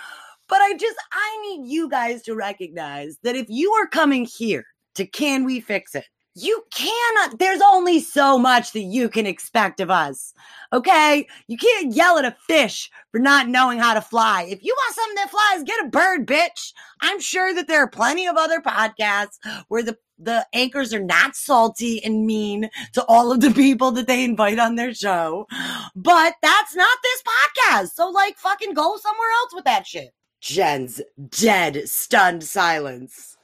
But 0.48 0.60
I 0.60 0.74
just, 0.76 0.96
I 1.12 1.40
need 1.42 1.70
you 1.72 1.88
guys 1.88 2.20
to 2.24 2.34
recognize 2.34 3.16
that 3.22 3.36
if 3.36 3.46
you 3.48 3.72
are 3.72 3.86
coming 3.86 4.26
here 4.26 4.66
to 4.94 5.06
Can 5.06 5.44
We 5.44 5.60
Fix 5.60 5.94
It, 5.94 6.04
you 6.34 6.64
cannot, 6.72 7.34
uh, 7.34 7.36
there's 7.38 7.60
only 7.60 8.00
so 8.00 8.38
much 8.38 8.72
that 8.72 8.80
you 8.80 9.08
can 9.08 9.26
expect 9.26 9.80
of 9.80 9.90
us. 9.90 10.32
Okay? 10.72 11.26
You 11.46 11.58
can't 11.58 11.94
yell 11.94 12.18
at 12.18 12.24
a 12.24 12.36
fish 12.46 12.90
for 13.10 13.18
not 13.18 13.48
knowing 13.48 13.78
how 13.78 13.92
to 13.94 14.00
fly. 14.00 14.46
If 14.48 14.64
you 14.64 14.74
want 14.74 14.94
something 14.94 15.14
that 15.16 15.30
flies, 15.30 15.64
get 15.64 15.84
a 15.84 15.90
bird, 15.90 16.26
bitch. 16.26 16.72
I'm 17.02 17.20
sure 17.20 17.54
that 17.54 17.68
there 17.68 17.82
are 17.82 17.88
plenty 17.88 18.26
of 18.26 18.36
other 18.36 18.60
podcasts 18.60 19.38
where 19.68 19.82
the 19.82 19.98
the 20.18 20.46
anchors 20.52 20.94
are 20.94 21.02
not 21.02 21.34
salty 21.34 22.02
and 22.04 22.24
mean 22.24 22.70
to 22.92 23.04
all 23.06 23.32
of 23.32 23.40
the 23.40 23.50
people 23.50 23.90
that 23.90 24.06
they 24.06 24.22
invite 24.22 24.58
on 24.58 24.76
their 24.76 24.94
show. 24.94 25.48
But 25.96 26.34
that's 26.40 26.76
not 26.76 26.98
this 27.02 27.22
podcast. 27.22 27.88
So 27.94 28.08
like 28.08 28.36
fucking 28.36 28.74
go 28.74 28.96
somewhere 28.98 29.30
else 29.40 29.52
with 29.52 29.64
that 29.64 29.84
shit. 29.84 30.10
Jen's 30.40 31.00
dead, 31.30 31.88
stunned 31.88 32.44
silence. 32.44 33.36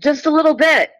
Just 0.00 0.26
a 0.26 0.30
little 0.30 0.54
bit. 0.54 0.90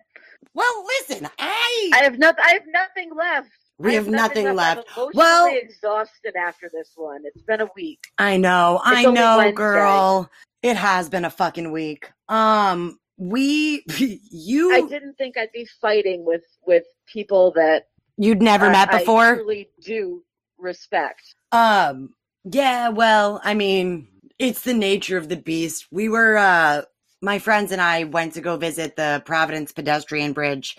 Well, 0.54 0.84
listen, 1.00 1.28
I, 1.38 1.90
I 1.94 1.98
have 2.04 2.18
not. 2.18 2.36
I 2.42 2.50
have 2.52 2.62
nothing 2.68 3.10
left. 3.16 3.50
we 3.78 3.92
I 3.92 3.94
have 3.94 4.08
nothing 4.08 4.54
left. 4.54 4.86
I'm 4.96 5.08
Well- 5.14 5.48
exhausted 5.54 6.34
after 6.36 6.68
this 6.72 6.92
one. 6.94 7.22
It's 7.24 7.42
been 7.42 7.60
a 7.62 7.68
week. 7.74 8.00
I 8.18 8.36
know, 8.36 8.80
I 8.84 8.98
It's 8.98 9.06
only 9.06 9.20
know, 9.20 9.36
Wednesday. 9.38 9.54
girl. 9.56 10.30
It 10.62 10.76
has 10.76 11.08
been 11.08 11.24
a 11.24 11.30
fucking 11.30 11.72
week. 11.72 12.10
Um, 12.28 12.98
we, 13.16 13.84
you, 14.30 14.72
I 14.74 14.82
didn't 14.82 15.14
think 15.16 15.36
I'd 15.38 15.52
be 15.52 15.66
fighting 15.80 16.24
with 16.24 16.44
with 16.66 16.84
people 17.06 17.52
that 17.56 17.86
you'd 18.18 18.42
never 18.42 18.66
I- 18.66 18.72
met 18.72 18.92
I 18.94 18.98
before. 18.98 19.36
truly 19.36 19.70
do 19.80 20.22
respect. 20.58 21.34
Um, 21.50 22.14
yeah, 22.44 22.88
well, 22.90 23.40
I 23.42 23.54
mean, 23.54 24.08
it's 24.38 24.62
the 24.62 24.74
nature 24.74 25.16
of 25.16 25.28
the 25.28 25.36
beast. 25.36 25.86
We 25.90 26.08
were, 26.08 26.36
uh, 26.36 26.82
my 27.22 27.38
friends 27.38 27.72
and 27.72 27.80
I 27.80 28.04
went 28.04 28.34
to 28.34 28.40
go 28.40 28.56
visit 28.56 28.96
the 28.96 29.22
Providence 29.24 29.72
pedestrian 29.72 30.32
bridge, 30.32 30.76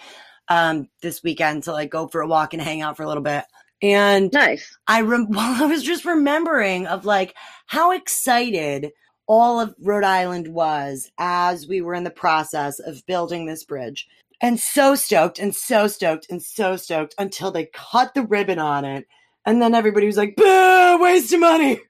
um, 0.49 0.89
this 1.01 1.23
weekend 1.23 1.63
to 1.63 1.71
like 1.71 1.89
go 1.89 2.07
for 2.07 2.21
a 2.21 2.27
walk 2.27 2.53
and 2.53 2.61
hang 2.61 2.81
out 2.81 2.97
for 2.97 3.03
a 3.03 3.07
little 3.07 3.23
bit. 3.23 3.45
And 3.81 4.31
Nice. 4.31 4.77
I 4.87 5.01
rem- 5.01 5.27
well, 5.31 5.63
I 5.63 5.65
was 5.65 5.83
just 5.83 6.05
remembering 6.05 6.85
of 6.87 7.05
like 7.05 7.35
how 7.67 7.91
excited 7.91 8.91
all 9.25 9.59
of 9.59 9.73
Rhode 9.79 10.03
Island 10.03 10.49
was 10.49 11.09
as 11.17 11.67
we 11.67 11.81
were 11.81 11.93
in 11.93 12.03
the 12.03 12.09
process 12.11 12.79
of 12.79 13.05
building 13.05 13.45
this 13.45 13.63
bridge. 13.63 14.07
And 14.41 14.59
so 14.59 14.95
stoked 14.95 15.39
and 15.39 15.55
so 15.55 15.87
stoked 15.87 16.27
and 16.29 16.43
so 16.43 16.75
stoked 16.75 17.15
until 17.17 17.51
they 17.51 17.69
cut 17.73 18.13
the 18.13 18.23
ribbon 18.23 18.59
on 18.59 18.83
it. 18.83 19.05
And 19.45 19.61
then 19.61 19.73
everybody 19.73 20.05
was 20.05 20.17
like, 20.17 20.35
boo, 20.35 20.97
waste 21.01 21.33
of 21.33 21.39
money. 21.39 21.79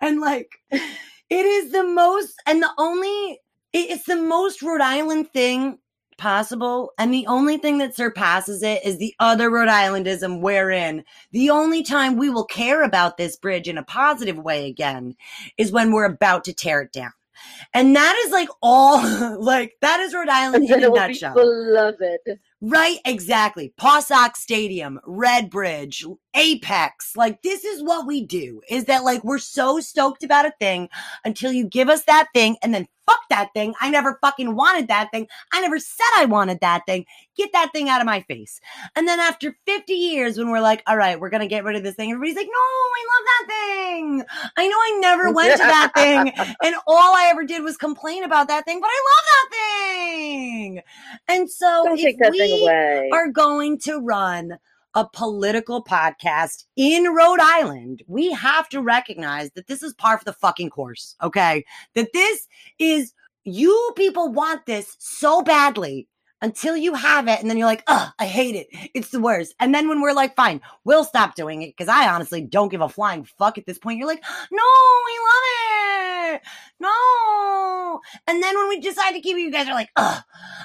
And 0.00 0.20
like, 0.20 0.50
it 0.72 1.46
is 1.46 1.70
the 1.70 1.84
most, 1.84 2.34
and 2.44 2.60
the 2.60 2.72
only, 2.76 3.38
it's 3.72 4.04
the 4.04 4.16
most 4.16 4.62
Rhode 4.62 4.80
Island 4.80 5.30
thing 5.30 5.78
possible. 6.20 6.92
And 6.98 7.12
the 7.12 7.26
only 7.26 7.56
thing 7.56 7.78
that 7.78 7.96
surpasses 7.96 8.62
it 8.62 8.84
is 8.84 8.98
the 8.98 9.14
other 9.18 9.50
Rhode 9.50 9.68
Islandism 9.68 10.40
wherein 10.40 11.04
the 11.32 11.50
only 11.50 11.82
time 11.82 12.16
we 12.16 12.30
will 12.30 12.44
care 12.44 12.82
about 12.82 13.16
this 13.16 13.36
bridge 13.36 13.68
in 13.68 13.78
a 13.78 13.82
positive 13.82 14.38
way 14.38 14.66
again 14.66 15.16
is 15.56 15.72
when 15.72 15.92
we're 15.92 16.04
about 16.04 16.44
to 16.44 16.52
tear 16.52 16.82
it 16.82 16.92
down. 16.92 17.12
And 17.72 17.96
that 17.96 18.22
is 18.26 18.32
like 18.32 18.50
all, 18.62 19.02
like, 19.40 19.72
that 19.80 20.00
is 20.00 20.14
Rhode 20.14 20.28
Island 20.28 20.70
in 20.70 20.84
a 20.84 20.90
nutshell. 20.90 21.34
be 21.34 21.40
beloved. 21.40 22.38
Right, 22.62 22.98
exactly. 23.06 23.72
PawSox 23.80 24.36
Stadium, 24.36 25.00
Red 25.06 25.48
Bridge, 25.48 26.04
Apex. 26.34 27.16
Like, 27.16 27.40
this 27.40 27.64
is 27.64 27.82
what 27.82 28.06
we 28.06 28.26
do 28.26 28.60
is 28.68 28.84
that, 28.84 29.02
like, 29.02 29.24
we're 29.24 29.38
so 29.38 29.80
stoked 29.80 30.22
about 30.22 30.44
a 30.44 30.52
thing 30.60 30.90
until 31.24 31.52
you 31.52 31.64
give 31.66 31.88
us 31.88 32.04
that 32.04 32.28
thing 32.34 32.58
and 32.62 32.74
then 32.74 32.86
fuck 33.10 33.20
that 33.30 33.48
thing. 33.54 33.74
I 33.80 33.90
never 33.90 34.18
fucking 34.20 34.54
wanted 34.54 34.88
that 34.88 35.10
thing. 35.10 35.26
I 35.52 35.60
never 35.60 35.78
said 35.78 36.04
I 36.16 36.26
wanted 36.26 36.60
that 36.60 36.82
thing. 36.86 37.06
Get 37.36 37.52
that 37.52 37.70
thing 37.72 37.88
out 37.88 38.00
of 38.00 38.06
my 38.06 38.20
face. 38.22 38.60
And 38.94 39.08
then 39.08 39.18
after 39.18 39.56
50 39.66 39.92
years, 39.92 40.38
when 40.38 40.50
we're 40.50 40.60
like, 40.60 40.82
all 40.86 40.96
right, 40.96 41.18
we're 41.18 41.30
going 41.30 41.40
to 41.40 41.48
get 41.48 41.64
rid 41.64 41.76
of 41.76 41.82
this 41.82 41.94
thing, 41.94 42.10
everybody's 42.10 42.36
like, 42.36 42.46
no, 42.46 42.52
I 42.52 43.06
love 43.10 43.26
that 43.26 43.46
thing. 43.48 44.24
I 44.56 44.68
know 44.68 44.76
I 44.76 44.98
never 45.00 45.32
went 45.34 45.52
to 45.52 45.58
that 45.58 45.92
thing 45.94 46.32
and 46.62 46.74
all 46.86 47.14
I 47.14 47.28
ever 47.30 47.44
did 47.44 47.62
was 47.62 47.76
complain 47.76 48.24
about 48.24 48.48
that 48.48 48.64
thing, 48.64 48.80
but 48.80 48.90
I 48.90 49.00
love 49.10 49.24
that 49.30 49.56
thing. 49.56 50.82
And 51.28 51.50
so 51.50 51.84
Don't 51.84 51.98
if 51.98 52.04
take 52.04 52.18
that 52.18 52.32
we 52.32 52.38
thing 52.38 52.49
away. 52.50 53.10
are 53.12 53.28
going 53.28 53.78
to 53.80 53.98
run 53.98 54.58
a 54.94 55.06
political 55.06 55.84
podcast 55.84 56.64
in 56.76 57.04
Rhode 57.14 57.40
Island, 57.40 58.02
we 58.08 58.32
have 58.32 58.68
to 58.70 58.82
recognize 58.82 59.50
that 59.52 59.66
this 59.66 59.82
is 59.82 59.94
par 59.94 60.18
for 60.18 60.24
the 60.24 60.32
fucking 60.32 60.70
course. 60.70 61.14
Okay. 61.22 61.64
That 61.94 62.12
this 62.12 62.48
is, 62.78 63.12
you 63.44 63.92
people 63.96 64.32
want 64.32 64.66
this 64.66 64.96
so 64.98 65.42
badly 65.42 66.08
until 66.42 66.76
you 66.76 66.94
have 66.94 67.28
it. 67.28 67.40
And 67.40 67.48
then 67.48 67.56
you're 67.56 67.66
like, 67.66 67.84
ugh, 67.86 68.12
I 68.18 68.26
hate 68.26 68.56
it. 68.56 68.66
It's 68.94 69.10
the 69.10 69.20
worst. 69.20 69.54
And 69.60 69.74
then 69.74 69.88
when 69.88 70.00
we're 70.00 70.12
like, 70.12 70.34
fine, 70.34 70.60
we'll 70.84 71.04
stop 71.04 71.34
doing 71.34 71.62
it 71.62 71.76
because 71.76 71.88
I 71.88 72.08
honestly 72.08 72.42
don't 72.42 72.70
give 72.70 72.80
a 72.80 72.88
flying 72.88 73.24
fuck 73.24 73.58
at 73.58 73.66
this 73.66 73.78
point. 73.78 73.98
You're 73.98 74.08
like, 74.08 74.24
no, 74.50 74.62
we 75.06 75.12
love 75.18 75.44
it. 75.44 75.99
No. 76.78 78.00
And 78.26 78.42
then 78.42 78.56
when 78.56 78.68
we 78.68 78.80
decide 78.80 79.12
to 79.12 79.20
keep 79.20 79.36
it, 79.36 79.40
you 79.40 79.50
guys 79.50 79.68
are 79.68 79.74
like, 79.74 79.90
ugh, 79.96 80.22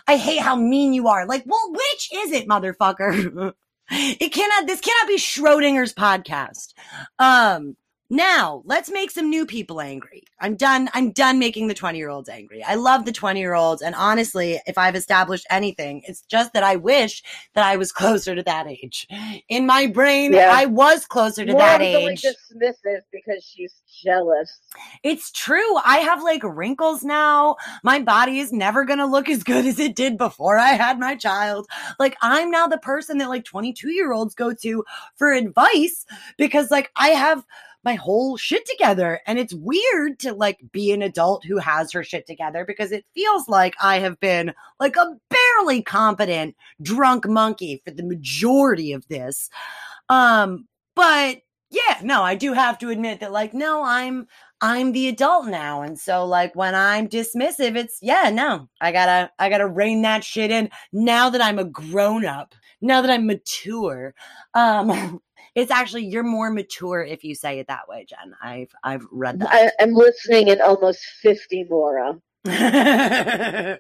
I 0.08 0.18
hate 0.18 0.40
how 0.42 0.56
mean 0.56 0.94
you 0.94 1.08
are. 1.08 1.26
Like, 1.26 1.44
well, 1.46 1.72
which 1.72 2.10
is 2.14 2.32
it, 2.32 2.48
motherfucker? 2.48 3.54
it 3.90 4.34
cannot, 4.34 4.68
this 4.68 4.82
cannot 4.82 5.08
be 5.08 5.18
Schrodinger's 5.18 5.94
podcast. 5.94 6.74
Um, 7.20 7.76
now 8.10 8.62
let's 8.66 8.92
make 8.92 9.10
some 9.10 9.30
new 9.30 9.46
people 9.46 9.82
angry. 9.82 10.24
I'm 10.40 10.56
done. 10.56 10.90
I'm 10.94 11.12
done 11.12 11.40
making 11.40 11.68
the 11.68 11.74
20 11.74 11.98
year 11.98 12.10
olds 12.10 12.30
angry. 12.30 12.64
I 12.64 12.76
love 12.76 13.06
the 13.06 13.12
20 13.12 13.40
year 13.40 13.56
olds. 13.56 13.82
And 13.82 13.96
honestly, 13.96 14.62
if 14.68 14.78
I've 14.78 14.96
established 14.96 15.48
anything, 15.50 16.04
it's 16.08 16.22
just 16.22 16.54
that 16.54 16.62
I 16.64 16.76
wish 16.76 17.24
that 17.56 17.66
I 17.66 17.78
was 17.78 17.92
closer 17.92 18.36
to 18.36 18.44
that 18.44 18.68
age. 18.68 19.08
In 19.50 19.66
my 19.66 19.88
brain, 19.88 20.34
Yeah. 20.34 20.52
I 20.54 20.66
was 20.66 21.06
closer 21.08 21.46
to 21.46 21.52
More 21.52 21.62
that 21.62 21.82
age. 21.82 22.22
dismissive 22.22 23.02
because 23.12 23.44
she's 23.44 23.74
jealous. 24.04 24.60
It's 25.04 25.32
true. 25.32 25.78
I 25.84 25.98
have 26.00 26.22
like 26.22 26.44
wrinkles 26.44 27.04
now. 27.04 27.56
My 27.84 28.00
body 28.00 28.40
is 28.40 28.52
never 28.54 28.86
going 28.86 29.00
to 29.00 29.06
look 29.08 29.30
as 29.30 29.44
good 29.44 29.66
as 29.66 29.80
it 29.80 29.96
did 29.96 30.18
before 30.18 30.58
I 30.60 30.74
had 30.74 31.00
my 31.00 31.16
child. 31.16 31.66
Like 32.00 32.18
I'm 32.22 32.52
now 32.52 32.68
the 32.68 32.78
person 32.78 33.18
that 33.18 33.30
like 33.30 33.46
22 33.46 33.90
year 33.90 34.14
olds 34.14 34.36
go 34.36 34.54
to 34.54 34.84
for 35.16 35.32
advice 35.32 36.06
because 36.38 36.70
like 36.70 36.92
I 36.96 37.10
have 37.10 37.44
my 37.86 37.94
whole 37.94 38.36
shit 38.36 38.66
together 38.66 39.22
and 39.28 39.38
it's 39.38 39.54
weird 39.54 40.20
to 40.20 40.34
like 40.34 40.60
be 40.72 40.92
an 40.92 41.04
adult 41.04 41.46
who 41.46 41.58
has 41.58 41.92
her 41.92 42.04
shit 42.04 42.26
together 42.26 42.66
because 42.66 42.92
it 42.92 43.06
feels 43.14 43.48
like 43.48 43.76
I 43.82 44.00
have 44.00 44.20
been 44.20 44.54
like 44.80 44.96
a 44.96 45.16
barely 45.30 45.84
competent 45.84 46.56
drunk 46.82 47.28
monkey 47.28 47.82
for 47.86 47.92
the 47.92 48.04
majority 48.04 48.92
of 48.92 49.08
this. 49.08 49.50
Um 50.10 50.68
but 50.96 51.38
yeah, 51.70 52.00
no, 52.04 52.24
I 52.24 52.36
do 52.36 52.54
have 52.54 52.78
to 52.80 52.90
admit 52.90 53.20
that 53.20 53.32
like 53.32 53.54
no, 53.54 53.84
I'm 53.84 54.28
I'm 54.62 54.94
the 54.94 55.08
adult 55.08 55.48
now. 55.48 55.82
And 55.82 56.00
so 56.00 56.26
like 56.26 56.56
when 56.56 56.74
I'm 56.74 57.08
dismissive, 57.08 57.76
it's 57.76 58.00
yeah, 58.02 58.32
no. 58.34 58.68
I 58.82 58.92
gotta 58.92 59.30
I 59.38 59.50
gotta 59.50 59.68
rein 59.68 60.02
that 60.04 60.24
shit 60.24 60.50
in 60.50 60.70
now 60.92 61.30
that 61.30 61.42
I'm 61.42 61.60
a 61.60 61.66
grown 61.66 62.26
up, 62.26 62.56
now 62.82 63.02
that 63.02 63.12
I'm 63.12 63.28
mature. 63.28 64.16
Um 64.56 65.22
it's 65.56 65.72
actually 65.72 66.06
you're 66.06 66.24
more 66.24 66.52
mature 66.52 67.02
if 67.04 67.24
you 67.24 67.34
say 67.34 67.60
it 67.60 67.68
that 67.68 67.88
way, 67.88 68.06
Jen. 68.08 68.36
I've 68.42 68.72
I've 68.84 69.06
read 69.12 69.40
that. 69.40 69.50
I, 69.52 69.72
I'm 69.82 69.94
listening 69.94 70.50
in 70.50 70.62
almost 70.62 71.00
50, 71.22 71.68
Laura. 71.70 72.20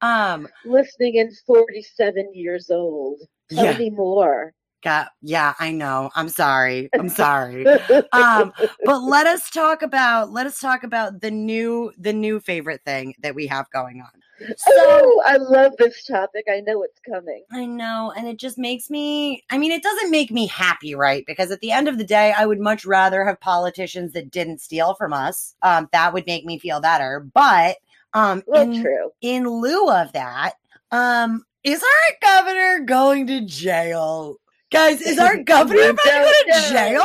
um 0.00 0.48
Listening 0.64 1.16
in 1.16 1.30
47 1.46 2.32
years 2.34 2.70
old. 2.70 3.20
Tell 3.50 3.66
yeah, 3.66 3.78
me 3.78 3.90
more. 3.90 4.52
got, 4.82 5.10
yeah, 5.22 5.54
I 5.60 5.70
know. 5.70 6.10
I'm 6.16 6.28
sorry. 6.28 6.88
I'm 6.98 7.08
sorry. 7.08 7.66
um 8.12 8.52
but 8.84 9.02
let 9.02 9.26
us 9.26 9.50
talk 9.50 9.82
about 9.82 10.32
let 10.32 10.46
us 10.46 10.58
talk 10.58 10.82
about 10.82 11.20
the 11.20 11.30
new 11.30 11.92
the 11.98 12.12
new 12.12 12.40
favorite 12.40 12.80
thing 12.84 13.14
that 13.22 13.34
we 13.34 13.46
have 13.46 13.66
going 13.72 14.00
on. 14.00 14.10
So 14.40 14.70
oh, 14.70 15.22
I 15.26 15.36
love 15.36 15.72
this 15.78 16.04
topic. 16.04 16.44
I 16.50 16.60
know 16.60 16.82
it's 16.82 17.00
coming. 17.00 17.44
I 17.52 17.66
know, 17.66 18.12
and 18.16 18.26
it 18.26 18.38
just 18.38 18.58
makes 18.58 18.90
me 18.90 19.44
I 19.50 19.58
mean, 19.58 19.72
it 19.72 19.82
doesn't 19.82 20.10
make 20.10 20.30
me 20.30 20.46
happy, 20.46 20.94
right? 20.94 21.24
Because 21.26 21.50
at 21.50 21.60
the 21.60 21.72
end 21.72 21.88
of 21.88 21.98
the 21.98 22.04
day, 22.04 22.32
I 22.36 22.46
would 22.46 22.60
much 22.60 22.84
rather 22.84 23.24
have 23.24 23.40
politicians 23.40 24.12
that 24.12 24.30
didn't 24.30 24.60
steal 24.60 24.94
from 24.94 25.12
us. 25.12 25.54
Um, 25.62 25.88
that 25.92 26.12
would 26.12 26.26
make 26.26 26.44
me 26.44 26.58
feel 26.58 26.80
better. 26.80 27.20
But 27.32 27.76
um 28.14 28.42
Well, 28.46 28.62
in, 28.62 28.82
true. 28.82 29.10
in 29.20 29.48
lieu 29.48 29.88
of 29.90 30.12
that, 30.12 30.54
um, 30.90 31.44
is 31.62 31.82
our 31.82 32.16
governor 32.22 32.84
going 32.84 33.26
to 33.28 33.42
jail? 33.44 34.36
Guys, 34.70 35.00
is 35.02 35.18
our 35.18 35.36
governor 35.42 35.90
about 35.90 36.02
to 36.02 36.10
go 36.10 36.32
to 36.52 36.70
jail? 36.70 37.04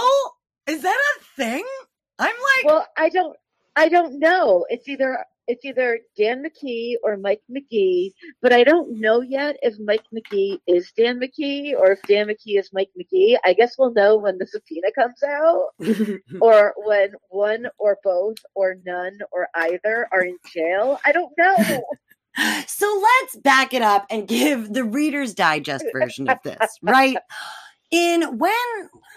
Is 0.67 0.81
that 0.83 0.99
a 1.17 1.23
thing? 1.35 1.65
I'm 2.17 2.35
like, 2.35 2.65
well, 2.65 2.87
I 2.97 3.09
don't, 3.09 3.35
I 3.75 3.89
don't 3.89 4.19
know. 4.19 4.65
It's 4.69 4.87
either 4.87 5.25
it's 5.47 5.63
either 5.65 5.99
Dan 6.17 6.43
McKee 6.43 6.95
or 7.03 7.17
Mike 7.17 7.41
Magee, 7.49 8.13
but 8.41 8.53
I 8.53 8.63
don't 8.63 8.99
know 8.99 9.21
yet 9.21 9.57
if 9.61 9.75
Mike 9.79 10.05
Magee 10.11 10.61
is 10.67 10.91
Dan 10.97 11.19
McKee 11.19 11.73
or 11.77 11.91
if 11.91 12.01
Dan 12.03 12.27
McKee 12.27 12.59
is 12.59 12.69
Mike 12.73 12.89
Magee. 12.95 13.37
I 13.43 13.53
guess 13.53 13.75
we'll 13.77 13.93
know 13.93 14.17
when 14.17 14.37
the 14.37 14.47
subpoena 14.47 14.87
comes 14.93 15.21
out 15.23 15.67
or 16.41 16.73
when 16.77 17.11
one 17.29 17.67
or 17.77 17.97
both 18.03 18.37
or 18.55 18.77
none 18.85 19.19
or 19.31 19.47
either 19.55 20.07
are 20.11 20.23
in 20.23 20.37
jail. 20.51 20.99
I 21.05 21.11
don't 21.11 21.31
know. 21.37 21.83
So 22.67 23.01
let's 23.01 23.37
back 23.37 23.73
it 23.73 23.81
up 23.81 24.07
and 24.09 24.27
give 24.27 24.73
the 24.73 24.83
Reader's 24.83 25.33
Digest 25.33 25.85
version 25.93 26.27
of 26.27 26.37
this, 26.43 26.57
right? 26.81 27.15
In 27.91 28.37
when, 28.37 28.53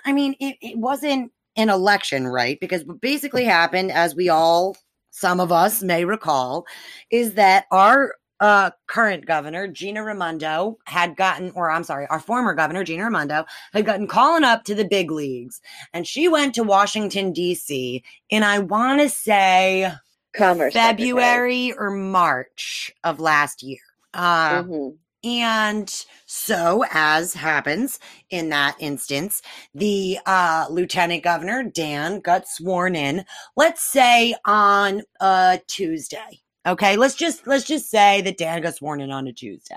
I 0.05 0.13
mean, 0.13 0.37
it, 0.39 0.57
it 0.61 0.79
wasn't 0.79 1.33
an 1.57 1.69
election, 1.69 2.29
right? 2.29 2.59
Because 2.61 2.85
what 2.85 3.01
basically 3.01 3.45
happened, 3.45 3.91
as 3.91 4.15
we 4.15 4.29
all 4.29 4.77
some 5.19 5.41
of 5.41 5.51
us 5.51 5.83
may 5.83 6.05
recall, 6.05 6.65
is 7.11 7.35
that 7.35 7.67
our 7.71 8.15
uh, 8.41 8.71
current 8.87 9.27
governor, 9.27 9.67
Gina 9.67 10.05
Raimondo, 10.05 10.79
had 10.85 11.17
gotten, 11.17 11.51
or 11.55 11.71
I'm 11.71 11.85
sorry, 11.85 12.07
our 12.09 12.21
former 12.21 12.55
governor, 12.55 12.85
Gina 12.85 13.05
Raimondo, 13.05 13.45
had 13.73 13.85
gotten 13.85 14.07
calling 14.07 14.45
up 14.45 14.65
to 14.65 14.75
the 14.75 14.85
big 14.85 15.11
leagues. 15.11 15.61
And 15.93 16.07
she 16.07 16.29
went 16.29 16.55
to 16.55 16.63
Washington, 16.63 17.33
D.C. 17.33 18.05
And 18.31 18.45
I 18.45 18.61
want 18.61 19.01
to 19.01 19.09
say 19.09 19.93
Commerce 20.35 20.73
February 20.73 21.73
or 21.73 21.91
March 21.91 22.93
of 23.03 23.19
last 23.19 23.63
year. 23.63 23.81
Uh, 24.15 24.63
mm-hmm. 24.63 24.97
And 25.25 25.93
so, 26.27 26.85
as 26.93 27.35
happens 27.35 27.99
in 28.31 28.51
that 28.51 28.77
instance, 28.79 29.43
the 29.75 30.19
uh, 30.27 30.67
lieutenant 30.71 31.25
governor, 31.25 31.65
Dan, 31.65 32.21
got 32.21 32.47
sworn 32.47 32.95
in, 32.95 33.25
let's 33.57 33.83
say 33.83 34.35
on 34.45 35.03
a 35.21 35.61
Tuesday. 35.67 36.41
Okay, 36.67 36.97
let's 36.97 37.15
just 37.15 37.47
let's 37.47 37.67
just 37.67 37.91
say 37.91 38.21
that 38.21 38.39
Dan 38.39 38.63
got 38.63 38.77
sworn 38.77 39.01
in 39.01 39.11
on 39.11 39.27
a 39.27 39.33
Tuesday. 39.33 39.77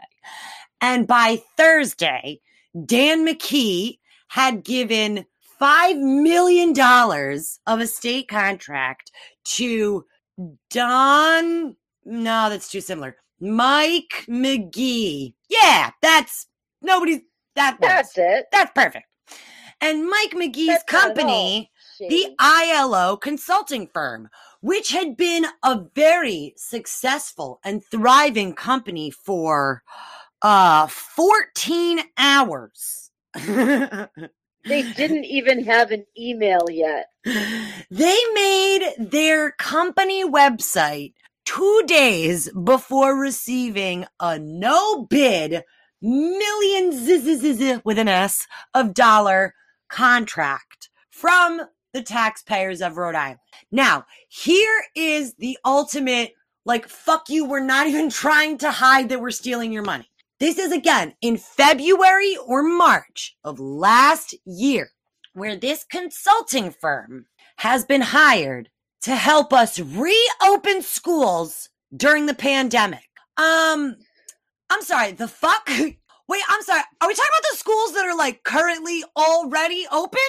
And 0.81 1.07
by 1.07 1.41
Thursday, 1.57 2.39
Dan 2.85 3.25
McKee 3.25 3.97
had 4.27 4.63
given 4.63 5.25
$5 5.61 5.99
million 5.99 6.71
of 7.67 7.79
a 7.79 7.87
state 7.87 8.27
contract 8.27 9.11
to 9.43 10.05
Don. 10.71 11.75
No, 12.03 12.49
that's 12.49 12.71
too 12.71 12.81
similar. 12.81 13.17
Mike 13.41 14.25
Magee. 14.27 15.35
Yeah, 15.49 15.89
that's 16.01 16.47
nobody's 16.81 17.21
that 17.55 17.77
That's 17.81 18.17
it. 18.17 18.45
That's 18.51 18.71
perfect. 18.73 19.07
And 19.81 20.07
Mike 20.07 20.31
Magee's 20.31 20.67
that's 20.67 20.83
company, 20.83 21.71
the 21.99 22.35
ILO 22.39 23.17
consulting 23.17 23.87
firm, 23.87 24.29
which 24.61 24.91
had 24.91 25.17
been 25.17 25.47
a 25.63 25.81
very 25.95 26.53
successful 26.55 27.59
and 27.63 27.83
thriving 27.83 28.53
company 28.53 29.09
for 29.09 29.81
uh 30.43 30.87
14 30.87 31.99
hours. 32.17 33.09
they 33.33 34.07
didn't 34.65 35.25
even 35.25 35.63
have 35.65 35.91
an 35.91 36.05
email 36.17 36.65
yet. 36.69 37.07
They 37.89 38.17
made 38.33 38.93
their 38.99 39.51
company 39.51 40.23
website 40.23 41.13
two 41.45 41.83
days 41.85 42.49
before 42.63 43.19
receiving 43.19 44.05
a 44.19 44.39
no 44.39 45.05
bid 45.05 45.63
millions 46.01 47.81
with 47.83 47.97
an 47.97 48.07
S 48.07 48.47
of 48.73 48.93
dollar 48.93 49.53
contract 49.89 50.89
from 51.09 51.61
the 51.93 52.01
taxpayers 52.01 52.81
of 52.81 52.97
Rhode 52.97 53.15
Island. 53.15 53.39
Now, 53.71 54.05
here 54.29 54.83
is 54.95 55.35
the 55.35 55.57
ultimate 55.65 56.33
like, 56.65 56.87
fuck 56.87 57.29
you, 57.29 57.45
we're 57.45 57.59
not 57.59 57.87
even 57.87 58.09
trying 58.11 58.57
to 58.59 58.71
hide 58.71 59.09
that 59.09 59.21
we're 59.21 59.31
stealing 59.31 59.71
your 59.71 59.83
money. 59.83 60.09
This 60.39 60.57
is 60.57 60.71
again 60.71 61.13
in 61.21 61.37
February 61.37 62.35
or 62.47 62.63
March 62.63 63.37
of 63.43 63.59
last 63.59 64.35
year, 64.45 64.91
where 65.33 65.55
this 65.55 65.83
consulting 65.83 66.71
firm 66.71 67.27
has 67.57 67.85
been 67.85 68.01
hired 68.01 68.69
to 69.01 69.15
help 69.15 69.53
us 69.53 69.79
reopen 69.79 70.81
schools 70.81 71.69
during 71.95 72.25
the 72.25 72.33
pandemic. 72.33 73.07
Um, 73.37 73.95
I'm 74.69 74.81
sorry, 74.81 75.11
the 75.13 75.27
fuck? 75.27 75.67
Wait, 75.69 76.43
I'm 76.49 76.61
sorry. 76.63 76.83
Are 77.01 77.07
we 77.07 77.13
talking 77.13 77.31
about 77.33 77.43
the 77.51 77.57
schools 77.57 77.93
that 77.93 78.05
are 78.05 78.17
like 78.17 78.43
currently 78.43 79.03
already 79.17 79.85
open? 79.91 80.19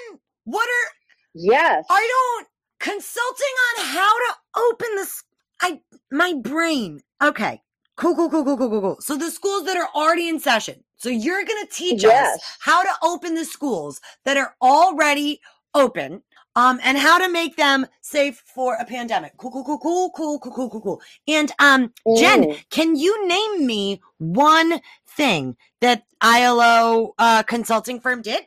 What 0.45 0.68
are 0.68 0.91
Yes. 1.35 1.85
I 1.89 2.09
don't 2.37 2.49
consulting 2.81 3.55
on 3.79 3.87
how 3.87 4.12
to 4.12 4.35
open 4.70 4.89
this 4.97 5.23
I 5.62 5.81
my 6.11 6.35
brain. 6.43 7.01
Okay. 7.23 7.62
Cool, 7.97 8.16
cool, 8.16 8.31
cool, 8.31 8.45
cool, 8.45 8.57
cool, 8.57 8.68
cool, 8.68 8.81
cool. 8.81 8.97
So 9.01 9.16
the 9.16 9.31
schools 9.31 9.64
that 9.66 9.77
are 9.77 9.89
already 9.95 10.29
in 10.29 10.41
session. 10.41 10.83
So 10.97 11.09
you're 11.09 11.45
gonna 11.45 11.66
teach 11.70 12.03
yes. 12.03 12.35
us 12.35 12.57
how 12.61 12.83
to 12.83 12.91
open 13.03 13.35
the 13.35 13.45
schools 13.45 14.01
that 14.25 14.37
are 14.37 14.55
already 14.61 15.41
open 15.75 16.23
um, 16.57 16.81
and 16.83 16.99
how 16.99 17.19
to 17.19 17.31
make 17.31 17.57
them 17.57 17.87
safe 18.01 18.43
for 18.47 18.75
a 18.75 18.85
pandemic. 18.85 19.37
Cool, 19.37 19.51
cool, 19.51 19.65
cool, 19.65 19.79
cool, 19.79 20.11
cool, 20.11 20.39
cool, 20.39 20.53
cool, 20.53 20.71
cool, 20.71 20.81
cool. 20.81 21.01
And 21.27 21.53
um, 21.59 21.93
Jen, 22.17 22.57
can 22.71 22.97
you 22.97 23.27
name 23.27 23.67
me 23.67 24.01
one 24.19 24.81
thing 25.17 25.57
that 25.81 26.05
ILO 26.21 27.15
uh, 27.19 27.43
consulting 27.45 28.01
firm 28.01 28.23
did? 28.23 28.47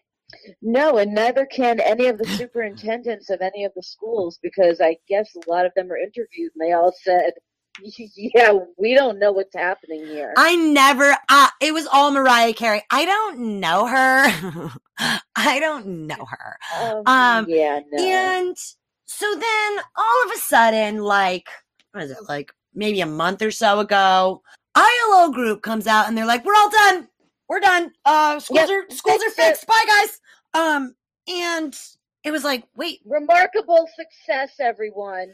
No, 0.62 0.97
and 0.97 1.14
neither 1.14 1.45
can 1.45 1.80
any 1.80 2.08
of 2.08 2.18
the 2.18 2.28
superintendents 2.28 3.30
of 3.30 3.41
any 3.41 3.64
of 3.64 3.74
the 3.76 3.84
schools 3.84 4.39
because 4.41 4.82
I 4.82 4.97
guess 5.08 5.30
a 5.36 5.49
lot 5.49 5.66
of 5.66 5.72
them 5.76 5.91
are 5.91 5.97
interviewed 5.97 6.51
and 6.56 6.62
they 6.62 6.74
all 6.74 6.93
said 7.03 7.34
yeah, 8.15 8.57
we 8.78 8.93
don't 8.93 9.19
know 9.19 9.32
what's 9.32 9.55
happening 9.55 10.05
here. 10.05 10.34
I 10.38 10.55
never, 10.55 11.15
uh, 11.30 11.47
it 11.61 11.73
was 11.73 11.88
all 11.88 12.11
Mariah 12.11 12.53
Carey. 12.53 12.84
I 12.91 13.05
don't 13.05 13.59
know 13.59 13.88
her. 13.88 14.71
I 15.36 15.59
don't 15.59 16.07
know 16.07 16.26
her. 16.26 16.57
Um, 16.80 17.03
um, 17.05 17.45
yeah, 17.47 17.80
no. 17.91 18.03
And 18.03 18.57
so 19.05 19.26
then 19.34 19.80
all 19.95 20.26
of 20.26 20.32
a 20.36 20.39
sudden, 20.39 20.99
like, 20.99 21.47
what 21.91 22.03
is 22.03 22.11
it, 22.11 22.17
like 22.28 22.51
maybe 22.73 23.01
a 23.01 23.05
month 23.05 23.41
or 23.41 23.51
so 23.51 23.80
ago, 23.80 24.41
ILO 24.76 25.32
group 25.32 25.61
comes 25.61 25.88
out 25.88 26.07
and 26.07 26.17
they're 26.17 26.26
like, 26.26 26.45
we're 26.45 26.55
all 26.55 26.69
done. 26.69 27.07
We're 27.47 27.59
done. 27.59 27.91
Uh, 28.05 28.39
schools 28.39 28.57
yep, 28.57 28.69
are, 28.69 28.95
schools 28.95 29.21
are 29.21 29.32
fixed. 29.32 29.63
It. 29.63 29.67
Bye 29.67 29.86
guys. 29.88 30.19
Um, 30.53 30.95
and 31.28 31.78
it 32.23 32.32
was 32.32 32.43
like, 32.43 32.63
wait. 32.76 32.99
Remarkable 33.05 33.88
success, 33.95 34.55
everyone 34.59 35.34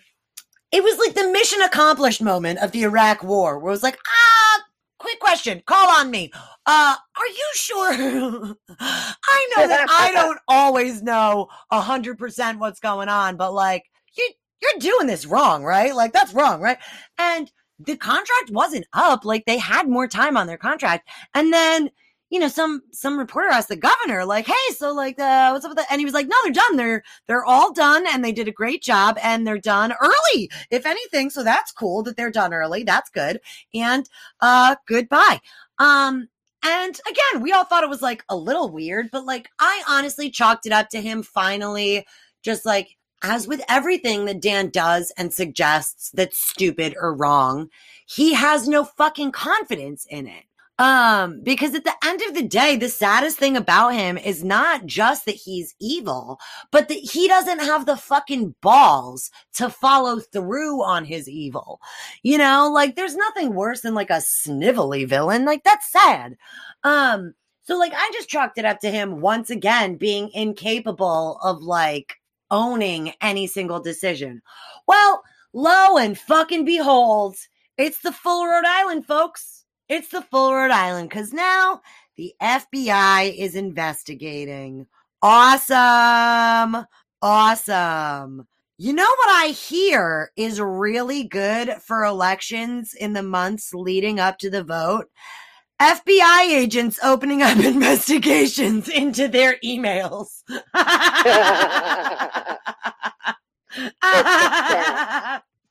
it 0.71 0.83
was 0.83 0.97
like 0.97 1.15
the 1.15 1.31
mission 1.31 1.61
accomplished 1.61 2.21
moment 2.21 2.59
of 2.59 2.71
the 2.71 2.83
Iraq 2.83 3.23
war 3.23 3.59
where 3.59 3.71
it 3.71 3.73
was 3.73 3.83
like, 3.83 3.99
ah, 4.07 4.63
quick 4.97 5.19
question, 5.19 5.61
call 5.65 5.89
on 5.99 6.09
me. 6.09 6.31
Uh, 6.65 6.95
are 7.17 7.27
you 7.27 7.49
sure? 7.53 7.93
I 8.79 9.49
know 9.55 9.67
that 9.67 9.87
I 9.89 10.11
don't 10.13 10.39
always 10.47 11.01
know 11.01 11.47
a 11.71 11.81
hundred 11.81 12.17
percent 12.17 12.59
what's 12.59 12.79
going 12.79 13.09
on, 13.09 13.35
but 13.35 13.53
like 13.53 13.83
you 14.17 14.29
you're 14.61 14.79
doing 14.79 15.07
this 15.07 15.25
wrong, 15.25 15.63
right? 15.63 15.95
Like 15.95 16.13
that's 16.13 16.33
wrong, 16.33 16.61
right? 16.61 16.77
And 17.17 17.51
the 17.79 17.97
contract 17.97 18.51
wasn't 18.51 18.85
up. 18.93 19.25
Like 19.25 19.45
they 19.45 19.57
had 19.57 19.89
more 19.89 20.07
time 20.07 20.37
on 20.37 20.47
their 20.47 20.57
contract. 20.57 21.09
And 21.33 21.51
then 21.51 21.89
you 22.31 22.39
know, 22.39 22.47
some 22.47 22.81
some 22.91 23.19
reporter 23.19 23.49
asked 23.49 23.67
the 23.67 23.75
governor, 23.75 24.25
like, 24.25 24.47
"Hey, 24.47 24.73
so 24.73 24.93
like, 24.93 25.19
uh, 25.19 25.49
what's 25.51 25.65
up 25.65 25.71
with 25.71 25.77
that?" 25.77 25.87
And 25.91 25.99
he 25.99 26.05
was 26.05 26.13
like, 26.13 26.27
"No, 26.27 26.35
they're 26.43 26.53
done. 26.53 26.77
They're 26.77 27.03
they're 27.27 27.45
all 27.45 27.73
done, 27.73 28.05
and 28.07 28.23
they 28.23 28.31
did 28.31 28.47
a 28.47 28.53
great 28.53 28.81
job, 28.81 29.19
and 29.21 29.45
they're 29.45 29.57
done 29.59 29.93
early, 30.01 30.49
if 30.71 30.85
anything. 30.85 31.29
So 31.29 31.43
that's 31.43 31.73
cool 31.73 32.03
that 32.03 32.15
they're 32.15 32.31
done 32.31 32.53
early. 32.53 32.83
That's 32.83 33.09
good. 33.09 33.41
And 33.73 34.09
uh, 34.39 34.77
goodbye." 34.87 35.41
Um, 35.77 36.29
and 36.63 36.99
again, 37.09 37.41
we 37.43 37.51
all 37.51 37.65
thought 37.65 37.83
it 37.83 37.89
was 37.89 38.01
like 38.01 38.23
a 38.29 38.35
little 38.37 38.69
weird, 38.69 39.09
but 39.11 39.25
like, 39.25 39.49
I 39.59 39.83
honestly 39.89 40.29
chalked 40.29 40.65
it 40.65 40.71
up 40.71 40.89
to 40.89 41.01
him 41.01 41.23
finally, 41.23 42.05
just 42.43 42.65
like 42.65 42.97
as 43.23 43.47
with 43.47 43.61
everything 43.67 44.25
that 44.25 44.41
Dan 44.41 44.69
does 44.69 45.11
and 45.17 45.33
suggests 45.33 46.11
that's 46.11 46.39
stupid 46.39 46.95
or 46.99 47.13
wrong, 47.13 47.69
he 48.05 48.33
has 48.33 48.67
no 48.67 48.83
fucking 48.83 49.31
confidence 49.31 50.05
in 50.09 50.27
it. 50.27 50.45
Um, 50.79 51.41
because 51.43 51.75
at 51.75 51.83
the 51.83 51.93
end 52.03 52.21
of 52.27 52.33
the 52.33 52.47
day, 52.47 52.75
the 52.75 52.89
saddest 52.89 53.37
thing 53.37 53.55
about 53.55 53.93
him 53.93 54.17
is 54.17 54.43
not 54.43 54.85
just 54.85 55.25
that 55.25 55.35
he's 55.35 55.75
evil, 55.79 56.39
but 56.71 56.87
that 56.87 56.97
he 56.97 57.27
doesn't 57.27 57.59
have 57.59 57.85
the 57.85 57.97
fucking 57.97 58.55
balls 58.61 59.29
to 59.53 59.69
follow 59.69 60.19
through 60.19 60.83
on 60.83 61.05
his 61.05 61.29
evil. 61.29 61.79
You 62.23 62.39
know, 62.39 62.71
like 62.73 62.95
there's 62.95 63.15
nothing 63.15 63.53
worse 63.53 63.81
than 63.81 63.93
like 63.93 64.09
a 64.09 64.23
snivelly 64.23 65.07
villain. 65.07 65.45
Like 65.45 65.63
that's 65.63 65.91
sad. 65.91 66.35
Um, 66.83 67.35
so 67.63 67.77
like 67.77 67.93
I 67.95 68.09
just 68.13 68.29
chalked 68.29 68.57
it 68.57 68.65
up 68.65 68.79
to 68.79 68.89
him 68.89 69.21
once 69.21 69.51
again 69.51 69.97
being 69.97 70.31
incapable 70.33 71.37
of 71.43 71.61
like 71.61 72.15
owning 72.49 73.13
any 73.21 73.45
single 73.45 73.81
decision. 73.81 74.41
Well, 74.87 75.21
lo 75.53 75.97
and 75.97 76.17
fucking 76.17 76.65
behold, 76.65 77.35
it's 77.77 77.99
the 77.99 78.11
full 78.11 78.47
Rhode 78.47 78.65
Island, 78.65 79.05
folks 79.05 79.60
It's 79.91 80.07
the 80.07 80.21
full 80.21 80.55
Rhode 80.55 80.71
Island 80.71 81.09
because 81.09 81.33
now 81.33 81.81
the 82.15 82.33
FBI 82.41 83.37
is 83.37 83.55
investigating. 83.55 84.87
Awesome. 85.21 86.85
Awesome. 87.21 88.47
You 88.77 88.93
know 88.93 89.03
what 89.03 89.29
I 89.29 89.47
hear 89.47 90.31
is 90.37 90.61
really 90.61 91.25
good 91.25 91.73
for 91.85 92.05
elections 92.05 92.93
in 92.93 93.11
the 93.11 93.21
months 93.21 93.73
leading 93.73 94.17
up 94.17 94.37
to 94.37 94.49
the 94.49 94.63
vote? 94.63 95.09
FBI 95.81 96.43
agents 96.43 96.97
opening 97.03 97.41
up 97.41 97.57
investigations 97.57 98.87
into 98.87 99.27
their 99.27 99.57
emails. 99.61 100.43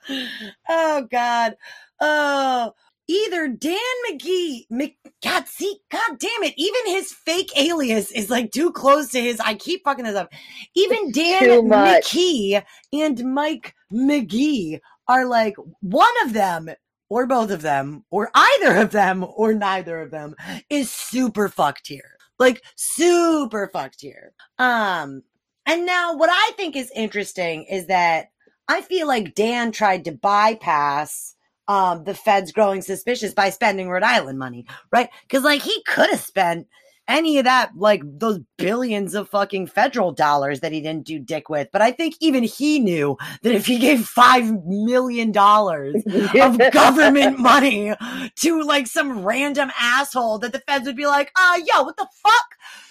oh 0.69 1.07
God. 1.11 1.57
Oh, 2.03 2.73
either 3.11 3.49
Dan 3.49 3.77
McGee, 4.09 4.67
Mc, 4.71 4.97
God, 5.23 5.49
see, 5.49 5.81
God 5.91 6.19
damn 6.19 6.43
it. 6.45 6.55
Even 6.57 6.95
his 6.95 7.13
fake 7.13 7.51
alias 7.57 8.13
is 8.13 8.31
like 8.31 8.53
too 8.53 8.71
close 8.73 9.11
to 9.11 9.21
his. 9.21 9.41
I 9.41 9.55
keep 9.55 9.83
fucking 9.85 10.05
this 10.05 10.17
up. 10.17 10.33
Even 10.75 11.11
Dan 11.11 11.43
McKee 11.69 12.63
and 12.93 13.35
Mike 13.35 13.75
Magee 13.91 14.81
are 15.09 15.27
like 15.27 15.57
one 15.81 16.09
of 16.25 16.33
them 16.33 16.71
or 17.09 17.27
both 17.27 17.51
of 17.51 17.63
them 17.63 18.05
or 18.11 18.31
either 18.33 18.77
of 18.77 18.93
them 18.93 19.27
or 19.37 19.53
neither 19.53 20.01
of 20.01 20.13
them 20.13 20.37
is 20.69 20.93
super 20.93 21.49
fucked 21.49 21.89
here. 21.89 22.17
Like 22.39 22.63
super 22.77 23.69
fucked 23.73 24.01
here. 24.01 24.33
Um, 24.59 25.23
and 25.67 25.85
now 25.85 26.17
what 26.17 26.31
I 26.33 26.53
think 26.57 26.77
is 26.77 26.93
interesting 26.95 27.65
is 27.65 27.89
that 27.89 28.31
I 28.69 28.83
feel 28.83 29.09
like 29.09 29.35
Dan 29.35 29.73
tried 29.73 30.05
to 30.05 30.13
bypass 30.13 31.35
um, 31.71 32.03
the 32.03 32.15
feds 32.15 32.51
growing 32.51 32.83
suspicious 32.83 33.33
by 33.33 33.49
spending 33.49 33.89
Rhode 33.89 34.03
Island 34.03 34.41
money, 34.41 34.67
right? 34.91 35.09
Because 35.23 35.45
like 35.45 35.63
he 35.63 35.81
could 35.87 36.11
have 36.11 36.21
spent 36.21 36.67
any 37.07 37.39
of 37.39 37.45
that, 37.45 37.71
like 37.77 38.03
those 38.05 38.41
billions 38.59 39.15
of 39.15 39.29
fucking 39.29 39.69
federal 39.69 40.11
dollars 40.11 40.61
that 40.61 40.73
he 40.73 40.81
didn't 40.81 41.07
do 41.07 41.21
dick 41.21 41.49
with. 41.49 41.69
But 41.73 41.81
I 41.81 41.93
think 41.93 42.17
even 42.19 42.43
he 42.43 42.81
knew 42.81 43.17
that 43.43 43.55
if 43.55 43.67
he 43.67 43.79
gave 43.79 44.05
five 44.05 44.51
million 44.65 45.31
dollars 45.31 46.03
of 46.41 46.61
government 46.73 47.39
money 47.39 47.95
to 48.41 48.63
like 48.65 48.89
some 48.89 49.25
random 49.25 49.71
asshole, 49.79 50.41
that 50.41 50.53
the 50.53 50.63
feds 50.67 50.87
would 50.87 50.97
be 50.97 51.07
like, 51.07 51.31
uh, 51.39 51.61
yo, 51.73 51.85
what 51.85 51.97
the 51.97 52.09
fuck? 52.21 52.47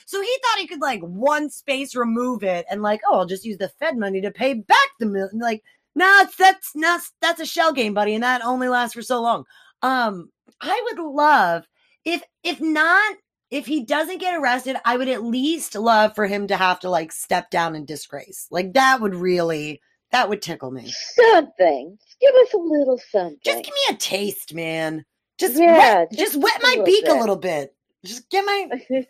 So 0.06 0.22
he 0.22 0.38
thought 0.42 0.60
he 0.60 0.68
could 0.68 0.82
like 0.82 1.02
one 1.02 1.50
space 1.50 1.98
remove 1.98 2.44
it 2.44 2.66
and 2.72 2.82
like, 2.82 3.02
oh, 3.10 3.20
I'll 3.20 3.26
just 3.26 3.44
use 3.44 3.58
the 3.58 3.68
Fed 3.78 3.98
money 3.98 4.22
to 4.22 4.32
pay 4.32 4.54
back 4.54 4.90
the 5.00 5.06
million. 5.06 5.38
Like, 5.38 5.64
no, 5.96 6.06
nah, 6.06 6.30
that's 6.38 6.76
not 6.76 7.02
that's 7.22 7.42
a 7.42 7.46
shell 7.46 7.74
game, 7.74 7.94
buddy, 7.94 8.14
and 8.14 8.24
that 8.24 8.44
only 8.44 8.70
lasts 8.70 8.94
for 8.94 9.02
so 9.02 9.22
long. 9.22 9.46
Um, 9.82 10.30
I 10.62 10.82
would 10.86 11.04
love 11.04 11.66
if 12.06 12.24
if 12.44 12.62
not 12.62 13.16
if 13.52 13.66
he 13.66 13.84
doesn't 13.84 14.20
get 14.20 14.36
arrested, 14.36 14.78
I 14.86 14.98
would 14.98 15.10
at 15.10 15.24
least 15.24 15.76
love 15.76 16.14
for 16.14 16.28
him 16.28 16.48
to 16.48 16.56
have 16.56 16.80
to 16.82 16.90
like 16.90 17.12
step 17.12 17.50
down 17.50 17.76
in 17.76 17.86
disgrace. 17.86 18.48
Like 18.52 18.74
that 18.74 19.02
would 19.02 19.16
really 19.16 19.82
that 20.12 20.30
would 20.30 20.42
tickle 20.42 20.72
me. 20.72 20.92
Something. 20.92 21.98
Give 22.20 22.36
us 22.36 22.54
a 22.54 22.58
little 22.58 23.00
something. 23.12 23.40
Just 23.44 23.64
give 23.64 23.74
me 23.74 23.96
a 23.96 23.98
taste, 23.98 24.54
man. 24.54 25.06
Just 25.38 25.58
yeah, 25.58 25.78
wet, 25.78 26.12
just, 26.12 26.34
just 26.34 26.44
wet 26.44 26.60
my 26.62 26.82
beak 26.86 27.06
bit. 27.06 27.16
a 27.16 27.20
little 27.20 27.38
bit. 27.38 27.76
Just 28.06 28.30
get 28.30 28.46
my 28.46 28.68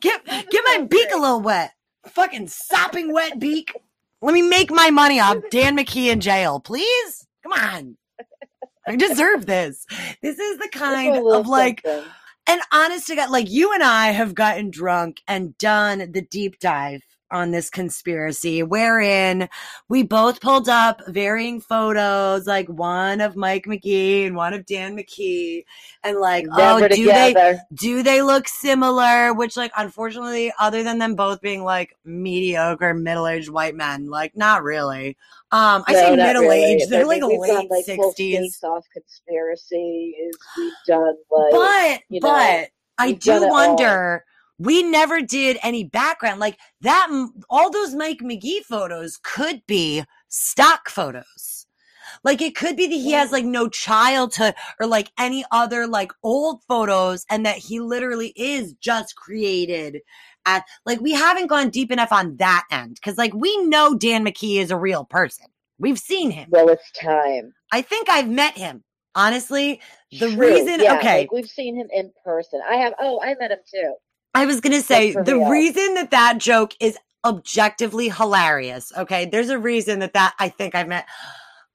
get 0.00 0.24
get 0.26 0.64
my 0.64 0.86
beak 0.88 1.08
a 1.14 1.18
little 1.18 1.40
wet. 1.40 1.72
Fucking 2.06 2.48
sopping 2.48 3.12
wet 3.12 3.38
beak. 3.38 3.72
Let 4.22 4.32
me 4.32 4.42
make 4.42 4.70
my 4.70 4.90
money 4.90 5.20
off 5.20 5.38
Dan 5.50 5.76
McKee 5.76 6.12
in 6.12 6.20
jail, 6.20 6.60
please. 6.60 7.26
Come 7.42 7.52
on. 7.52 7.96
I 8.86 8.96
deserve 8.96 9.46
this. 9.46 9.84
This 10.22 10.38
is 10.38 10.58
the 10.58 10.68
kind 10.72 11.16
of 11.16 11.46
like 11.46 11.82
something. 11.84 12.10
and 12.48 12.60
honest 12.72 13.06
to 13.08 13.16
God, 13.16 13.30
like 13.30 13.50
you 13.50 13.72
and 13.72 13.82
I 13.82 14.08
have 14.08 14.34
gotten 14.34 14.70
drunk 14.70 15.20
and 15.28 15.56
done 15.58 16.10
the 16.12 16.22
deep 16.22 16.58
dive 16.58 17.02
on 17.32 17.50
this 17.50 17.70
conspiracy 17.70 18.62
wherein 18.62 19.48
we 19.88 20.02
both 20.02 20.40
pulled 20.40 20.68
up 20.68 21.00
varying 21.08 21.60
photos, 21.60 22.46
like 22.46 22.68
one 22.68 23.20
of 23.20 23.34
Mike 23.34 23.66
Magee 23.66 24.26
and 24.26 24.36
one 24.36 24.54
of 24.54 24.66
Dan 24.66 24.96
McKee, 24.96 25.64
and 26.04 26.18
like, 26.18 26.46
Never 26.46 26.84
oh, 26.84 26.88
do 26.88 26.96
together. 26.96 27.52
they 27.52 27.58
do 27.74 28.02
they 28.02 28.22
look 28.22 28.46
similar? 28.46 29.32
Which, 29.32 29.56
like, 29.56 29.72
unfortunately, 29.76 30.52
other 30.60 30.82
than 30.82 30.98
them 30.98 31.14
both 31.14 31.40
being 31.40 31.64
like 31.64 31.96
mediocre 32.04 32.94
middle 32.94 33.26
aged 33.26 33.48
white 33.48 33.74
men, 33.74 34.08
like, 34.08 34.36
not 34.36 34.62
really. 34.62 35.16
Um, 35.50 35.84
I 35.86 35.92
no, 35.92 35.98
say 35.98 36.16
middle 36.16 36.42
really. 36.42 36.64
aged; 36.64 36.90
they're 36.90 37.06
like 37.06 37.22
late 37.22 37.70
like, 37.70 37.84
sixties. 37.84 38.58
Off 38.62 38.86
conspiracy 38.92 40.14
is 40.18 40.36
we've 40.56 40.72
done 40.86 41.14
like, 41.30 41.50
but 41.50 42.02
you 42.08 42.20
know, 42.20 42.28
but 42.28 42.68
I 42.98 43.12
do 43.12 43.48
wonder 43.48 44.24
we 44.58 44.82
never 44.82 45.20
did 45.20 45.58
any 45.62 45.84
background. 45.84 46.40
Like 46.40 46.58
that 46.80 47.08
all 47.50 47.70
those 47.70 47.94
mike 47.94 48.20
magee 48.20 48.62
photos 48.62 49.18
could 49.22 49.62
be 49.66 50.04
stock 50.28 50.88
photos. 50.88 51.66
Like 52.24 52.40
it 52.40 52.54
could 52.54 52.76
be 52.76 52.86
that 52.86 52.94
he 52.94 53.12
has 53.12 53.32
like 53.32 53.44
no 53.44 53.68
childhood 53.68 54.54
or 54.80 54.86
like 54.86 55.10
any 55.18 55.44
other 55.50 55.86
like 55.86 56.12
old 56.22 56.62
photos 56.68 57.26
and 57.30 57.44
that 57.46 57.56
he 57.56 57.80
literally 57.80 58.32
is 58.36 58.74
just 58.74 59.16
created 59.16 60.00
at 60.46 60.64
like 60.84 61.00
we 61.00 61.12
haven't 61.12 61.46
gone 61.46 61.70
deep 61.70 61.90
enough 61.90 62.12
on 62.12 62.36
that 62.36 62.64
end 62.70 62.94
because 62.94 63.18
like 63.18 63.34
we 63.34 63.56
know 63.66 63.94
dan 63.96 64.24
mckee 64.24 64.60
is 64.60 64.70
a 64.70 64.76
real 64.76 65.04
person. 65.04 65.46
We've 65.78 65.98
seen 65.98 66.30
him. 66.30 66.48
Well 66.50 66.68
it's 66.68 66.90
time. 66.92 67.52
I 67.72 67.82
think 67.82 68.08
i've 68.08 68.28
met 68.28 68.56
him 68.56 68.84
honestly. 69.14 69.80
The 70.12 70.30
True. 70.30 70.36
reason 70.36 70.80
yeah, 70.80 70.98
okay. 70.98 71.20
like 71.20 71.32
we've 71.32 71.48
seen 71.48 71.74
him 71.76 71.88
in 71.92 72.12
person. 72.24 72.60
I 72.68 72.76
have 72.76 72.94
oh 73.00 73.20
i 73.22 73.34
met 73.34 73.50
him 73.50 73.58
too 73.68 73.94
I 74.34 74.46
was 74.46 74.60
going 74.60 74.72
to 74.72 74.82
say 74.82 75.12
the 75.12 75.36
real. 75.36 75.48
reason 75.48 75.94
that 75.94 76.10
that 76.10 76.38
joke 76.38 76.74
is 76.80 76.98
objectively 77.24 78.08
hilarious. 78.08 78.92
Okay. 78.96 79.26
There's 79.26 79.50
a 79.50 79.58
reason 79.58 80.00
that 80.00 80.14
that 80.14 80.34
I 80.38 80.48
think 80.48 80.74
I 80.74 80.84
met. 80.84 81.06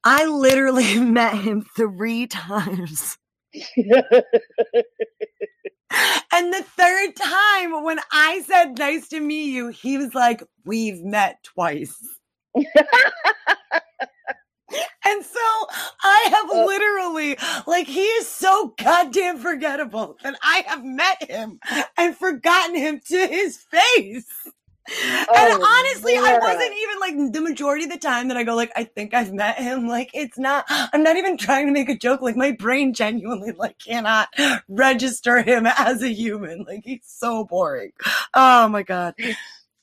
I 0.04 0.26
literally 0.26 0.98
met 0.98 1.34
him 1.34 1.64
three 1.76 2.26
times. 2.26 3.16
and 3.76 3.94
the 6.52 6.64
third 6.76 7.16
time 7.16 7.82
when 7.82 7.98
I 8.12 8.42
said 8.46 8.78
nice 8.78 9.08
to 9.08 9.20
meet 9.20 9.52
you, 9.52 9.68
he 9.68 9.96
was 9.96 10.14
like, 10.14 10.42
We've 10.64 11.02
met 11.02 11.42
twice. 11.44 11.96
And 15.08 15.24
so 15.24 15.66
I 16.02 16.28
have 16.30 16.50
uh, 16.50 16.66
literally, 16.66 17.38
like, 17.66 17.86
he 17.86 18.02
is 18.02 18.28
so 18.28 18.74
goddamn 18.78 19.38
forgettable 19.38 20.16
that 20.22 20.38
I 20.42 20.64
have 20.66 20.84
met 20.84 21.30
him 21.30 21.58
and 21.96 22.16
forgotten 22.16 22.76
him 22.76 23.00
to 23.06 23.26
his 23.26 23.56
face. 23.56 24.26
Oh, 24.90 25.34
and 25.36 25.62
honestly, 25.62 26.14
yeah. 26.14 26.22
I 26.22 26.38
wasn't 26.38 26.74
even 26.74 26.98
like 27.00 27.32
the 27.32 27.40
majority 27.40 27.84
of 27.84 27.90
the 27.90 27.98
time 27.98 28.28
that 28.28 28.36
I 28.36 28.42
go, 28.42 28.54
like, 28.54 28.72
I 28.74 28.84
think 28.84 29.12
I've 29.14 29.32
met 29.32 29.58
him. 29.58 29.86
Like, 29.86 30.10
it's 30.14 30.38
not, 30.38 30.64
I'm 30.68 31.02
not 31.02 31.16
even 31.16 31.36
trying 31.36 31.66
to 31.66 31.72
make 31.72 31.88
a 31.88 31.96
joke. 31.96 32.22
Like, 32.22 32.36
my 32.36 32.52
brain 32.52 32.94
genuinely, 32.94 33.52
like, 33.52 33.78
cannot 33.78 34.28
register 34.68 35.42
him 35.42 35.66
as 35.66 36.02
a 36.02 36.08
human. 36.08 36.64
Like, 36.66 36.82
he's 36.84 37.04
so 37.04 37.44
boring. 37.44 37.92
Oh 38.34 38.68
my 38.68 38.82
God. 38.82 39.14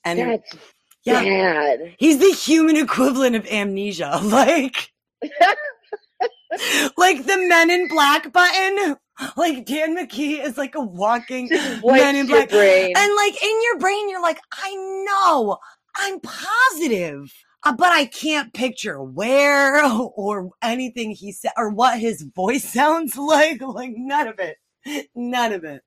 And 0.03 0.19
That's 0.19 0.55
yeah, 1.03 1.23
bad. 1.23 1.95
he's 1.99 2.17
the 2.17 2.31
human 2.31 2.75
equivalent 2.75 3.35
of 3.35 3.45
amnesia. 3.47 4.19
Like, 4.23 4.91
like 6.97 7.25
the 7.25 7.37
Men 7.47 7.69
in 7.69 7.87
Black 7.87 8.31
button. 8.31 8.97
Like 9.37 9.65
Dan 9.65 9.95
McKee 9.95 10.43
is 10.43 10.57
like 10.57 10.75
a 10.75 10.81
walking 10.81 11.49
Men 11.49 12.15
in 12.15 12.27
Black. 12.27 12.49
Brain. 12.49 12.93
And 12.95 13.15
like 13.15 13.41
in 13.41 13.61
your 13.63 13.79
brain, 13.79 14.09
you're 14.09 14.21
like, 14.21 14.39
I 14.51 14.75
know, 15.05 15.57
I'm 15.95 16.19
positive. 16.19 17.33
Uh, 17.63 17.73
but 17.75 17.91
I 17.91 18.05
can't 18.05 18.53
picture 18.53 19.01
where 19.01 19.83
or 20.15 20.51
anything 20.61 21.11
he 21.11 21.31
said 21.31 21.51
or 21.57 21.71
what 21.71 21.99
his 21.99 22.21
voice 22.35 22.63
sounds 22.73 23.17
like. 23.17 23.61
Like 23.61 23.93
none 23.95 24.27
of 24.27 24.39
it. 24.39 24.57
None 25.15 25.53
of 25.53 25.63
it. 25.63 25.81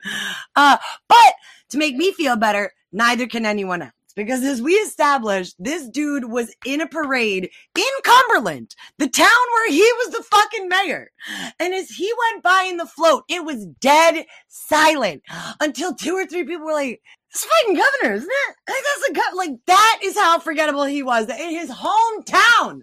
Uh, 0.57 0.77
but 1.09 1.35
to 1.71 1.79
make 1.79 1.95
me 1.95 2.13
feel 2.13 2.37
better, 2.37 2.73
neither 2.91 3.29
can 3.29 3.47
anyone 3.47 3.83
else 3.83 3.93
because 4.15 4.43
as 4.45 4.61
we 4.63 4.73
established, 4.75 5.57
this 5.59 5.89
dude 5.89 6.31
was 6.31 6.55
in 6.65 6.81
a 6.81 6.87
parade 6.87 7.51
in 7.77 7.85
Cumberland, 8.05 8.75
the 8.99 9.09
town 9.09 9.29
where 9.55 9.71
he 9.71 9.81
was 9.81 10.11
the 10.11 10.23
fucking 10.23 10.69
mayor. 10.69 11.11
And 11.59 11.75
as 11.75 11.91
he 11.91 12.13
went 12.31 12.43
by 12.43 12.67
in 12.69 12.77
the 12.77 12.87
float, 12.87 13.25
it 13.29 13.45
was 13.45 13.67
dead 13.81 14.27
silent 14.49 15.23
until 15.61 15.95
two 15.95 16.15
or 16.15 16.27
three 16.27 16.45
people 16.45 16.67
were 16.67 16.73
like, 16.73 17.01
"This 17.33 17.45
fucking 17.45 17.77
governor, 17.77 18.17
isn't 18.17 18.31
it? 18.31 18.57
Like 18.69 18.85
that's 18.97 19.11
a 19.11 19.13
go-. 19.15 19.37
like 19.37 19.59
that 19.67 20.01
is 20.03 20.17
how 20.17 20.39
forgettable 20.39 20.85
he 20.85 21.03
was. 21.03 21.27
That 21.27 21.41
in 21.41 21.51
his 21.51 21.71
hometown 21.71 22.83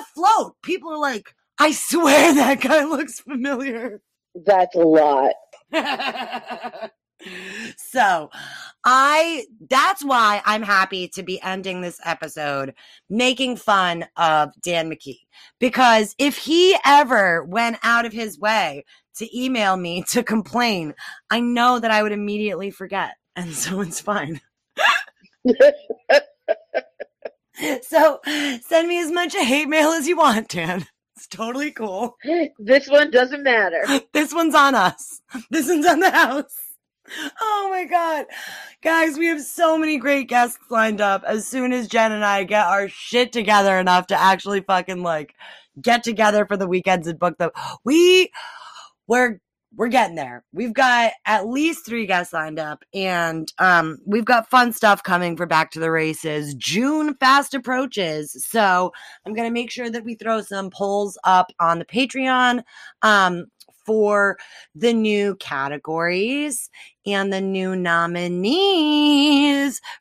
a 0.00 0.04
float, 0.14 0.56
people 0.62 0.92
are 0.92 0.98
like, 0.98 1.34
I 1.58 1.72
swear 1.72 2.34
that 2.36 2.60
guy 2.60 2.84
looks 2.84 3.20
familiar. 3.20 4.00
That's 4.34 4.74
a 4.76 4.80
lot. 4.80 5.32
so 7.76 8.30
I 8.84 9.44
that's 9.68 10.04
why 10.04 10.40
I'm 10.44 10.62
happy 10.62 11.08
to 11.08 11.22
be 11.22 11.40
ending 11.42 11.80
this 11.80 12.00
episode 12.04 12.74
making 13.10 13.56
fun 13.56 14.06
of 14.16 14.50
Dan 14.62 14.90
McKee 14.90 15.20
because 15.58 16.14
if 16.18 16.36
he 16.36 16.76
ever 16.84 17.44
went 17.44 17.78
out 17.82 18.06
of 18.06 18.12
his 18.12 18.38
way 18.38 18.84
to 19.16 19.38
email 19.38 19.76
me 19.76 20.04
to 20.10 20.22
complain, 20.22 20.94
I 21.30 21.40
know 21.40 21.78
that 21.80 21.90
I 21.90 22.02
would 22.02 22.12
immediately 22.12 22.70
forget. 22.70 23.14
And 23.38 23.52
so 23.54 23.80
it's 23.82 24.00
fine. 24.00 24.40
so 27.82 28.20
send 28.66 28.88
me 28.88 29.00
as 29.00 29.12
much 29.12 29.32
hate 29.36 29.68
mail 29.68 29.90
as 29.90 30.08
you 30.08 30.16
want, 30.16 30.48
Dan. 30.48 30.84
It's 31.14 31.28
totally 31.28 31.70
cool. 31.70 32.16
This 32.58 32.88
one 32.88 33.12
doesn't 33.12 33.44
matter. 33.44 33.84
This 34.12 34.34
one's 34.34 34.56
on 34.56 34.74
us. 34.74 35.20
This 35.50 35.68
one's 35.68 35.86
on 35.86 36.00
the 36.00 36.10
house. 36.10 36.67
Oh 37.40 37.68
my 37.70 37.84
God. 37.84 38.26
Guys, 38.82 39.18
we 39.18 39.26
have 39.26 39.42
so 39.42 39.78
many 39.78 39.98
great 39.98 40.28
guests 40.28 40.58
lined 40.70 41.00
up. 41.00 41.22
As 41.24 41.46
soon 41.46 41.72
as 41.72 41.88
Jen 41.88 42.12
and 42.12 42.24
I 42.24 42.44
get 42.44 42.66
our 42.66 42.88
shit 42.88 43.32
together 43.32 43.78
enough 43.78 44.08
to 44.08 44.20
actually 44.20 44.60
fucking 44.60 45.02
like 45.02 45.34
get 45.80 46.02
together 46.04 46.46
for 46.46 46.56
the 46.56 46.66
weekends 46.66 47.06
and 47.06 47.18
book 47.18 47.38
them, 47.38 47.50
we, 47.84 48.30
we're 49.06 49.40
we're 49.76 49.88
getting 49.88 50.16
there. 50.16 50.44
We've 50.52 50.72
got 50.72 51.12
at 51.26 51.46
least 51.46 51.84
three 51.84 52.06
guests 52.06 52.32
lined 52.32 52.58
up, 52.58 52.84
and 52.94 53.52
um, 53.58 53.98
we've 54.06 54.24
got 54.24 54.50
fun 54.50 54.72
stuff 54.72 55.02
coming 55.02 55.36
for 55.36 55.46
Back 55.46 55.70
to 55.72 55.80
the 55.80 55.90
Races. 55.90 56.54
June 56.54 57.14
fast 57.14 57.54
approaches, 57.54 58.44
so 58.44 58.92
I'm 59.26 59.34
gonna 59.34 59.50
make 59.50 59.70
sure 59.70 59.90
that 59.90 60.04
we 60.04 60.14
throw 60.14 60.40
some 60.40 60.70
polls 60.70 61.18
up 61.24 61.52
on 61.60 61.78
the 61.78 61.84
Patreon. 61.84 62.62
Um, 63.02 63.46
for 63.88 64.36
the 64.74 64.92
new 64.92 65.34
categories 65.36 66.68
and 67.06 67.32
the 67.32 67.40
new 67.40 67.74
nominees 67.74 68.20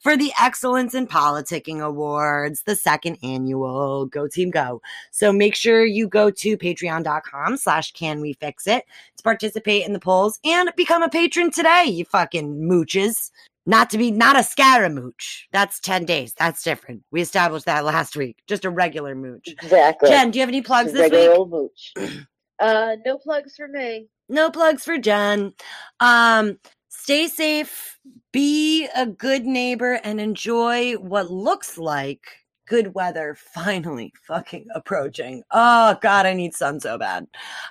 for 0.02 0.18
the 0.18 0.34
Excellence 0.42 0.94
in 0.94 1.08
Politicking 1.08 1.80
Awards, 1.82 2.64
the 2.66 2.76
second 2.76 3.18
annual 3.24 4.08
Go 4.08 4.28
Team 4.28 4.52
Go. 4.52 4.82
So 5.12 5.32
make 5.32 5.56
sure 5.56 5.86
you 5.86 6.10
go 6.10 6.30
to 6.30 6.58
patreon.com 6.58 7.56
slash 7.56 7.94
can 7.94 8.20
we 8.20 8.34
fix 8.34 8.68
it 8.68 8.84
to 9.16 9.24
participate 9.24 9.86
in 9.86 9.94
the 9.94 10.02
polls 10.02 10.38
and 10.44 10.70
become 10.76 11.02
a 11.02 11.08
patron 11.08 11.50
today, 11.50 11.86
you 11.86 12.04
fucking 12.04 12.58
mooches. 12.58 13.32
Not 13.66 13.90
to 13.92 13.98
be 13.98 14.12
not 14.12 14.36
a 14.36 14.40
Scaramucci. 14.40 15.44
That's 15.54 15.80
10 15.80 16.04
days. 16.04 16.34
That's 16.34 16.62
different. 16.62 17.04
We 17.12 17.22
established 17.22 17.66
that 17.68 17.86
last 17.86 18.18
week. 18.18 18.38
Just 18.48 18.66
a 18.66 18.70
regular 18.70 19.16
mooch. 19.16 19.48
Exactly. 19.48 20.10
Jen, 20.10 20.32
do 20.32 20.40
you 20.40 20.42
have 20.42 20.50
any 20.50 20.62
plugs 20.62 20.92
this 20.92 21.02
regular 21.02 21.30
week? 21.30 21.38
old 21.38 21.52
mooch. 21.52 21.94
Uh, 22.60 22.96
no 23.06 23.18
plugs 23.18 23.56
for 23.56 23.68
me. 23.68 24.08
no 24.30 24.50
plugs 24.52 24.84
for 24.84 24.98
Jen. 24.98 25.54
Um, 26.00 26.58
stay 26.90 27.28
safe, 27.28 28.00
be 28.32 28.88
a 28.96 29.06
good 29.06 29.46
neighbor, 29.46 30.00
and 30.04 30.20
enjoy 30.20 30.94
what 30.96 31.32
looks 31.32 31.78
like 31.78 32.26
good 32.68 32.94
weather 32.94 33.36
finally 33.54 34.12
fucking 34.28 34.68
approaching. 34.76 35.44
Oh 35.52 35.98
god, 36.02 36.26
I 36.26 36.34
need 36.34 36.54
sun 36.54 36.80
so 36.80 36.98
bad. 36.98 37.28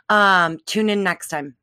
Um, 0.09 0.59
tune 0.67 0.89
in 0.89 1.03
next 1.03 1.29
time. 1.29 1.57